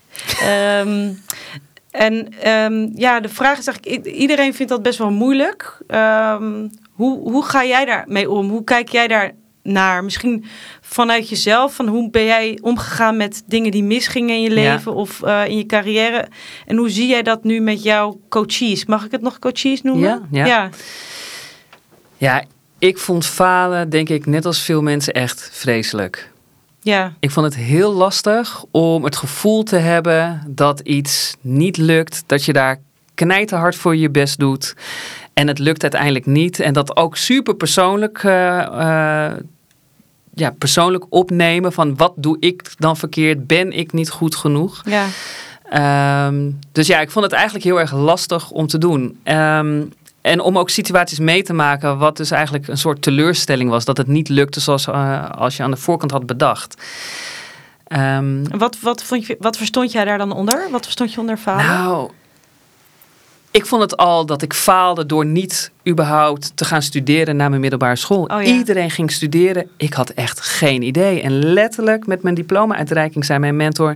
um, 0.80 1.24
en 1.92 2.48
um, 2.50 2.92
ja, 2.96 3.20
de 3.20 3.30
vraag 3.30 3.58
is 3.58 3.68
eigenlijk, 3.68 4.06
iedereen 4.06 4.54
vindt 4.54 4.72
dat 4.72 4.84
best 4.84 4.98
wel 4.98 5.12
moeilijk. 5.12 5.78
Um, 5.88 6.72
hoe, 6.92 7.32
hoe 7.32 7.46
ga 7.46 7.66
jij 7.66 7.86
daarmee 7.86 8.30
om? 8.30 8.50
Hoe 8.50 8.64
kijk 8.64 8.90
jij 8.90 9.08
daar 9.08 9.32
naar? 9.64 10.04
Misschien 10.04 10.46
vanuit 10.82 11.30
jezelf, 11.30 11.76
van 11.76 11.88
hoe 11.88 12.10
ben 12.10 12.26
jij 12.26 12.60
omgegaan 12.62 13.18
met 13.18 13.44
dingen 13.46 13.72
die 13.72 13.84
misgingen 13.84 14.36
in 14.36 14.42
je 14.42 14.50
leven 14.50 14.92
ja. 14.92 14.98
of 14.98 15.22
uh, 15.24 15.48
in 15.48 15.58
je 15.58 15.66
carrière? 15.66 16.28
En 16.66 16.78
hoe 16.78 16.90
zie 16.90 17.08
jij 17.08 17.24
dat 17.24 17.44
nu 17.44 17.60
met 17.60 17.84
jouw 17.84 18.20
coaches? 18.30 18.86
Mag 18.86 19.06
ik 19.06 19.12
het 19.12 19.22
nog 19.22 19.40
coaches 19.40 19.82
noemen? 19.82 20.10
Ja, 20.10 20.22
ja. 20.32 20.46
ja. 20.46 20.70
ja 22.18 22.44
ik 22.80 22.98
vond 22.98 23.26
falen, 23.26 23.90
denk 23.90 24.10
ik, 24.10 24.26
net 24.26 24.46
als 24.46 24.62
veel 24.62 24.82
mensen 24.82 25.14
echt 25.14 25.50
vreselijk. 25.52 26.32
Ja. 26.82 27.14
Ik 27.20 27.32
vond 27.32 27.46
het 27.46 27.56
heel 27.56 27.94
lastig 27.94 28.64
om 28.72 29.04
het 29.04 29.16
gevoel 29.16 29.64
te 29.64 29.76
hebben 29.76 30.44
dat 30.48 30.80
iets 30.80 31.36
niet 31.42 31.78
lukt, 31.78 32.24
dat 32.26 32.46
je 32.46 32.54
daar 32.54 32.80
knijterhard 33.14 33.76
voor 33.76 33.96
je 33.96 34.10
best 34.10 34.40
doet. 34.40 34.76
En 35.34 35.48
het 35.48 35.60
lukt 35.60 35.82
uiteindelijk 35.82 36.26
niet. 36.26 36.60
En 36.60 36.74
dat 36.74 36.98
ook 36.98 37.18
super 37.18 37.56
persoonlijk, 37.56 38.24
uh, 38.24 38.34
uh, 38.72 39.32
ja, 40.34 40.52
persoonlijk 40.58 41.06
opnemen 41.10 41.74
van 41.74 41.96
wat 41.96 42.14
doe 42.16 42.38
ik 42.40 42.72
dan 42.78 42.98
verkeerd? 42.98 43.48
Ben 43.48 43.72
ik 43.72 43.94
niet 43.94 44.10
goed 44.10 44.36
genoeg? 44.36 44.82
Ja. 44.86 45.06
Um, 46.28 46.60
dus 46.72 46.88
ja, 46.88 47.00
ik 47.00 47.12
vond 47.12 47.26
het 47.26 47.34
eigenlijk 47.34 47.66
heel 47.66 47.80
erg 47.80 47.94
lastig 47.94 48.50
om 48.50 48.68
te 48.68 48.78
doen. 48.78 49.20
Um, 49.24 49.94
en 50.22 50.40
om 50.40 50.58
ook 50.58 50.70
situaties 50.70 51.20
mee 51.20 51.44
te 51.44 51.54
maken, 51.54 51.98
wat 51.98 52.18
dus 52.18 52.32
eigenlijk 52.32 52.68
een 52.68 52.78
soort 52.78 53.02
teleurstelling 53.02 53.70
was. 53.70 53.86
Dat 53.86 53.98
het 53.98 54.08
niet 54.08 54.30
lukte 54.30 54.60
zoals 54.60 54.88
uh, 54.88 55.30
als 55.30 55.58
je 55.58 55.64
aan 55.64 55.72
de 55.72 55.78
voorkant 55.78 56.12
had 56.12 56.26
bedacht. 56.26 56.84
Um, 57.88 58.58
wat, 58.58 58.80
wat, 58.80 59.04
vond 59.04 59.26
je, 59.26 59.36
wat 59.40 59.58
verstond 59.58 59.92
jij 59.92 60.06
daar 60.06 60.18
dan 60.18 60.32
onder? 60.32 60.68
Wat 60.72 60.84
verstond 60.84 61.14
je 61.14 61.20
onder 61.20 61.38
falen? 61.38 61.66
Nou, 61.66 62.12
ik 63.54 63.66
vond 63.66 63.82
het 63.82 63.98
al 63.98 64.26
dat 64.26 64.42
ik 64.42 64.54
faalde 64.54 65.06
door 65.06 65.26
niet 65.26 65.72
überhaupt 65.88 66.52
te 66.56 66.66
gaan 66.66 66.82
studeren 66.82 67.36
na 67.36 67.50
mijn 67.50 67.62
middelbare 67.62 67.96
school. 67.96 68.24
Oh, 68.24 68.44
ja. 68.44 68.54
Iedereen 68.54 68.92
ging 68.92 69.12
studeren. 69.12 69.70
Ik 69.78 69.94
had 69.94 70.10
echt 70.10 70.40
geen 70.40 70.82
idee. 70.82 71.22
En 71.22 71.54
letterlijk 71.54 72.08
met 72.08 72.24
mijn 72.24 72.36
diploma-uitreiking 72.36 73.26
zei 73.26 73.40
mijn 73.40 73.56
mentor... 73.56 73.96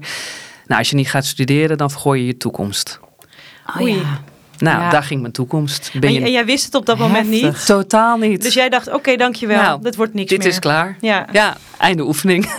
Nou, 0.66 0.80
als 0.80 0.90
je 0.90 0.96
niet 0.96 1.10
gaat 1.10 1.26
studeren, 1.26 1.78
dan 1.78 1.92
vergooi 1.92 2.22
je 2.22 2.28
je 2.28 2.38
toekomst. 2.38 3.00
Oh, 3.68 3.82
Oei. 3.82 3.96
Ja. 3.96 4.22
Nou, 4.58 4.82
ja. 4.82 4.90
daar 4.90 5.04
ging 5.04 5.22
mijn 5.22 5.34
toekomst. 5.34 5.92
Ben 5.94 6.02
en, 6.02 6.14
je... 6.14 6.22
en, 6.22 6.32
jij 6.32 6.46
wist 6.46 6.66
het 6.66 6.76
op 6.76 6.86
dat 6.86 6.98
moment 6.98 7.28
Heftig. 7.28 7.52
niet? 7.52 7.66
Totaal 7.66 8.18
niet. 8.18 8.42
Dus 8.42 8.54
jij 8.54 8.70
dacht, 8.70 8.88
oké, 8.88 8.96
okay, 8.96 9.18
dankjewel. 9.18 9.62
Nou, 9.62 9.82
dit 9.82 9.96
wordt 9.96 10.14
niks 10.14 10.30
dit 10.30 10.40
meer. 10.40 10.48
is 10.48 10.60
klaar. 10.60 10.98
Ja. 11.02 11.28
ja, 11.32 11.58
einde 11.78 12.04
oefening. 12.04 12.50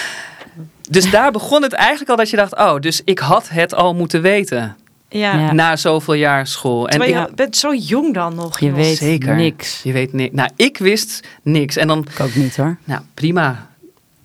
dus 0.90 1.10
daar 1.10 1.32
begon 1.32 1.62
het 1.62 1.72
eigenlijk 1.72 2.10
al 2.10 2.16
dat 2.16 2.30
je 2.30 2.36
dacht... 2.36 2.56
Oh, 2.56 2.78
dus 2.80 3.00
ik 3.04 3.18
had 3.18 3.48
het 3.48 3.74
al 3.74 3.94
moeten 3.94 4.22
weten. 4.22 4.76
Ja. 5.08 5.52
Na 5.52 5.76
zoveel 5.76 6.14
jaar 6.14 6.46
school. 6.46 6.88
En 6.88 6.98
Terwijl 6.98 7.22
ik, 7.22 7.28
je 7.28 7.34
bent 7.34 7.56
zo 7.56 7.74
jong 7.74 8.14
dan 8.14 8.34
nog. 8.34 8.60
Je 8.60 8.72
weet 8.72 8.96
Zeker. 8.98 9.36
niks. 9.36 9.82
Je 9.82 9.92
weet 9.92 10.12
niks. 10.12 10.34
Nou, 10.34 10.50
ik 10.56 10.78
wist 10.78 11.26
niks. 11.42 11.76
En 11.76 11.88
dan, 11.88 12.06
Ik 12.10 12.20
ook 12.20 12.34
niet 12.34 12.56
hoor. 12.56 12.76
nou, 12.84 13.00
prima. 13.14 13.66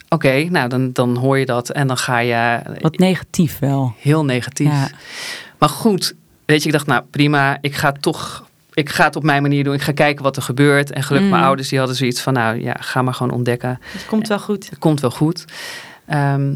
Oké, 0.09 0.43
nou, 0.43 0.69
dan, 0.69 0.91
dan 0.91 1.15
hoor 1.17 1.37
je 1.37 1.45
dat. 1.45 1.69
En 1.69 1.87
dan 1.87 1.97
ga 1.97 2.17
je 2.19 2.59
Wat 2.81 2.97
negatief 2.97 3.59
wel. 3.59 3.93
heel 3.99 4.25
negatief. 4.25 4.67
Ja. 4.71 4.89
Maar 5.57 5.69
goed, 5.69 6.13
weet 6.45 6.59
je, 6.61 6.65
ik 6.67 6.73
dacht, 6.73 6.87
nou, 6.87 7.03
prima. 7.09 7.57
Ik 7.61 7.75
ga 7.75 7.91
toch... 7.91 8.45
Ik 8.73 8.89
ga 8.89 9.03
het 9.05 9.15
op 9.15 9.23
mijn 9.23 9.41
manier 9.41 9.63
doen. 9.63 9.73
Ik 9.73 9.81
ga 9.81 9.91
kijken 9.91 10.23
wat 10.23 10.35
er 10.35 10.41
gebeurt. 10.41 10.91
En 10.91 11.03
gelukkig 11.03 11.29
Mm. 11.29 11.35
mijn 11.35 11.47
ouders 11.47 11.69
die 11.69 11.77
hadden 11.79 11.97
zoiets 11.97 12.21
van... 12.21 12.33
Nou 12.33 12.61
ja, 12.61 12.75
ga 12.79 13.01
maar 13.01 13.13
gewoon 13.13 13.31
ontdekken. 13.33 13.79
Het 13.81 14.05
komt 14.05 14.27
wel 14.27 14.39
goed. 14.39 14.69
Het 14.69 14.79
komt 14.79 14.99
wel 14.99 15.11
goed. 15.11 15.45
Ehm, 16.05 16.53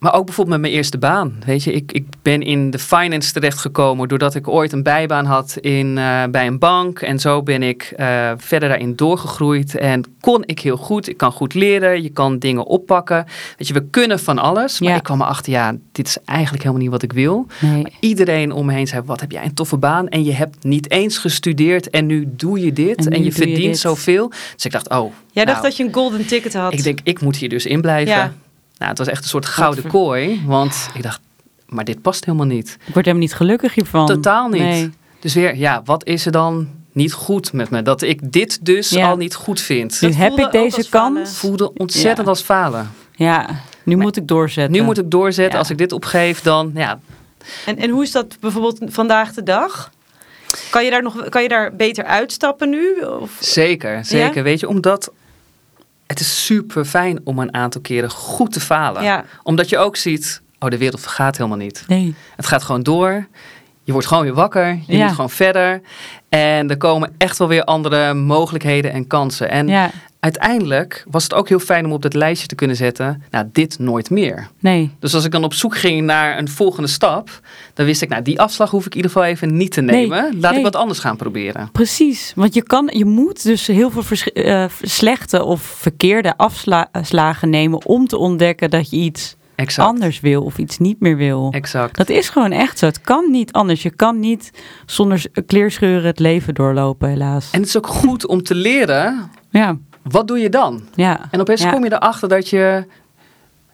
maar 0.00 0.14
ook 0.14 0.24
bijvoorbeeld 0.24 0.56
met 0.60 0.66
mijn 0.66 0.78
eerste 0.78 0.98
baan. 0.98 1.42
Weet 1.46 1.64
je, 1.64 1.72
ik, 1.72 1.92
ik 1.92 2.04
ben 2.22 2.42
in 2.42 2.70
de 2.70 2.78
finance 2.78 3.32
terechtgekomen 3.32 4.08
doordat 4.08 4.34
ik 4.34 4.48
ooit 4.48 4.72
een 4.72 4.82
bijbaan 4.82 5.24
had 5.24 5.56
in, 5.60 5.86
uh, 5.96 6.24
bij 6.30 6.46
een 6.46 6.58
bank. 6.58 7.00
En 7.00 7.18
zo 7.18 7.42
ben 7.42 7.62
ik 7.62 7.94
uh, 7.96 8.30
verder 8.36 8.68
daarin 8.68 8.96
doorgegroeid. 8.96 9.76
En 9.76 10.04
kon 10.20 10.42
ik 10.46 10.60
heel 10.60 10.76
goed. 10.76 11.08
Ik 11.08 11.16
kan 11.16 11.32
goed 11.32 11.54
leren. 11.54 12.02
Je 12.02 12.08
kan 12.08 12.38
dingen 12.38 12.64
oppakken. 12.64 13.26
Weet 13.56 13.68
je, 13.68 13.74
we 13.74 13.84
kunnen 13.90 14.18
van 14.18 14.38
alles. 14.38 14.80
Maar 14.80 14.90
Ja. 14.90 14.96
ik 14.96 15.02
kwam 15.02 15.20
erachter, 15.20 15.52
ja, 15.52 15.76
dit 15.92 16.06
is 16.06 16.18
eigenlijk 16.24 16.62
helemaal 16.62 16.82
niet 16.82 16.92
wat 16.92 17.02
ik 17.02 17.12
wil. 17.12 17.46
Nee. 17.60 17.86
Iedereen 18.00 18.52
om 18.52 18.66
me 18.66 18.72
heen 18.72 18.86
zei, 18.86 19.02
wat 19.04 19.20
heb 19.20 19.30
jij 19.32 19.44
een 19.44 19.54
toffe 19.54 19.76
baan. 19.76 20.08
En 20.08 20.24
je 20.24 20.32
hebt 20.32 20.64
niet 20.64 20.90
eens 20.90 21.18
gestudeerd 21.18 21.90
en 21.90 22.06
nu 22.06 22.28
doe 22.36 22.60
je 22.60 22.72
dit. 22.72 23.08
En 23.08 23.24
je 23.24 23.32
verdient 23.32 23.78
zoveel. 23.78 24.28
Dus 24.54 24.64
ik 24.64 24.72
dacht, 24.72 24.88
oh. 24.88 25.12
Jij 25.32 25.44
dacht 25.44 25.56
nou, 25.58 25.68
dat 25.68 25.76
je 25.76 25.84
een 25.84 25.94
golden 25.94 26.26
ticket 26.26 26.54
had. 26.54 26.72
ik 26.72 26.82
denk, 26.82 26.98
ik 27.02 27.20
moet 27.20 27.36
hier 27.36 27.48
dus 27.48 27.66
in 27.66 27.80
blijven. 27.80 28.14
Ja. 28.14 28.32
Nou, 28.80 28.90
het 28.92 28.98
was 28.98 29.08
echt 29.08 29.22
een 29.22 29.28
soort 29.28 29.46
gouden 29.46 29.86
kooi. 29.86 30.42
Want 30.46 30.88
ik 30.94 31.02
dacht, 31.02 31.20
maar 31.66 31.84
dit 31.84 32.02
past 32.02 32.24
helemaal 32.24 32.46
niet. 32.46 32.68
Ik 32.86 32.92
word 32.94 33.04
helemaal 33.04 33.26
niet 33.26 33.34
gelukkig 33.34 33.74
hiervan. 33.74 34.06
Totaal 34.06 34.48
niet. 34.48 34.62
Nee. 34.62 34.90
Dus 35.20 35.34
weer, 35.34 35.56
ja, 35.56 35.82
wat 35.84 36.04
is 36.06 36.26
er 36.26 36.32
dan 36.32 36.68
niet 36.92 37.12
goed 37.12 37.52
met 37.52 37.70
me? 37.70 37.82
Dat 37.82 38.02
ik 38.02 38.32
dit 38.32 38.64
dus 38.64 38.88
Ja. 38.90 39.08
al 39.08 39.16
niet 39.16 39.34
goed 39.34 39.60
vind. 39.60 40.00
Nu 40.00 40.08
Dat 40.08 40.16
heb 40.16 40.28
voelde 40.28 40.42
ik 40.42 40.50
deze 40.52 40.88
kans. 40.88 41.36
voelde 41.36 41.72
ontzettend 41.72 42.26
Ja. 42.26 42.32
als 42.32 42.42
falen. 42.42 42.90
Ja, 43.14 43.46
nu 43.82 43.96
moet 43.96 44.16
ik 44.16 44.28
doorzetten. 44.28 44.72
Nu 44.72 44.82
moet 44.82 44.98
ik 44.98 45.10
doorzetten. 45.10 45.52
Ja. 45.52 45.58
Als 45.58 45.70
ik 45.70 45.78
dit 45.78 45.92
opgeef, 45.92 46.40
dan 46.42 46.70
ja, 46.74 47.00
En, 47.66 47.76
en 47.78 47.90
hoe 47.90 48.02
is 48.02 48.12
dat 48.12 48.36
bijvoorbeeld 48.40 48.78
vandaag 48.86 49.32
de 49.32 49.42
dag? 49.42 49.90
Kan 50.70 50.84
je 50.84 50.90
daar, 50.90 51.02
nog, 51.02 51.28
kan 51.28 51.42
je 51.42 51.48
daar 51.48 51.76
beter 51.76 52.04
uitstappen 52.04 52.70
nu? 52.70 53.00
Of? 53.20 53.36
Zeker, 53.40 54.04
zeker. 54.04 54.42
Weet 54.42 54.60
je, 54.60 54.68
omdat 54.68 55.12
het 56.10 56.20
is 56.20 56.44
super 56.44 56.84
fijn 56.84 57.20
om 57.24 57.38
een 57.38 57.54
aantal 57.54 57.80
keren 57.80 58.10
goed 58.10 58.52
te 58.52 58.60
falen. 58.60 59.02
Ja. 59.02 59.24
Omdat 59.42 59.68
je 59.68 59.78
ook 59.78 59.96
ziet, 59.96 60.42
oh 60.58 60.70
de 60.70 60.78
wereld 60.78 61.00
vergaat 61.00 61.36
helemaal 61.36 61.58
niet. 61.58 61.84
Nee. 61.86 62.14
Het 62.36 62.46
gaat 62.46 62.62
gewoon 62.62 62.82
door. 62.82 63.26
Je 63.84 63.92
wordt 63.92 64.06
gewoon 64.06 64.22
weer 64.22 64.34
wakker. 64.34 64.78
Je 64.86 64.96
Ja. 64.96 65.04
moet 65.04 65.14
gewoon 65.14 65.30
verder. 65.30 65.80
En 66.28 66.70
er 66.70 66.76
komen 66.76 67.14
echt 67.18 67.38
wel 67.38 67.48
weer 67.48 67.64
andere 67.64 68.14
mogelijkheden 68.14 68.92
en 68.92 69.06
kansen. 69.06 69.50
En 69.50 69.68
Ja, 69.68 69.90
uiteindelijk 70.20 71.04
was 71.10 71.22
het 71.22 71.34
ook 71.34 71.48
heel 71.48 71.58
fijn 71.58 71.84
om 71.84 71.92
op 71.92 72.02
dat 72.02 72.14
lijstje 72.14 72.46
te 72.48 72.54
kunnen 72.54 72.76
zetten. 72.76 73.22
Nou, 73.30 73.46
dit 73.52 73.78
nooit 73.78 74.10
meer. 74.10 74.48
nee. 74.58 74.90
Dus 74.98 75.14
als 75.14 75.24
ik 75.24 75.30
dan 75.30 75.44
op 75.44 75.54
zoek 75.54 75.76
ging 75.76 76.02
naar 76.02 76.38
een 76.38 76.48
volgende 76.48 76.88
stap, 76.88 77.40
dan 77.74 77.86
wist 77.86 78.02
ik, 78.02 78.08
nou, 78.08 78.22
die 78.22 78.40
afslag 78.40 78.70
hoef 78.70 78.86
ik 78.86 78.90
in 78.90 78.96
ieder 78.96 79.10
geval 79.10 79.26
even 79.26 79.56
niet 79.56 79.72
te 79.72 79.80
Nee, 79.80 80.00
nemen. 80.00 80.40
Laat 80.40 80.50
nee. 80.50 80.58
ik 80.58 80.64
wat 80.72 80.76
anders 80.76 80.98
gaan 80.98 81.16
proberen. 81.16 81.68
Precies, 81.72 82.32
want 82.36 82.54
je, 82.54 82.62
kan, 82.62 82.90
je 82.92 83.04
moet 83.04 83.42
dus 83.42 83.66
heel 83.66 83.90
veel 83.90 84.16
eh, 84.32 84.64
slechte 84.82 85.44
of 85.44 85.62
verkeerde 85.62 86.36
afslagen 86.36 87.50
nemen 87.50 87.86
om 87.86 88.06
te 88.06 88.16
ontdekken 88.16 88.70
dat 88.70 88.90
je 88.90 88.96
iets 88.96 89.36
Exact. 89.54 89.88
anders 89.88 90.20
wil 90.20 90.42
of 90.42 90.58
iets 90.58 90.78
niet 90.78 91.00
meer 91.00 91.16
wil. 91.16 91.48
Exact. 91.50 91.96
Dat 91.96 92.08
is 92.08 92.28
gewoon 92.28 92.52
echt 92.52 92.78
zo. 92.78 92.86
Het 92.86 93.00
kan 93.00 93.30
niet 93.30 93.52
anders. 93.52 93.82
Je 93.82 93.90
kan 93.90 94.20
niet 94.20 94.50
zonder 94.86 95.22
kleerscheuren 95.46 96.06
het 96.06 96.18
leven 96.18 96.54
doorlopen, 96.54 97.08
helaas. 97.08 97.48
En 97.50 97.58
het 97.60 97.68
is 97.68 97.76
ook 97.76 97.86
goed 97.86 98.26
om 98.26 98.42
te 98.42 98.54
leren, 98.54 99.30
Ja, 99.50 99.76
wat 100.10 100.28
doe 100.28 100.38
je 100.38 100.48
dan? 100.48 100.82
ja. 100.94 101.28
En 101.30 101.40
opeens 101.40 101.62
Ja. 101.62 101.70
kom 101.72 101.84
je 101.84 101.92
erachter 101.92 102.28
dat 102.28 102.48
je 102.48 102.84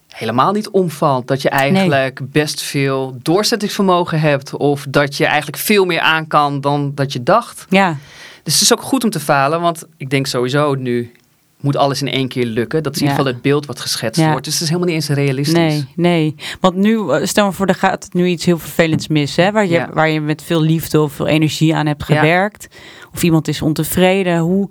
helemaal 0.09 0.53
niet 0.53 0.69
omvalt. 0.69 1.27
Dat 1.29 1.43
je 1.43 1.49
eigenlijk 1.49 2.21
best 2.33 2.63
veel 2.63 3.17
doorzettingsvermogen 3.23 4.21
hebt. 4.21 4.57
Of 4.57 4.87
dat 4.89 5.17
je 5.17 5.27
eigenlijk 5.27 5.59
veel 5.59 5.85
meer 5.85 6.01
aan 6.01 6.27
kan 6.27 6.61
dan 6.61 6.93
dat 6.95 7.13
je 7.13 7.23
dacht. 7.23 7.65
Ja, 7.69 7.97
Dus 8.43 8.53
het 8.55 8.63
is 8.63 8.73
ook 8.73 8.83
goed 8.83 9.05
om 9.05 9.11
te 9.11 9.21
falen. 9.21 9.61
Want 9.61 9.85
ik 9.97 10.11
denk 10.11 10.27
sowieso 10.27 10.75
nu 10.75 11.13
moet 11.61 11.77
alles 11.77 12.01
in 12.03 12.09
één 12.09 12.29
keer 12.29 12.45
lukken. 12.45 12.83
Dat 12.83 12.95
is 12.95 13.01
in 13.01 13.07
ieder 13.07 13.19
geval 13.19 13.35
het 13.35 13.43
beeld 13.43 13.67
wat 13.67 13.81
geschetst 13.81 14.21
Ja. 14.21 14.31
wordt. 14.31 14.45
Dus 14.45 14.53
het 14.55 14.63
is 14.63 14.69
helemaal 14.69 14.89
niet 14.89 14.97
eens 14.97 15.09
realistisch. 15.17 15.55
nee, 15.57 15.89
nee. 15.97 16.35
Want 16.61 16.75
nu, 16.77 17.11
eh, 17.11 17.27
stel 17.27 17.45
maar 17.45 17.53
voor, 17.53 17.67
er 17.67 17.75
gaat 17.75 18.09
nu 18.13 18.27
iets 18.27 18.45
heel 18.45 18.59
vervelends 18.59 19.09
mis, 19.09 19.37
hè? 19.37 19.53
Waar, 19.53 19.65
je, 19.67 19.71
Ja. 19.73 19.89
waar 19.93 20.09
je 20.09 20.21
met 20.21 20.43
veel 20.43 20.61
liefde 20.61 21.01
of 21.01 21.13
veel 21.13 21.27
energie 21.27 21.75
aan 21.77 21.87
hebt 21.87 22.05
Ja. 22.07 22.15
gewerkt. 22.15 22.67
Of 23.15 23.23
iemand 23.23 23.49
is 23.49 23.63
ontevreden. 23.63 24.39
Hoe 24.39 24.69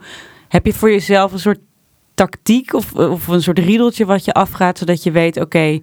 heb 0.56 0.66
je 0.66 0.74
voor 0.74 0.92
jezelf 0.92 1.32
een 1.32 1.40
soort 1.40 1.60
tactiek 2.14 2.74
of, 2.74 2.94
of 2.94 3.28
een 3.28 3.42
soort 3.42 3.60
riedeltje 3.60 4.06
wat 4.06 4.26
je 4.26 4.34
afgaat, 4.34 4.78
zodat 4.78 5.04
je 5.04 5.12
weet, 5.12 5.38
oké, 5.42 5.80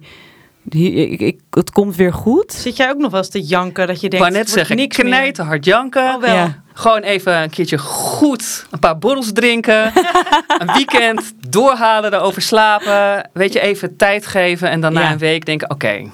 ik, 0.69 1.39
het 1.49 1.71
komt 1.71 1.95
weer 1.95 2.13
goed? 2.13 2.53
Zit 2.53 2.75
jij 2.77 2.89
ook 2.89 2.97
nog 2.97 3.11
wel 3.11 3.19
eens 3.19 3.29
te 3.29 3.41
janken 3.41 3.87
dat 3.87 4.01
je 4.01 4.09
denkt, 4.09 4.25
net 4.25 4.35
het 4.37 4.45
wordt 4.47 4.51
zeggen, 4.67 4.75
niks 4.75 4.97
meer? 4.97 5.05
knijten, 5.05 5.45
hard 5.45 5.65
janken. 5.65 6.13
Oh, 6.15 6.21
wel. 6.21 6.35
Ja. 6.35 6.63
Gewoon 6.73 7.01
even 7.01 7.41
een 7.41 7.49
keertje 7.49 7.77
goed 7.77 8.67
een 8.71 8.79
paar 8.79 8.97
borrels 8.97 9.31
drinken. 9.33 9.85
een 10.59 10.73
weekend 10.73 11.33
doorhalen, 11.49 12.13
erover 12.13 12.41
slapen. 12.41 13.29
Weet 13.33 13.53
je, 13.53 13.59
even 13.59 13.95
tijd 13.97 14.25
geven. 14.27 14.69
En 14.69 14.81
dan 14.81 14.93
na 14.93 15.01
Ja. 15.01 15.11
een 15.11 15.17
week 15.17 15.45
denken, 15.45 15.69
oké, 15.69 16.09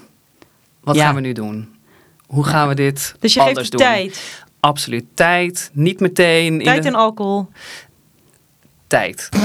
wat 0.84 0.96
Ja. 0.96 1.06
gaan 1.06 1.16
we 1.16 1.22
nu 1.22 1.32
doen? 1.34 1.76
Hoe 2.28 2.44
gaan 2.44 2.68
we 2.68 2.76
dit 2.76 3.16
Dus 3.20 3.34
je 3.34 3.40
anders 3.40 3.58
geeft 3.60 3.72
doen? 3.72 3.82
tijd. 3.82 4.44
Absoluut. 4.60 5.06
Tijd. 5.14 5.70
Niet 5.74 6.00
meteen. 6.00 6.54
in 6.60 6.64
Tijd 6.64 6.82
de- 6.84 6.90
en 6.90 6.96
alcohol. 6.96 7.48
Tijd. 8.90 9.30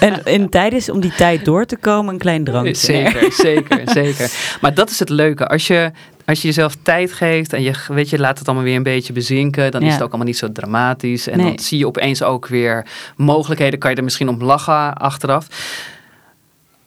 En, 0.00 0.24
en 0.24 0.48
tijdens 0.48 0.90
om 0.90 1.00
die 1.00 1.12
tijd 1.14 1.44
door 1.44 1.64
te 1.64 1.76
komen, 1.76 2.12
een 2.12 2.20
klein 2.20 2.44
drankje. 2.44 2.74
Zeker, 2.74 3.32
zeker, 3.46 3.80
zeker. 3.84 4.30
Maar 4.60 4.74
dat 4.74 4.90
is 4.90 4.98
het 4.98 5.08
leuke. 5.08 5.48
Als 5.48 5.66
je, 5.66 5.90
als 6.24 6.40
je 6.40 6.46
jezelf 6.46 6.76
tijd 6.82 7.12
geeft 7.12 7.52
en 7.52 7.62
je, 7.62 7.72
weet 7.88 8.10
je, 8.10 8.18
laat 8.18 8.38
het 8.38 8.46
allemaal 8.46 8.64
weer 8.66 8.76
een 8.76 8.82
beetje 8.82 9.12
bezinken, 9.12 9.70
dan 9.70 9.82
is 9.82 9.92
het 9.92 10.02
ook 10.02 10.08
allemaal 10.08 10.26
niet 10.26 10.38
zo 10.38 10.52
dramatisch. 10.52 11.28
En 11.28 11.38
Nee. 11.38 11.46
dan 11.46 11.58
zie 11.58 11.78
je 11.78 11.86
opeens 11.86 12.22
ook 12.22 12.46
weer 12.46 12.86
mogelijkheden. 13.16 13.78
Kan 13.78 13.90
je 13.90 13.96
er 13.96 14.04
misschien 14.04 14.28
om 14.28 14.42
lachen 14.42 14.94
achteraf. 14.94 15.46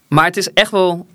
Maar 0.08 0.26
het 0.26 0.38
is 0.38 0.54
echt 0.54 0.72
wel 0.72 1.08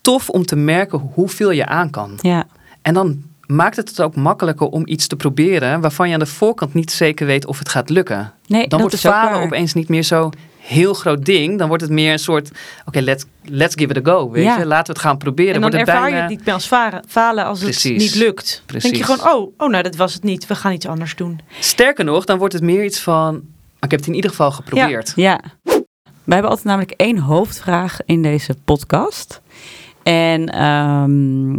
tof 0.00 0.28
om 0.28 0.44
te 0.46 0.56
merken 0.56 0.98
hoeveel 1.14 1.50
je 1.50 1.66
aan 1.66 1.90
kan. 1.90 2.18
Ja, 2.20 2.44
En 2.82 2.94
dan 2.94 3.22
maakt 3.50 3.76
het 3.76 3.88
het 3.88 4.00
ook 4.02 4.16
makkelijker 4.16 4.66
om 4.66 4.82
iets 4.86 5.06
te 5.06 5.16
proberen 5.16 5.80
waarvan 5.80 6.08
je 6.08 6.14
aan 6.14 6.20
de 6.20 6.26
voorkant 6.26 6.74
niet 6.74 6.90
zeker 6.92 7.26
weet 7.26 7.46
of 7.46 7.58
het 7.58 7.68
gaat 7.68 7.90
lukken. 7.90 8.32
nee, 8.46 8.68
Dan 8.68 8.80
wordt 8.80 8.98
falen 9.00 9.40
opeens 9.40 9.74
niet 9.74 9.88
meer 9.88 10.02
zo 10.02 10.30
heel 10.58 10.94
groot 10.94 11.24
ding. 11.24 11.58
Dan 11.58 11.68
wordt 11.68 11.82
het 11.82 11.92
meer 11.92 12.12
een 12.12 12.18
soort, 12.18 12.50
oké, 12.84 13.00
let's, 13.00 13.24
let's 13.44 13.74
give 13.74 13.90
it 13.94 14.08
a 14.08 14.10
go. 14.12 14.30
Weet 14.30 14.44
Ja. 14.44 14.58
je? 14.58 14.66
Laten 14.66 14.86
we 14.86 14.92
het 14.92 15.08
gaan 15.08 15.18
proberen. 15.18 15.54
En 15.54 15.60
dan 15.60 15.70
wordt 15.70 15.76
het 15.86 15.88
ervaar 15.88 16.02
bijna... 16.10 16.16
je 16.16 16.22
het 16.22 16.30
niet 16.30 16.44
meer 16.44 16.54
als 16.54 16.66
falen 17.08 17.44
als 17.44 17.60
het 17.60 17.68
Precies. 17.70 18.02
niet 18.02 18.14
lukt. 18.14 18.62
Dan 18.66 18.78
denk 18.78 18.94
je 18.94 19.00
Precies. 19.00 19.14
gewoon, 19.20 19.34
oh, 19.42 19.52
oh, 19.56 19.68
nou 19.70 19.82
dat 19.82 19.96
was 19.96 20.14
het 20.14 20.22
niet. 20.22 20.46
We 20.46 20.54
gaan 20.54 20.72
iets 20.72 20.86
anders 20.86 21.16
doen. 21.16 21.40
Sterker 21.60 22.04
nog, 22.04 22.24
dan 22.24 22.38
wordt 22.38 22.54
het 22.54 22.62
meer 22.62 22.84
iets 22.84 23.00
van, 23.00 23.32
maar 23.32 23.42
ik 23.80 23.90
heb 23.90 24.00
het 24.00 24.08
in 24.08 24.14
ieder 24.14 24.30
geval 24.30 24.50
geprobeerd. 24.50 25.12
Ja. 25.16 25.40
We 26.24 26.32
hebben 26.36 26.50
altijd 26.50 26.68
namelijk 26.68 26.92
één 26.96 27.18
hoofdvraag 27.18 27.98
in 28.04 28.22
deze 28.22 28.54
podcast. 28.64 29.40
En 30.02 30.46
ehm, 30.48 31.52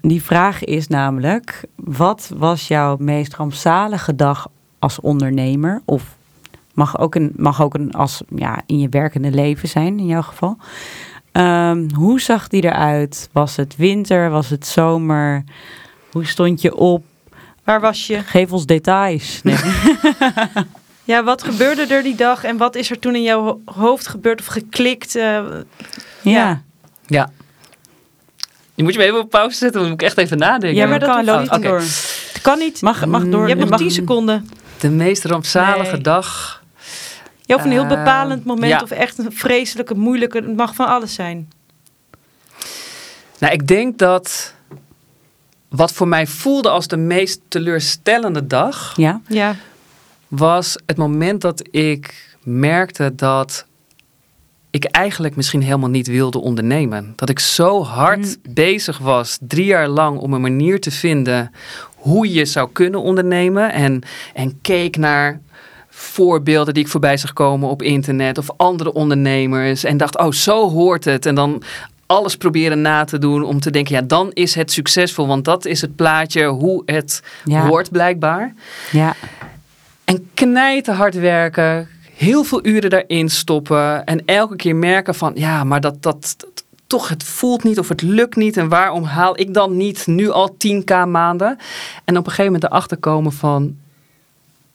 die 0.00 0.22
vraag 0.22 0.64
is 0.64 0.86
namelijk: 0.88 1.64
wat 1.76 2.30
was 2.36 2.68
jouw 2.68 2.96
meest 2.98 3.34
rampzalige 3.34 4.14
dag 4.16 4.48
als 4.78 5.00
ondernemer? 5.00 5.82
Of 5.84 6.16
mag 6.74 6.98
ook 6.98 7.14
een, 7.14 7.32
mag 7.36 7.62
ook 7.62 7.74
een 7.74 7.92
als 7.92 8.22
ja, 8.34 8.62
in 8.66 8.78
je 8.78 8.88
werkende 8.88 9.30
leven 9.30 9.68
zijn, 9.68 9.98
in 9.98 10.06
jouw 10.06 10.22
geval. 10.22 10.56
Ehm, 11.32 11.88
hoe 11.94 12.20
zag 12.20 12.48
die 12.48 12.62
eruit? 12.64 13.28
Was 13.32 13.56
het 13.56 13.76
winter? 13.76 14.30
Was 14.30 14.48
het 14.48 14.66
zomer? 14.66 15.44
Hoe 16.12 16.26
stond 16.26 16.60
je 16.60 16.76
op? 16.76 17.04
Waar 17.64 17.80
was 17.80 18.06
je? 18.06 18.18
Geef 18.22 18.52
ons 18.52 18.66
details. 18.66 19.40
Nee. 19.42 19.56
Ja, 21.04 21.24
wat 21.24 21.42
gebeurde 21.42 21.86
er 21.94 22.02
die 22.02 22.14
dag 22.16 22.44
en 22.44 22.56
wat 22.56 22.74
is 22.74 22.90
er 22.90 22.98
toen 22.98 23.14
in 23.14 23.22
jouw 23.22 23.42
ho- 23.42 23.60
hoofd 23.64 24.06
gebeurd 24.08 24.40
of 24.40 24.46
geklikt? 24.46 25.14
eh, 25.16 25.44
ja. 26.22 26.62
Ja. 27.06 27.30
Je 28.78 28.84
moet 28.84 28.92
je 28.92 28.98
me 28.98 29.04
even 29.04 29.18
op 29.20 29.30
pauze 29.30 29.56
zetten, 29.56 29.80
dan 29.80 29.90
moet 29.90 30.00
ik 30.00 30.06
echt 30.06 30.18
even 30.18 30.38
nadenken. 30.38 30.74
Ja, 30.78 30.86
maar 30.86 30.98
dat 30.98 31.08
kan 31.08 31.28
hoeft 31.28 31.30
loop 31.50 31.60
niet. 31.60 31.62
door. 31.68 31.78
het 32.32 32.38
kan 32.42 32.58
niet. 32.58 32.82
Mag, 32.82 33.06
mag 33.06 33.24
door. 33.28 33.42
je 33.42 33.48
hebt 33.48 33.60
nog 33.60 33.68
mag- 33.70 33.78
10 33.78 33.90
seconden. 33.90 34.48
De 34.80 34.90
meest 34.90 35.24
rampzalige 35.24 35.92
Nee. 35.92 36.00
dag. 36.00 36.62
Ja, 37.42 37.54
of 37.54 37.64
een 37.64 37.70
heel 37.70 37.82
Eh, 37.82 37.88
bepalend 37.88 38.44
moment 38.44 38.72
ja. 38.72 38.80
of 38.82 38.90
echt 38.90 39.18
een 39.18 39.32
vreselijke, 39.32 39.94
moeilijke. 39.94 40.36
Het 40.38 40.56
mag 40.56 40.74
van 40.74 40.86
alles 40.86 41.14
zijn. 41.14 41.50
Nou, 43.38 43.52
ik 43.52 43.66
denk 43.66 43.98
dat 43.98 44.54
wat 45.68 45.92
voor 45.92 46.08
mij 46.08 46.26
voelde 46.26 46.68
als 46.70 46.86
de 46.88 46.96
meest 46.96 47.40
teleurstellende 47.48 48.46
dag, 48.46 48.92
Ja. 48.96 49.20
Ja, 49.26 49.56
was 50.28 50.76
het 50.86 50.96
moment 50.96 51.40
dat 51.40 51.62
ik 51.70 52.36
merkte 52.42 53.14
dat 53.14 53.66
ik 54.70 54.84
eigenlijk 54.84 55.36
misschien 55.36 55.62
helemaal 55.62 55.88
niet 55.88 56.06
wilde 56.06 56.40
ondernemen. 56.40 57.12
Dat 57.16 57.28
ik 57.28 57.38
zo 57.38 57.82
hard 57.84 58.38
bezig 58.54 58.98
was, 58.98 59.38
drie 59.40 59.64
jaar 59.64 59.88
lang, 59.88 60.18
om 60.18 60.32
een 60.32 60.40
manier 60.40 60.80
te 60.80 60.90
vinden 60.90 61.50
hoe 61.94 62.32
je 62.32 62.44
zou 62.44 62.68
kunnen 62.72 63.02
ondernemen. 63.02 63.72
En, 63.72 64.02
en 64.34 64.58
keek 64.60 64.96
naar 64.96 65.40
voorbeelden 65.88 66.74
die 66.74 66.82
ik 66.84 66.90
voorbij 66.90 67.16
zag 67.16 67.32
komen 67.32 67.68
op 67.68 67.82
internet 67.82 68.38
of 68.38 68.50
andere 68.56 68.92
ondernemers. 68.92 69.84
En 69.84 69.96
dacht, 69.96 70.18
oh, 70.18 70.32
zo 70.32 70.70
hoort 70.70 71.04
het. 71.04 71.26
En 71.26 71.34
dan 71.34 71.62
alles 72.06 72.36
proberen 72.36 72.80
na 72.80 73.04
te 73.04 73.18
doen 73.18 73.44
om 73.44 73.60
te 73.60 73.70
denken, 73.70 73.94
ja, 73.94 74.02
dan 74.02 74.30
is 74.32 74.54
het 74.54 74.72
succesvol. 74.72 75.26
Want 75.26 75.44
dat 75.44 75.64
is 75.64 75.80
het 75.80 75.96
plaatje 75.96 76.44
hoe 76.46 76.82
het 76.86 77.22
Ja. 77.44 77.66
hoort 77.66 77.90
blijkbaar. 77.90 78.54
Ja. 78.90 79.14
En 80.04 80.30
knijten 80.34 80.94
hard 80.94 81.14
werken, 81.14 81.88
heel 82.18 82.44
veel 82.44 82.66
uren 82.66 82.90
daarin 82.90 83.28
stoppen 83.28 84.04
en 84.04 84.22
elke 84.24 84.56
keer 84.56 84.76
merken 84.76 85.14
van 85.14 85.32
ja, 85.34 85.64
maar 85.64 85.80
dat, 85.80 86.02
dat, 86.02 86.34
dat- 86.36 86.64
toch 86.86 87.08
het 87.08 87.24
voelt 87.24 87.64
niet 87.64 87.78
of 87.78 87.88
het 87.88 88.02
lukt 88.02 88.36
niet 88.36 88.56
en 88.56 88.68
waarom 88.68 89.02
haal 89.04 89.38
ik 89.40 89.54
dan 89.54 89.76
niet 89.76 90.06
nu 90.06 90.30
al 90.30 90.56
10k 90.66 91.08
maanden? 91.08 91.56
En 92.04 92.16
op 92.16 92.24
een 92.24 92.30
gegeven 92.30 92.44
moment 92.52 92.64
erachter 92.64 92.96
komen 92.96 93.32
van 93.32 93.76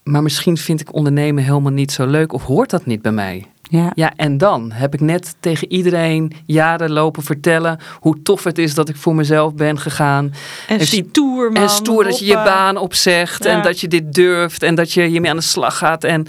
maar 0.04 0.24
misschien 0.24 0.58
vind 0.58 0.80
ik 0.82 0.94
ondernemen 0.94 1.44
helemaal 1.44 1.72
niet 1.72 1.92
zo 1.92 2.06
leuk 2.06 2.34
of 2.34 2.44
hoort 2.44 2.70
dat 2.70 2.86
niet 2.86 3.02
bij 3.02 3.12
mij? 3.12 3.46
Ja. 3.70 3.92
Ja, 3.96 4.14
en 4.16 4.38
dan 4.38 4.72
heb 4.72 4.94
ik 4.94 5.00
net 5.02 5.36
tegen 5.40 5.72
iedereen 5.72 6.32
jaren 6.46 6.92
lopen 6.92 7.24
vertellen 7.24 7.80
hoe 8.00 8.22
tof 8.22 8.44
het 8.44 8.58
is 8.58 8.74
dat 8.74 8.90
ik 8.90 8.96
voor 8.96 9.16
mezelf 9.16 9.54
ben 9.54 9.80
gegaan. 9.80 10.34
en 10.68 10.78
die- 10.78 10.88
stoer 11.10 11.52
man. 11.52 11.62
En 11.64 11.70
stoer 11.70 12.04
dat 12.04 12.20
je 12.20 12.26
je 12.26 12.34
baan 12.34 12.78
opzegt 12.78 13.44
Ja. 13.44 13.50
en 13.50 13.62
dat 13.62 13.80
je 13.80 13.88
dit 13.88 14.14
durft 14.14 14.64
en 14.64 14.76
dat 14.76 14.92
je 14.94 15.02
hiermee 15.04 15.30
aan 15.30 15.36
de 15.38 15.42
slag 15.44 15.78
gaat. 15.78 16.04
En, 16.04 16.28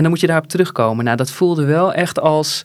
en 0.00 0.06
dan 0.06 0.14
moet 0.14 0.20
je 0.20 0.26
daarop 0.32 0.48
terugkomen. 0.48 1.04
Nou, 1.04 1.16
dat 1.16 1.30
voelde 1.30 1.64
wel 1.64 1.92
echt 1.92 2.20
als, 2.20 2.62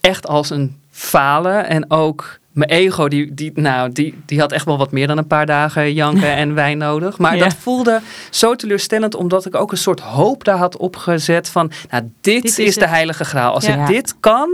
echt 0.00 0.26
als 0.26 0.50
een 0.50 0.80
falen. 0.90 1.66
En 1.68 1.90
ook 1.90 2.38
mijn 2.52 2.70
ego, 2.70 3.08
die, 3.08 3.34
die, 3.34 3.52
nou, 3.54 3.92
die, 3.92 4.14
die 4.26 4.40
had 4.40 4.52
echt 4.52 4.64
wel 4.64 4.78
wat 4.78 4.92
meer 4.92 5.06
dan 5.06 5.18
een 5.18 5.26
paar 5.26 5.46
dagen 5.46 5.92
janken 5.92 6.34
en 6.42 6.54
wijn 6.54 6.78
nodig. 6.78 7.18
Maar 7.18 7.36
Ja. 7.36 7.44
dat 7.44 7.54
voelde 7.54 8.00
zo 8.30 8.54
teleurstellend, 8.54 9.14
omdat 9.14 9.46
ik 9.46 9.54
ook 9.54 9.72
een 9.72 9.78
soort 9.78 10.00
hoop 10.00 10.44
daar 10.44 10.56
had 10.56 10.76
opgezet 10.76 11.48
van, 11.48 11.70
nou, 11.90 12.02
dit, 12.20 12.42
Dit 12.42 12.44
is 12.44 12.58
is, 12.58 12.74
de 12.74 12.86
heilige 12.86 13.24
graal. 13.24 13.54
Als 13.54 13.66
Ja. 13.66 13.74
ik 13.82 13.86
dit 13.86 14.14
kan, 14.20 14.50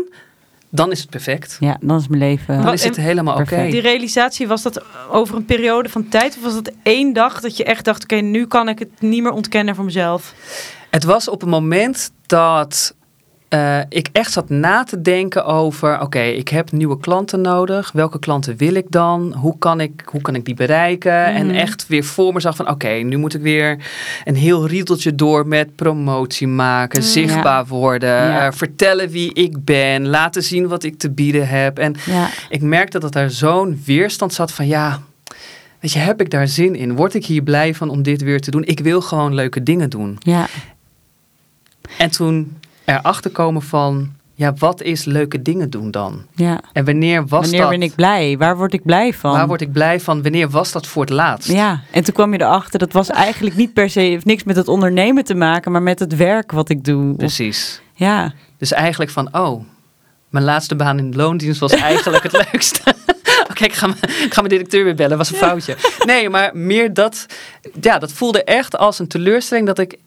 dan 0.71 0.91
is 0.91 1.01
het 1.01 1.11
perfect. 1.11 1.57
Ja, 1.61 1.77
dan 1.81 1.99
is 1.99 2.09
mijn 2.09 2.21
leven. 2.21 2.63
Dan 2.63 2.73
is 2.73 2.85
het 2.85 2.97
helemaal 2.97 3.39
oké. 3.39 3.67
Die 3.71 3.81
realisatie, 3.81 4.47
was 4.49 4.63
dat 4.63 4.83
over 5.11 5.37
een 5.37 5.45
periode 5.45 5.89
van 5.89 6.09
tijd? 6.09 6.37
Of 6.37 6.43
was 6.43 6.55
dat 6.55 6.73
één 6.83 7.13
dag 7.13 7.41
dat 7.41 7.57
je 7.57 7.65
echt 7.65 7.85
dacht... 7.85 8.03
oké, 8.03 8.15
nu 8.17 8.47
kan 8.47 8.69
ik 8.69 8.79
het 8.79 9.01
niet 9.01 9.23
meer 9.23 9.33
ontkennen 9.33 9.75
voor 9.75 9.85
mezelf? 9.85 10.35
Het 10.93 11.05
was 11.05 11.29
op 11.29 11.41
het 11.41 11.51
moment 11.51 12.13
dat 12.27 12.95
eh, 13.49 13.79
ik 13.89 14.09
echt 14.13 14.33
zat 14.33 14.49
na 14.49 14.85
te 14.85 15.01
denken 15.03 15.45
over: 15.45 16.01
oké, 16.01 16.21
ik 16.23 16.49
heb 16.49 16.73
nieuwe 16.73 16.99
klanten 16.99 17.41
nodig. 17.41 17.93
Welke 17.93 18.19
klanten 18.19 18.57
wil 18.57 18.75
ik 18.75 18.87
dan? 18.89 19.33
Hoe 19.37 19.59
kan 19.59 19.81
ik, 19.81 20.03
hoe 20.07 20.21
kan 20.21 20.35
ik 20.35 20.45
die 20.45 20.55
bereiken? 20.55 21.25
En 21.25 21.47
Mhm. 21.47 21.55
echt 21.55 21.87
weer 21.87 22.05
voor 22.05 22.33
me 22.33 22.41
zag 22.41 22.57
van: 22.57 22.69
oké, 22.71 22.89
nu 22.89 23.17
moet 23.17 23.35
ik 23.35 23.41
weer 23.41 23.79
een 24.25 24.35
heel 24.35 24.67
riedeltje 24.67 25.15
door 25.15 25.47
met 25.47 25.77
promotie 25.77 26.47
maken, 26.49 27.01
Mm. 27.01 27.07
zichtbaar 27.07 27.67
worden, 27.67 28.09
Ja. 28.11 28.47
eh, 28.47 28.53
vertellen 28.53 29.09
wie 29.09 29.33
ik 29.35 29.65
ben, 29.65 30.07
laten 30.09 30.43
zien 30.43 30.69
wat 30.69 30.83
ik 30.83 30.99
te 30.99 31.11
bieden 31.11 31.49
heb. 31.49 31.79
En 31.79 31.95
Ja, 32.07 32.29
ik 32.49 32.61
merkte 32.63 32.99
dat 32.99 33.15
er 33.15 33.31
zo'n 33.31 33.83
weerstand 33.85 34.33
zat 34.35 34.53
van 34.53 34.67
ja. 34.67 35.01
Weet 35.81 35.93
je, 35.93 35.99
heb 35.99 36.21
ik 36.21 36.31
daar 36.31 36.49
zin 36.49 36.75
in? 36.75 36.97
Word 36.97 37.15
ik 37.15 37.27
hier 37.27 37.43
blij 37.43 37.75
van 37.75 37.89
om 37.89 38.03
dit 38.03 38.23
weer 38.23 38.41
te 38.41 38.51
doen? 38.51 38.65
Ik 38.65 38.81
wil 38.81 39.01
gewoon 39.01 39.35
leuke 39.35 39.63
dingen 39.63 39.91
doen. 39.91 40.17
ja, 40.19 40.47
En 41.99 42.11
toen 42.11 42.59
erachter 42.85 43.31
komen 43.31 43.63
van, 43.63 44.13
ja, 44.35 44.55
wat 44.59 44.83
is 44.83 45.05
leuke 45.05 45.43
dingen 45.43 45.71
doen 45.71 45.91
dan? 45.91 46.27
ja. 46.35 46.61
En 46.73 46.85
wanneer 46.85 47.27
was 47.27 47.41
Wanneer 47.41 47.61
dat? 47.61 47.71
ben 47.71 47.83
ik 47.83 47.95
blij? 47.95 48.37
Waar 48.39 48.57
word 48.57 48.73
ik 48.73 48.83
blij 48.83 49.15
van? 49.15 49.33
Waar 49.33 49.47
word 49.47 49.61
ik 49.61 49.73
blij 49.73 50.01
van? 50.01 50.23
Wanneer 50.23 50.51
was 50.51 50.73
dat 50.73 50.87
voor 50.87 51.03
het 51.03 51.11
laatst? 51.11 51.53
Ja, 51.53 51.81
en 51.91 52.05
toen 52.05 52.15
kwam 52.15 52.33
je 52.33 52.41
erachter, 52.41 52.79
dat 52.79 52.93
was 52.93 53.09
eigenlijk 53.11 53.57
niet 53.57 53.73
per 53.73 53.91
se, 53.91 54.01
heeft 54.01 54.25
niks 54.25 54.43
met 54.45 54.57
het 54.57 54.69
ondernemen 54.69 55.25
te 55.25 55.35
maken, 55.35 55.73
maar 55.73 55.83
met 55.83 55.99
het 55.99 56.17
werk 56.17 56.53
wat 56.53 56.69
ik 56.69 56.85
doe. 56.85 57.11
Of- 57.11 57.17
Precies. 57.17 57.81
ja, 57.95 58.33
Dus 58.59 58.73
eigenlijk 58.73 59.11
van, 59.11 59.29
oh, 59.37 59.65
mijn 60.29 60.45
laatste 60.45 60.77
baan 60.77 60.99
in 60.99 61.11
de 61.11 61.17
loondienst 61.17 61.61
was 61.61 61.73
eigenlijk 61.73 62.23
het 62.23 62.33
leukste. 62.53 62.95
Oké, 63.51 63.65
ik, 63.65 63.73
ga 63.73 63.87
mijn- 63.87 63.99
ik 64.03 64.33
ga 64.35 64.41
mijn 64.41 64.49
directeur 64.55 64.85
weer 64.85 64.95
bellen, 64.95 65.17
was 65.19 65.31
een 65.31 65.37
foutje. 65.37 65.77
Nee, 66.05 66.29
maar 66.31 66.51
meer 66.57 66.95
dat, 66.95 67.27
ja, 67.81 67.99
dat 67.99 68.13
voelde 68.13 68.45
echt 68.45 68.77
als 68.77 68.99
een 68.99 69.09
teleurstelling 69.09 69.67
dat 69.67 69.79
ik 69.79 69.99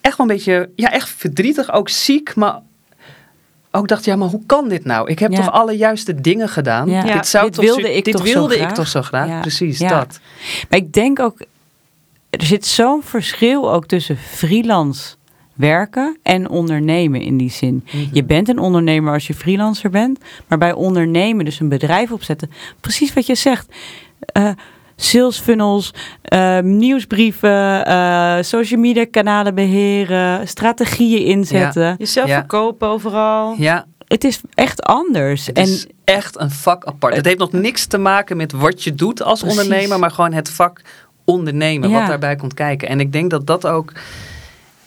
echt 0.00 0.16
wel 0.16 0.26
een 0.28 0.34
beetje, 0.34 0.70
ja, 0.76 0.92
echt 0.92 1.08
verdrietig, 1.08 1.72
ook 1.72 1.88
ziek, 1.88 2.34
maar 2.34 2.60
ook 3.70 3.88
dacht, 3.88 4.04
ja, 4.04 4.16
maar 4.16 4.28
hoe 4.28 4.42
kan 4.46 4.68
dit 4.68 4.84
nou? 4.84 5.10
Ik 5.10 5.18
heb 5.18 5.30
Ja. 5.32 5.36
toch 5.36 5.52
alle 5.52 5.72
juiste 5.72 6.20
dingen 6.20 6.48
gedaan? 6.48 6.90
Ja. 6.90 7.02
Dit, 7.12 7.26
zou 7.26 7.44
Dit 7.44 7.54
toch 7.54 7.64
wilde 7.64 7.80
zo- 7.82 7.88
ik 7.88 8.04
dit 8.04 8.14
toch 8.14 8.22
wilde 8.24 8.58
ik 8.58 8.68
toch 8.68 8.88
zo 8.88 9.02
graag? 9.02 9.28
Ja. 9.28 9.40
Precies, 9.40 9.78
dat. 9.78 10.20
maar 10.68 10.78
ik 10.78 10.92
denk 10.92 11.20
ook, 11.20 11.38
er 12.30 12.42
zit 12.44 12.66
zo'n 12.66 13.02
verschil 13.02 13.72
ook 13.72 13.86
tussen 13.86 14.16
freelance 14.16 15.16
werken 15.54 16.18
en 16.22 16.48
ondernemen 16.48 17.20
in 17.20 17.36
die 17.36 17.50
zin. 17.50 17.84
Mhm. 17.86 18.06
Je 18.12 18.24
bent 18.24 18.48
een 18.48 18.58
ondernemer 18.58 19.12
als 19.12 19.26
je 19.26 19.34
freelancer 19.34 19.90
bent, 19.90 20.18
maar 20.48 20.58
bij 20.58 20.72
ondernemen, 20.72 21.44
dus 21.44 21.60
een 21.60 21.68
bedrijf 21.68 22.12
opzetten, 22.12 22.50
precies 22.80 23.12
wat 23.12 23.26
je 23.26 23.34
zegt. 23.34 23.66
eh, 24.32 24.50
sales 25.00 25.38
funnels, 25.38 25.94
eh, 26.22 26.58
nieuwsbrieven, 26.58 27.86
eh, 27.86 28.36
social 28.40 28.80
media 28.80 29.06
kanalen 29.10 29.54
beheren, 29.54 30.48
strategieën 30.48 31.24
inzetten. 31.24 31.94
Jezelf 31.98 32.28
Ja. 32.28 32.34
verkopen 32.38 32.88
overal. 32.88 33.54
Ja, 33.58 33.86
Het 34.08 34.24
is 34.24 34.40
echt 34.54 34.82
anders. 34.82 35.46
Het 35.46 35.56
en 35.56 35.62
is 35.64 35.86
echt 36.04 36.40
een 36.40 36.50
vak 36.50 36.84
apart. 36.84 37.16
Het 37.16 37.24
heeft 37.24 37.38
nog 37.38 37.52
niks 37.52 37.86
te 37.86 37.98
maken 37.98 38.36
met 38.36 38.52
wat 38.52 38.84
je 38.84 38.94
doet 38.94 39.22
als 39.22 39.40
Precies. 39.40 39.60
ondernemer, 39.60 39.98
maar 39.98 40.10
gewoon 40.10 40.32
het 40.32 40.50
vak 40.50 40.80
ondernemen, 41.24 41.90
Ja. 41.90 41.98
wat 41.98 42.06
daarbij 42.06 42.36
komt 42.36 42.54
kijken. 42.54 42.88
En 42.88 43.00
ik 43.00 43.12
denk 43.12 43.30
dat 43.30 43.46
dat 43.46 43.66
ook 43.66 43.92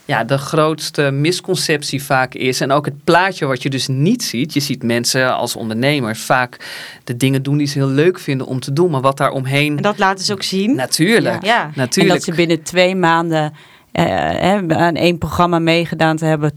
ja, 0.06 0.24
de 0.24 0.38
grootste 0.38 1.12
misconceptie 1.12 2.04
vaak 2.04 2.34
is. 2.34 2.62
En 2.62 2.72
ook 2.72 2.86
het 2.86 3.04
plaatje 3.04 3.46
wat 3.46 3.64
je 3.64 3.70
dus 3.70 3.88
niet 3.88 4.24
ziet. 4.24 4.54
Je 4.54 4.60
ziet 4.60 4.84
mensen 4.84 5.36
als 5.36 5.56
ondernemers 5.56 6.22
vaak 6.22 6.58
de 7.04 7.18
dingen 7.18 7.44
doen 7.44 7.58
die 7.58 7.68
ze 7.68 7.78
heel 7.78 7.88
leuk 7.88 8.20
vinden 8.20 8.48
om 8.48 8.60
te 8.60 8.74
doen, 8.74 8.92
maar 8.92 9.02
wat 9.02 9.18
daar 9.18 9.32
omheen. 9.32 9.78
En 9.78 9.84
dat 9.84 9.98
laten 9.98 10.26
ze 10.26 10.34
ook 10.34 10.44
zien. 10.44 10.76
Natuurlijk, 10.76 11.46
Ja. 11.46 11.64
En 11.64 11.72
natuurlijk. 11.76 12.16
dat 12.16 12.24
ze 12.24 12.32
binnen 12.32 12.64
twee 12.64 12.96
maanden 12.96 13.54
eh, 13.92 14.06
hè, 14.06 14.68
aan 14.68 14.96
één 14.96 15.18
programma 15.18 15.60
meegedaan 15.60 16.18
te 16.18 16.26
hebben, 16.26 16.52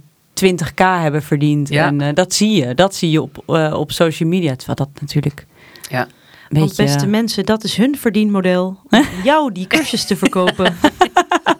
20k 0.44 0.74
hebben 0.76 1.22
verdiend. 1.22 1.68
Ja. 1.68 1.86
En 1.86 2.00
eh, 2.00 2.14
dat 2.14 2.34
zie 2.34 2.50
je. 2.50 2.74
Dat 2.74 2.94
zie 2.94 3.10
je 3.10 3.22
op, 3.22 3.42
eh, 3.46 3.74
op 3.78 3.92
social 3.92 4.28
media. 4.28 4.56
Terwijl 4.56 4.76
dat 4.76 5.00
natuurlijk. 5.00 5.46
Ja. 5.90 6.00
Een 6.00 6.60
Want 6.60 6.76
beetje, 6.76 6.92
beste 6.92 7.06
mensen, 7.06 7.44
dat 7.44 7.64
is 7.64 7.76
hun 7.76 7.98
verdienmodel. 7.98 8.78
Om 8.90 9.04
jou 9.24 9.52
die 9.52 9.66
cursus 9.66 10.04
te 10.04 10.16
verkopen. 10.16 10.76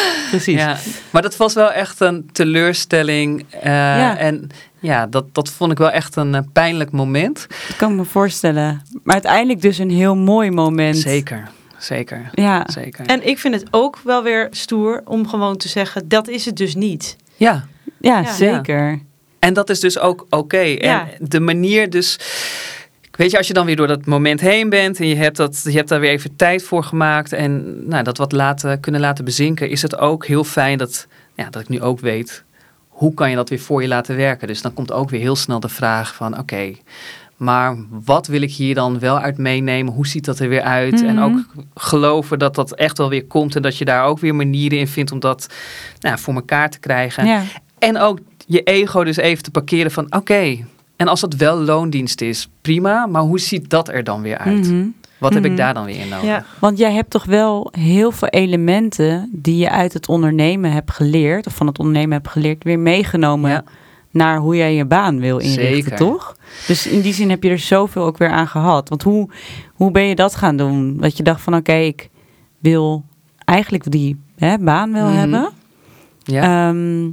precies. 0.30 0.54
Ja, 0.60 0.76
maar 1.10 1.22
dat 1.22 1.36
was 1.36 1.54
wel 1.54 1.72
echt 1.72 2.00
een 2.00 2.28
teleurstelling. 2.32 3.44
eh, 3.50 3.62
Ja. 3.72 4.16
En 4.18 4.48
ja, 4.80 5.06
dat, 5.06 5.34
dat 5.34 5.48
vond 5.50 5.72
ik 5.72 5.78
wel 5.78 5.90
echt 5.90 6.16
een 6.16 6.34
eh, 6.34 6.40
pijnlijk 6.52 6.90
moment. 6.90 7.46
Dat 7.68 7.76
kan 7.76 7.90
ik 7.90 7.96
me 7.96 8.04
voorstellen. 8.04 8.82
Maar 9.02 9.14
uiteindelijk 9.14 9.60
dus 9.60 9.78
een 9.78 9.90
heel 9.90 10.16
mooi 10.16 10.50
moment. 10.50 10.96
Zeker, 10.96 11.48
zeker, 11.78 12.30
Ja. 12.34 12.66
zeker. 12.70 13.06
En 13.06 13.26
ik 13.28 13.38
vind 13.38 13.54
het 13.54 13.64
ook 13.70 13.98
wel 14.04 14.22
weer 14.22 14.48
stoer 14.50 15.02
om 15.04 15.28
gewoon 15.28 15.56
te 15.56 15.68
zeggen, 15.68 16.08
dat 16.08 16.28
is 16.28 16.44
het 16.44 16.56
dus 16.56 16.74
niet. 16.74 17.16
ja, 17.36 17.64
Ja, 18.00 18.18
Ja. 18.20 18.32
zeker. 18.32 19.00
en 19.38 19.52
dat 19.54 19.70
is 19.70 19.80
dus 19.80 19.98
ook 19.98 20.26
oké. 20.30 20.58
Ja. 20.60 21.00
En 21.18 21.26
de 21.28 21.40
manier 21.40 21.90
dus... 21.90 22.18
Weet 23.22 23.30
je, 23.30 23.36
als 23.36 23.46
je 23.46 23.52
dan 23.52 23.66
weer 23.66 23.76
door 23.76 23.86
dat 23.86 24.06
moment 24.06 24.40
heen 24.40 24.68
bent 24.68 25.00
en 25.00 25.06
je 25.06 25.14
hebt, 25.16 25.36
dat, 25.36 25.60
je 25.64 25.70
hebt 25.76 25.88
daar 25.88 26.00
weer 26.00 26.10
even 26.10 26.36
tijd 26.36 26.62
voor 26.62 26.84
gemaakt 26.84 27.32
en 27.32 27.74
nou, 27.88 28.02
dat 28.04 28.18
wat 28.18 28.32
laten, 28.32 28.80
kunnen 28.80 29.00
laten 29.00 29.24
bezinken, 29.24 29.70
is 29.70 29.82
het 29.82 29.98
ook 29.98 30.26
heel 30.26 30.44
fijn 30.44 30.78
dat, 30.78 31.06
ja, 31.34 31.50
dat 31.50 31.62
ik 31.62 31.68
nu 31.68 31.80
ook 31.80 32.00
weet, 32.00 32.44
hoe 32.88 33.14
kan 33.14 33.30
je 33.30 33.36
dat 33.36 33.48
weer 33.48 33.58
voor 33.58 33.82
je 33.82 33.88
laten 33.88 34.16
werken? 34.16 34.48
Dus 34.48 34.62
dan 34.62 34.74
komt 34.74 34.92
ook 34.92 35.10
weer 35.10 35.20
heel 35.20 35.36
snel 35.36 35.60
de 35.60 35.68
vraag 35.68 36.14
van, 36.14 36.38
oké, 36.38 36.72
maar 37.36 37.76
wat 37.90 38.26
wil 38.26 38.42
ik 38.42 38.52
hier 38.52 38.74
dan 38.74 38.98
wel 38.98 39.18
uit 39.18 39.38
meenemen? 39.38 39.92
Hoe 39.92 40.06
ziet 40.06 40.24
dat 40.24 40.38
er 40.38 40.48
weer 40.48 40.62
uit? 40.62 41.02
En 41.02 41.14
Mhm. 41.14 41.24
ook 41.24 41.38
geloven 41.74 42.38
dat 42.38 42.54
dat 42.54 42.74
echt 42.74 42.98
wel 42.98 43.08
weer 43.08 43.24
komt 43.24 43.56
en 43.56 43.62
dat 43.62 43.78
je 43.78 43.84
daar 43.84 44.04
ook 44.04 44.18
weer 44.18 44.34
manieren 44.34 44.78
in 44.78 44.88
vindt 44.88 45.12
om 45.12 45.20
dat 45.20 45.46
nou, 46.00 46.18
voor 46.18 46.34
elkaar 46.34 46.70
te 46.70 46.78
krijgen. 46.78 47.26
Ja. 47.26 47.42
En 47.78 47.98
ook 47.98 48.18
je 48.46 48.62
ego 48.62 49.04
dus 49.04 49.16
even 49.16 49.42
te 49.42 49.50
parkeren 49.50 49.90
van 49.90 50.14
oké, 50.14 50.58
en 51.02 51.08
als 51.08 51.20
dat 51.20 51.34
wel 51.34 51.56
loondienst 51.60 52.20
is, 52.20 52.48
prima, 52.60 53.06
maar 53.06 53.22
hoe 53.22 53.40
ziet 53.40 53.70
dat 53.70 53.88
er 53.88 54.04
dan 54.04 54.22
weer 54.22 54.38
uit? 54.38 54.70
Mhm. 54.70 54.86
Wat 55.18 55.34
heb 55.34 55.44
ik 55.44 55.50
Mhm. 55.50 55.60
daar 55.60 55.74
dan 55.74 55.84
weer 55.84 56.00
in 56.00 56.08
nodig? 56.08 56.26
Ja. 56.26 56.44
Want 56.58 56.78
jij 56.78 56.92
hebt 56.92 57.10
toch 57.10 57.24
wel 57.24 57.68
heel 57.78 58.12
veel 58.12 58.28
elementen 58.28 59.28
die 59.32 59.56
je 59.56 59.70
uit 59.70 59.92
het 59.92 60.08
ondernemen 60.08 60.72
hebt 60.72 60.90
geleerd, 60.90 61.46
of 61.46 61.54
van 61.54 61.66
het 61.66 61.78
ondernemen 61.78 62.12
hebt 62.12 62.28
geleerd, 62.28 62.64
weer 62.64 62.78
meegenomen 62.78 63.50
Ja. 63.50 63.64
naar 64.10 64.38
hoe 64.38 64.56
jij 64.56 64.74
je 64.74 64.84
baan 64.84 65.20
wil 65.20 65.38
inrichten, 65.38 65.74
Zeker. 65.82 65.96
toch? 65.96 66.36
Dus 66.66 66.86
in 66.86 67.00
die 67.00 67.12
zin 67.14 67.30
heb 67.30 67.42
je 67.42 67.50
er 67.50 67.58
zoveel 67.58 68.04
ook 68.04 68.18
weer 68.18 68.30
aan 68.30 68.48
gehad. 68.48 68.88
Want 68.88 69.02
hoe, 69.02 69.28
hoe 69.74 69.90
ben 69.90 70.02
je 70.02 70.14
dat 70.14 70.34
gaan 70.34 70.56
doen? 70.56 70.96
Dat 70.96 71.16
je 71.16 71.22
dacht 71.22 71.40
van 71.40 71.54
oké, 71.54 71.72
ik 71.74 72.08
wil 72.58 73.04
eigenlijk 73.44 73.90
die 73.90 74.20
hè, 74.36 74.58
baan 74.58 74.92
wel 74.92 75.06
Mhm. 75.08 75.16
hebben. 75.18 75.48
Ja. 76.22 76.68
Ehm, 76.68 77.10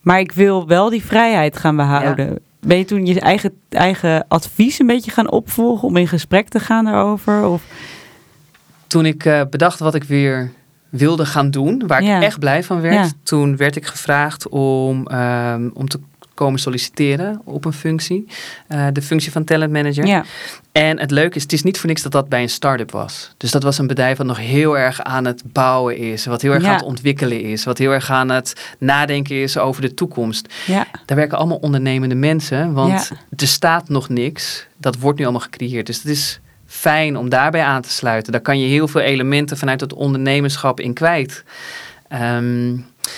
maar 0.00 0.20
ik 0.20 0.32
wil 0.32 0.66
wel 0.66 0.90
die 0.90 1.04
vrijheid 1.04 1.56
gaan 1.56 1.76
behouden. 1.76 2.38
Ben 2.60 2.78
je 2.78 2.84
toen 2.84 3.06
je 3.06 3.20
eigen, 3.20 3.52
eigen 3.68 4.24
advies 4.28 4.78
een 4.78 4.86
beetje 4.86 5.10
gaan 5.10 5.30
opvolgen 5.30 5.88
om 5.88 5.96
in 5.96 6.08
gesprek 6.08 6.48
te 6.48 6.60
gaan 6.60 6.84
daarover? 6.84 7.44
Of, 7.46 7.62
Toen 8.86 9.06
ik 9.06 9.24
eh, 9.24 9.40
bedacht 9.50 9.78
wat 9.78 9.94
ik 9.94 10.04
weer 10.04 10.52
wilde 10.88 11.26
gaan 11.26 11.50
doen, 11.50 11.82
waar 11.86 12.02
Ja. 12.02 12.16
ik 12.16 12.22
echt 12.22 12.38
blij 12.38 12.62
van 12.64 12.80
werd, 12.80 12.94
Ja. 12.94 13.10
toen 13.22 13.56
werd 13.56 13.76
ik 13.76 13.86
gevraagd 13.86 14.48
om, 14.48 15.06
ehm, 15.06 15.68
om 15.74 15.88
te 15.88 16.00
komen 16.44 16.60
solliciteren 16.60 17.40
op 17.44 17.64
een 17.64 17.72
functie. 17.72 18.26
Eh, 18.66 18.86
de 18.92 19.02
functie 19.02 19.32
van 19.32 19.44
talent 19.44 19.72
manager. 19.72 20.06
ja. 20.06 20.24
En 20.72 20.98
het 20.98 21.10
leuke 21.10 21.36
is, 21.36 21.42
het 21.42 21.52
is 21.52 21.62
niet 21.62 21.78
voor 21.78 21.88
niks 21.88 22.02
dat 22.02 22.12
dat 22.12 22.28
bij 22.28 22.42
een 22.42 22.48
start-up 22.48 22.90
was. 22.90 23.34
Dus 23.36 23.50
dat 23.50 23.62
was 23.62 23.78
een 23.78 23.86
bedrijf 23.86 24.16
wat 24.18 24.26
nog 24.26 24.38
heel 24.38 24.78
erg 24.78 25.00
aan 25.02 25.24
het 25.24 25.42
bouwen 25.46 25.96
is. 25.96 26.26
Wat 26.26 26.42
heel 26.42 26.52
erg 26.52 26.62
Ja. 26.62 26.68
aan 26.68 26.74
het 26.74 26.84
ontwikkelen 26.84 27.40
is. 27.40 27.64
Wat 27.64 27.78
heel 27.78 27.90
erg 27.92 28.10
aan 28.10 28.28
het 28.30 28.74
nadenken 28.78 29.42
is 29.42 29.58
over 29.58 29.82
de 29.82 29.94
toekomst. 29.94 30.54
ja. 30.66 30.86
Daar 31.06 31.16
werken 31.16 31.38
allemaal 31.38 31.56
ondernemende 31.56 32.14
mensen. 32.14 32.72
Want 32.72 33.10
er 33.36 33.46
staat 33.46 33.88
nog 33.88 34.08
niks. 34.08 34.66
Dat 34.76 34.98
wordt 34.98 35.18
nu 35.18 35.24
allemaal 35.24 35.42
gecreëerd. 35.42 35.86
Dus 35.86 35.96
het 35.96 36.06
is 36.06 36.40
fijn 36.66 37.16
om 37.16 37.28
daarbij 37.28 37.62
aan 37.62 37.82
te 37.82 37.90
sluiten. 37.90 38.32
Daar 38.32 38.40
kan 38.40 38.60
je 38.60 38.66
heel 38.66 38.88
veel 38.88 39.00
elementen 39.00 39.56
vanuit 39.58 39.80
het 39.80 39.92
ondernemerschap 39.92 40.80
in 40.80 40.92
kwijt. 40.94 41.44
Ehm, 42.08 42.76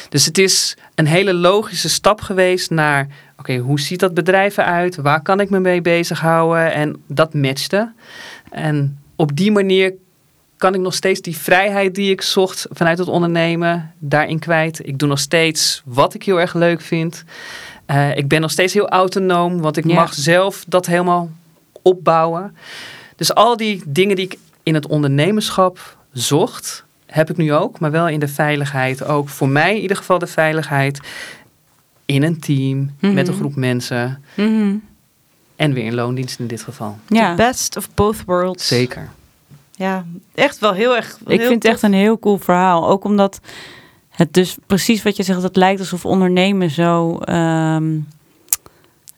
dus 0.09 0.25
het 0.25 0.39
is 0.39 0.77
een 0.95 1.07
hele 1.07 1.35
logische 1.35 1.89
stap 1.89 2.21
geweest 2.21 2.71
naar... 2.71 3.09
Oké, 3.39 3.57
hoe 3.57 3.81
ziet 3.81 4.01
dat 4.01 4.15
bedrijf 4.15 4.57
eruit? 4.57 4.97
Waar 4.97 5.23
kan 5.23 5.41
ik 5.41 5.51
me 5.51 5.61
mee 5.61 5.83
bezighouden? 5.83 6.73
En 6.73 7.03
dat 7.07 7.35
matchte. 7.35 7.93
En 8.51 8.99
op 9.17 9.37
die 9.37 9.53
manier 9.53 9.95
kan 10.57 10.75
ik 10.75 10.81
nog 10.81 10.95
steeds 10.95 11.21
die 11.21 11.37
vrijheid 11.37 11.95
die 11.95 12.11
ik 12.11 12.23
zocht 12.23 12.67
vanuit 12.71 12.99
het 12.99 13.09
ondernemen 13.09 13.95
daarin 13.99 14.39
kwijt. 14.39 14.87
Ik 14.87 14.99
doe 14.99 15.09
nog 15.09 15.19
steeds 15.19 15.83
wat 15.85 16.15
ik 16.15 16.23
heel 16.23 16.41
erg 16.41 16.55
leuk 16.55 16.81
vind. 16.81 17.25
Eh, 17.87 18.17
ik 18.17 18.29
ben 18.29 18.41
nog 18.41 18.51
steeds 18.51 18.73
heel 18.73 18.89
autonoom, 18.89 19.61
want 19.61 19.77
ik 19.77 19.87
Ja. 19.87 19.95
mag 19.95 20.15
zelf 20.15 20.65
dat 20.69 20.87
helemaal 20.87 21.31
opbouwen. 21.83 22.57
Dus 23.17 23.35
al 23.35 23.57
die 23.57 23.83
dingen 23.87 24.17
die 24.17 24.25
ik 24.25 24.39
in 24.63 24.75
het 24.75 24.87
ondernemerschap 24.87 25.97
zocht, 26.13 26.85
heb 27.13 27.31
ik 27.31 27.37
nu 27.37 27.53
ook, 27.53 27.81
maar 27.81 27.91
wel 27.91 28.09
in 28.09 28.21
de 28.21 28.29
veiligheid. 28.29 29.05
Ook 29.05 29.29
voor 29.29 29.49
mij 29.49 29.75
in 29.77 29.81
ieder 29.83 29.97
geval 29.97 30.19
de 30.19 30.27
veiligheid 30.27 31.01
in 32.07 32.23
een 32.23 32.41
team 32.41 32.91
met 33.01 33.29
een 33.29 33.33
Mhm. 33.33 33.41
groep 33.43 33.57
mensen. 33.57 34.23
Mhm. 34.37 34.75
En 35.57 35.73
weer 35.73 35.85
in 35.85 35.95
loondienst 35.95 36.39
in 36.39 36.47
dit 36.47 36.63
geval. 36.63 36.99
Ja, 37.07 37.31
The 37.35 37.43
best 37.43 37.77
of 37.77 37.95
both 37.95 38.25
worlds. 38.27 38.67
Zeker. 38.67 39.09
Ja, 39.75 40.05
echt 40.35 40.59
wel 40.59 40.73
heel 40.73 40.97
erg. 40.97 41.19
ik 41.27 41.39
heel 41.39 41.49
vind 41.49 41.63
het 41.63 41.73
echt 41.73 41.83
een 41.83 41.93
heel 41.93 42.19
cool 42.19 42.39
verhaal. 42.39 42.89
Ook 42.89 43.05
omdat 43.05 43.41
het 44.11 44.33
dus 44.33 44.57
precies 44.67 45.03
wat 45.03 45.17
je 45.17 45.23
zegt, 45.23 45.43
het 45.43 45.57
lijkt 45.57 45.81
alsof 45.81 46.05
ondernemen 46.05 46.71
zo. 46.71 47.19
ehm, 47.19 47.99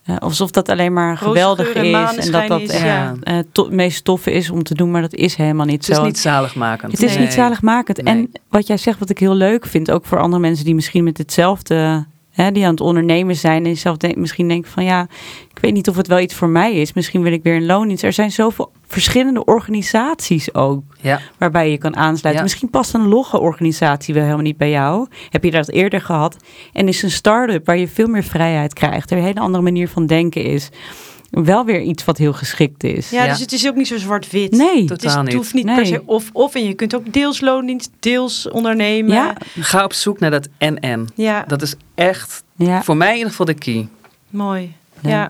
eh, 0.05 0.17
alsof 0.17 0.51
dat 0.51 0.69
alleen 0.69 0.93
maar 0.93 1.17
geweldig 1.17 1.73
en 1.73 1.85
is. 1.85 2.25
En 2.25 2.31
dat 2.31 2.47
dat 2.47 2.61
is, 2.61 2.69
echt 2.69 2.83
ja. 2.83 3.15
eh, 3.23 3.37
to- 3.51 3.63
het 3.63 3.73
meest 3.73 4.03
toffe 4.03 4.31
is 4.31 4.49
om 4.49 4.63
te 4.63 4.73
doen, 4.73 4.91
maar 4.91 5.01
dat 5.01 5.13
is 5.13 5.35
helemaal 5.35 5.65
niet 5.65 5.81
Het 5.81 5.89
is 5.89 5.95
zo. 5.95 6.03
niet 6.05 6.19
zaligmakend. 6.19 6.91
Het 6.91 7.03
is 7.03 7.13
Nee. 7.15 7.23
niet 7.23 7.33
zaligmakend. 7.33 8.03
Nee. 8.03 8.13
En 8.13 8.31
wat 8.49 8.67
jij 8.67 8.77
zegt, 8.77 8.99
wat 8.99 9.09
ik 9.09 9.19
heel 9.19 9.35
leuk 9.35 9.65
vind, 9.65 9.91
ook 9.91 10.05
voor 10.05 10.19
andere 10.19 10.41
mensen 10.41 10.65
die 10.65 10.75
misschien 10.75 11.03
met 11.03 11.17
hetzelfde, 11.17 12.05
hè, 12.35 12.51
die 12.51 12.63
aan 12.63 12.71
het 12.71 12.81
ondernemen 12.81 13.35
zijn 13.35 13.65
en 13.65 13.77
zelf 13.77 13.97
denk, 13.97 14.15
misschien 14.15 14.47
denken 14.47 14.71
van 14.71 14.83
ja, 14.83 15.07
ik 15.49 15.59
weet 15.61 15.73
niet 15.73 15.89
of 15.89 15.95
het 15.95 16.07
wel 16.07 16.19
iets 16.19 16.33
voor 16.33 16.49
mij 16.49 16.73
is. 16.73 16.93
Misschien 16.93 17.21
wil 17.21 17.31
ik 17.31 17.43
weer 17.43 17.55
een 17.55 17.65
loondienst. 17.65 18.03
Er 18.03 18.13
zijn 18.13 18.31
zoveel 18.31 18.71
verschillende 18.87 19.45
organisaties 19.45 20.53
ook 20.53 20.83
Ja, 21.01 21.19
waarbij 21.37 21.71
je 21.71 21.77
kan 21.77 21.95
aansluiten. 21.95 22.33
Ja. 22.33 22.41
Misschien 22.41 22.69
past 22.69 22.93
een 22.93 23.07
logge 23.07 23.39
organisatie 23.39 24.13
wel 24.13 24.23
helemaal 24.23 24.43
niet 24.43 24.57
bij 24.57 24.69
jou. 24.69 25.07
Heb 25.29 25.43
je 25.43 25.51
dat 25.51 25.69
eerder 25.69 26.01
gehad? 26.01 26.37
En 26.73 26.87
is 26.87 27.03
een 27.03 27.11
start-up 27.11 27.65
waar 27.65 27.77
je 27.77 27.87
veel 27.87 28.07
meer 28.07 28.23
vrijheid 28.23 28.73
krijgt. 28.73 29.11
Er 29.11 29.17
een 29.17 29.23
hele 29.23 29.39
andere 29.39 29.63
manier 29.63 29.87
van 29.87 30.05
denken 30.05 30.43
is. 30.43 30.69
Wel 31.43 31.65
weer 31.65 31.81
iets 31.81 32.05
wat 32.05 32.17
heel 32.17 32.33
geschikt 32.33 32.83
is. 32.83 33.09
Ja, 33.09 33.23
Ja. 33.23 33.29
dus 33.29 33.39
het 33.39 33.51
is 33.51 33.67
ook 33.67 33.75
niet 33.75 33.87
zo 33.87 33.97
zwart-wit. 33.97 34.51
Nee. 34.51 34.67
Het, 34.67 34.77
is, 34.81 34.87
Totaal 34.87 35.15
het 35.17 35.25
niet. 35.25 35.33
hoeft 35.35 35.53
niet 35.53 35.65
Nee. 35.65 35.75
per 35.75 35.85
se 35.85 36.01
of-of. 36.05 36.55
En 36.55 36.65
je 36.65 36.73
kunt 36.73 36.95
ook 36.95 37.13
deels 37.13 37.41
loondienst, 37.41 37.91
deels 37.99 38.49
ondernemen. 38.49 39.13
Ja. 39.15 39.33
ga 39.59 39.83
op 39.83 39.93
zoek 39.93 40.19
naar 40.19 40.31
dat 40.31 40.47
en-en. 40.57 41.07
ja 41.15 41.43
Dat 41.47 41.61
is 41.61 41.75
echt, 41.95 42.43
Ja. 42.55 42.83
voor 42.83 42.97
mij 42.97 43.09
in 43.09 43.15
ieder 43.15 43.29
geval 43.29 43.45
de 43.45 43.53
key. 43.53 43.87
mooi. 44.29 44.73
Leuk. 45.01 45.11
Ja. 45.13 45.29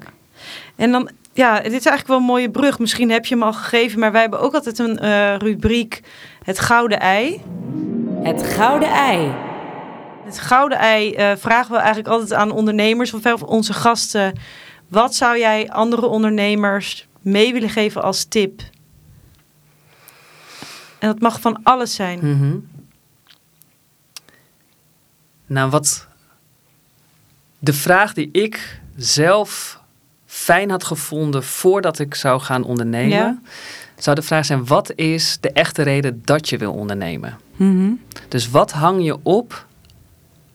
En 0.75 0.91
dan, 0.91 1.09
ja, 1.33 1.53
dit 1.55 1.65
is 1.65 1.71
eigenlijk 1.71 2.07
wel 2.07 2.17
een 2.17 2.23
mooie 2.23 2.49
brug. 2.51 2.79
Misschien 2.79 3.09
heb 3.11 3.25
je 3.25 3.33
hem 3.35 3.43
al 3.43 3.53
gegeven, 3.53 3.99
maar 3.99 4.11
wij 4.11 4.21
hebben 4.21 4.39
ook 4.39 4.53
altijd 4.53 4.79
een 4.79 4.99
eh, 4.99 5.35
rubriek, 5.37 6.01
het 6.43 6.59
gouden 6.59 6.99
ei. 6.99 7.41
Het 8.23 8.43
gouden 8.43 8.89
ei. 8.89 9.31
Het 10.25 10.39
gouden 10.39 10.77
ei 10.77 11.13
eh, 11.13 11.31
vragen 11.37 11.71
we 11.71 11.77
eigenlijk 11.77 12.07
altijd 12.07 12.33
aan 12.33 12.51
ondernemers 12.51 13.13
of 13.13 13.43
onze 13.43 13.73
gasten. 13.73 14.33
Wat 14.87 15.15
zou 15.15 15.37
jij 15.39 15.69
andere 15.71 16.05
ondernemers 16.05 17.07
mee 17.21 17.53
willen 17.53 17.69
geven 17.69 18.03
als 18.03 18.23
tip? 18.23 18.61
En 20.99 21.07
dat 21.07 21.19
mag 21.19 21.39
van 21.41 21.59
alles 21.63 21.95
zijn. 21.95 22.19
Mhm. 22.21 22.57
Nou, 25.45 25.69
wat 25.69 26.07
de 27.59 27.73
vraag 27.73 28.13
die 28.13 28.29
ik 28.31 28.79
zelf 28.95 29.79
fijn 30.25 30.69
had 30.69 30.83
gevonden 30.83 31.43
voordat 31.43 31.99
ik 31.99 32.15
zou 32.15 32.41
gaan 32.41 32.63
ondernemen, 32.63 33.17
Ja. 33.17 33.39
zou 33.97 34.15
de 34.15 34.21
vraag 34.21 34.45
zijn: 34.45 34.65
wat 34.65 34.91
is 34.95 35.37
de 35.41 35.51
echte 35.51 35.81
reden 35.81 36.21
dat 36.25 36.49
je 36.49 36.57
wil 36.57 36.73
ondernemen? 36.73 37.37
Mhm. 37.55 37.91
Dus 38.27 38.49
wat 38.49 38.71
hang 38.71 39.03
je 39.03 39.17
op 39.23 39.65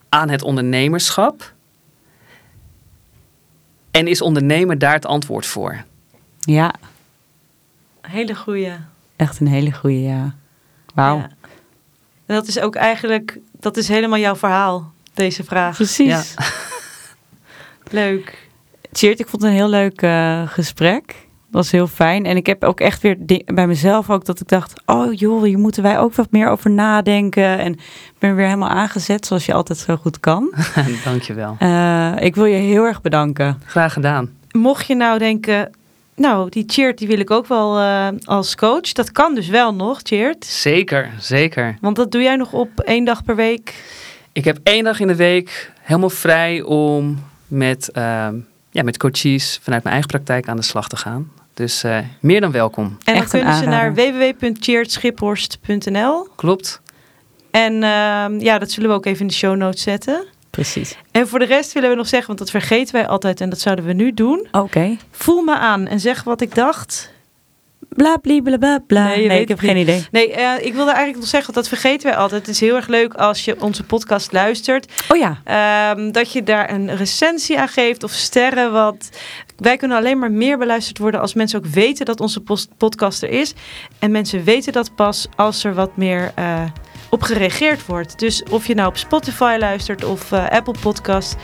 aan 0.09 0.29
het 0.29 0.41
ondernemerschap? 0.41 1.53
En 3.91 4.07
is 4.07 4.21
ondernemen 4.21 4.79
daar 4.79 4.93
het 4.93 5.05
antwoord 5.05 5.45
voor? 5.45 5.83
ja, 6.39 6.73
Hele 8.01 8.35
goeie. 8.35 8.71
echt 9.15 9.39
een 9.39 9.47
hele 9.47 9.71
goede 9.71 10.01
ja. 10.01 10.35
Wauw. 10.93 11.17
Ja. 11.17 11.29
En 12.25 12.35
dat 12.35 12.47
is 12.47 12.59
ook 12.59 12.75
eigenlijk, 12.75 13.37
dat 13.59 13.77
is 13.77 13.87
helemaal 13.87 14.19
jouw 14.19 14.35
verhaal, 14.35 14.91
deze 15.13 15.43
vraag. 15.43 15.75
Precies. 15.75 16.07
Ja. 16.07 16.23
Leuk. 18.01 18.49
Tjeerd, 18.91 19.19
ik 19.19 19.27
vond 19.27 19.41
het 19.41 19.51
een 19.51 19.57
heel 19.57 19.69
leuk 19.69 20.01
eh, 20.01 20.47
gesprek. 20.47 21.15
Dat 21.51 21.61
was 21.61 21.71
heel 21.71 21.87
fijn. 21.87 22.25
En 22.25 22.35
ik 22.35 22.45
heb 22.45 22.63
ook 22.63 22.79
echt 22.79 23.01
weer 23.01 23.17
bij 23.45 23.67
mezelf 23.67 24.09
ook 24.09 24.25
dat 24.25 24.39
ik 24.39 24.47
dacht... 24.47 24.81
oh 24.85 25.13
joh, 25.13 25.43
hier 25.43 25.57
moeten 25.57 25.83
wij 25.83 25.99
ook 25.99 26.15
wat 26.15 26.31
meer 26.31 26.49
over 26.49 26.71
nadenken. 26.71 27.59
En 27.59 27.73
ik 27.73 28.15
ben 28.19 28.35
weer 28.35 28.45
helemaal 28.45 28.69
aangezet, 28.69 29.25
zoals 29.25 29.45
je 29.45 29.53
altijd 29.53 29.79
zo 29.79 29.95
goed 29.95 30.19
kan. 30.19 30.53
Dankjewel. 31.05 31.55
Eh, 31.59 32.13
ik 32.19 32.35
wil 32.35 32.45
je 32.45 32.55
heel 32.55 32.83
erg 32.83 33.01
bedanken. 33.01 33.61
Graag 33.65 33.93
gedaan. 33.93 34.29
Mocht 34.51 34.87
je 34.87 34.95
nou 34.95 35.19
denken, 35.19 35.71
nou, 36.15 36.49
die 36.49 36.63
Cheert 36.67 36.97
die 36.97 37.07
wil 37.07 37.19
ik 37.19 37.31
ook 37.31 37.47
wel 37.47 37.79
eh, 37.79 38.07
als 38.23 38.55
coach. 38.55 38.91
Dat 38.91 39.11
kan 39.11 39.35
dus 39.35 39.47
wel 39.47 39.73
nog, 39.73 39.99
Cheert. 40.03 40.45
Zeker, 40.45 41.11
zeker. 41.19 41.77
Want 41.81 41.95
dat 41.95 42.11
doe 42.11 42.21
jij 42.21 42.35
nog 42.35 42.53
op 42.53 42.79
één 42.79 43.05
dag 43.05 43.23
per 43.23 43.35
week. 43.35 43.83
Ik 44.31 44.45
heb 44.45 44.59
één 44.63 44.83
dag 44.83 44.99
in 44.99 45.07
de 45.07 45.15
week 45.15 45.71
helemaal 45.81 46.09
vrij 46.09 46.61
om 46.61 47.23
met, 47.47 47.91
ehm, 47.91 48.35
ja, 48.69 48.83
met 48.83 48.97
coaches 48.97 49.59
vanuit 49.61 49.83
mijn 49.83 49.95
eigen 49.95 50.11
praktijk 50.11 50.47
aan 50.47 50.57
de 50.57 50.63
slag 50.63 50.87
te 50.87 50.97
gaan. 50.97 51.31
Dus 51.53 51.83
eh, 51.83 51.97
meer 52.19 52.41
dan 52.41 52.51
welkom. 52.51 52.85
En 52.85 52.97
dan 53.03 53.15
Echt 53.15 53.29
kunnen 53.29 53.55
ze 53.55 53.65
naar 53.65 53.93
www.cheertschiphorst.nl. 53.93 56.27
Klopt? 56.35 56.81
En 57.51 57.83
ehm, 57.83 58.39
ja, 58.39 58.59
dat 58.59 58.71
zullen 58.71 58.89
we 58.89 58.95
ook 58.95 59.05
even 59.05 59.21
in 59.21 59.27
de 59.27 59.33
show 59.33 59.55
notes 59.55 59.81
zetten. 59.81 60.25
Precies. 60.49 60.97
En 61.11 61.27
voor 61.27 61.39
de 61.39 61.45
rest 61.45 61.73
willen 61.73 61.89
we 61.89 61.95
nog 61.95 62.07
zeggen, 62.07 62.27
want 62.27 62.39
dat 62.39 62.49
vergeten 62.49 62.95
wij 62.95 63.07
altijd 63.07 63.41
en 63.41 63.49
dat 63.49 63.59
zouden 63.59 63.85
we 63.85 63.93
nu 63.93 64.13
doen. 64.13 64.47
Oké. 64.51 64.97
Voel 65.11 65.41
me 65.41 65.55
aan 65.55 65.87
en 65.87 65.99
zeg 65.99 66.23
wat 66.23 66.41
ik 66.41 66.55
dacht. 66.55 67.11
Bla, 67.89 68.17
bla, 68.17 68.41
bla, 68.41 68.57
bla, 68.57 68.79
bla. 68.87 69.07
Nee, 69.07 69.41
ik 69.41 69.47
heb 69.47 69.59
geen 69.59 69.77
idee. 69.77 70.05
Nee, 70.11 70.33
eh, 70.33 70.65
ik 70.65 70.73
wilde 70.73 70.91
eigenlijk 70.91 71.19
nog 71.19 71.27
zeggen, 71.27 71.53
want 71.53 71.67
dat 71.67 71.79
vergeten 71.79 72.09
wij 72.09 72.17
altijd. 72.17 72.41
Het 72.41 72.55
is 72.55 72.59
heel 72.59 72.75
erg 72.75 72.87
leuk 72.87 73.13
als 73.13 73.45
je 73.45 73.61
onze 73.61 73.83
podcast 73.83 74.31
luistert. 74.31 74.91
Oh 75.09 75.17
ja. 75.17 75.41
Ehm, 75.43 76.11
dat 76.11 76.31
je 76.31 76.43
daar 76.43 76.73
een 76.73 76.95
recensie 76.95 77.59
aan 77.59 77.67
geeft 77.67 78.03
of 78.03 78.11
sterren. 78.11 78.71
Want 78.71 79.09
wij 79.61 79.77
kunnen 79.77 79.97
alleen 79.97 80.19
maar 80.19 80.31
meer 80.31 80.57
beluisterd 80.57 80.97
worden 80.97 81.21
als 81.21 81.33
mensen 81.33 81.59
ook 81.59 81.65
weten 81.65 82.05
dat 82.05 82.19
onze 82.19 82.41
podcast 82.77 83.23
er 83.23 83.29
is. 83.29 83.53
En 83.99 84.11
mensen 84.11 84.43
weten 84.43 84.73
dat 84.73 84.95
pas 84.95 85.27
als 85.35 85.63
er 85.63 85.73
wat 85.73 85.97
meer 85.97 86.31
eh, 86.35 86.61
op 87.09 87.21
gereageerd 87.21 87.85
wordt. 87.85 88.19
Dus 88.19 88.43
of 88.49 88.67
je 88.67 88.75
nou 88.75 88.87
op 88.87 88.97
Spotify 88.97 89.55
luistert 89.59 90.03
of 90.03 90.31
eh, 90.31 90.47
Apple 90.47 90.75
Podcast. 90.81 91.35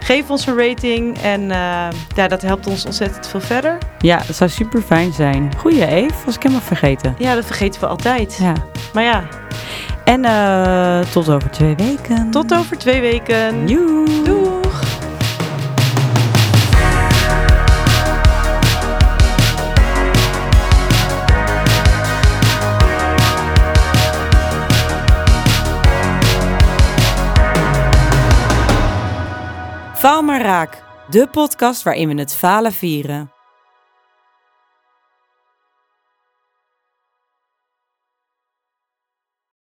Geef 0.00 0.30
ons 0.30 0.46
een 0.46 0.56
rating 0.56 1.18
en 1.18 1.40
eh, 1.50 1.86
ja, 2.16 2.28
dat 2.28 2.42
helpt 2.42 2.66
ons 2.66 2.84
ontzettend 2.84 3.26
veel 3.26 3.40
verder. 3.40 3.78
Ja, 3.98 4.20
het 4.24 4.36
zou 4.36 4.50
super 4.50 4.82
fijn 4.82 5.12
zijn. 5.12 5.52
Goeie 5.56 5.86
Eve, 5.86 6.14
was 6.24 6.34
ik 6.36 6.42
helemaal 6.42 6.64
vergeten. 6.64 7.14
Ja, 7.18 7.34
dat 7.34 7.44
vergeten 7.44 7.80
we 7.80 7.86
altijd. 7.86 8.38
Ja. 8.40 8.54
Maar 8.92 9.04
ja, 9.04 9.28
En 10.04 10.22
tot 11.10 11.28
over 11.28 11.50
twee 11.50 11.74
weken. 11.74 12.30
tot 12.30 12.54
over 12.54 12.78
twee 12.78 13.00
weken. 13.00 13.66
Doeg! 13.66 14.63
Faal 30.04 30.22
maar 30.22 30.42
raak. 30.42 30.82
De 31.08 31.28
podcast 31.28 31.82
waarin 31.82 32.08
we 32.08 32.14
het 32.14 32.34
falen 32.34 32.72
vieren. 32.72 33.33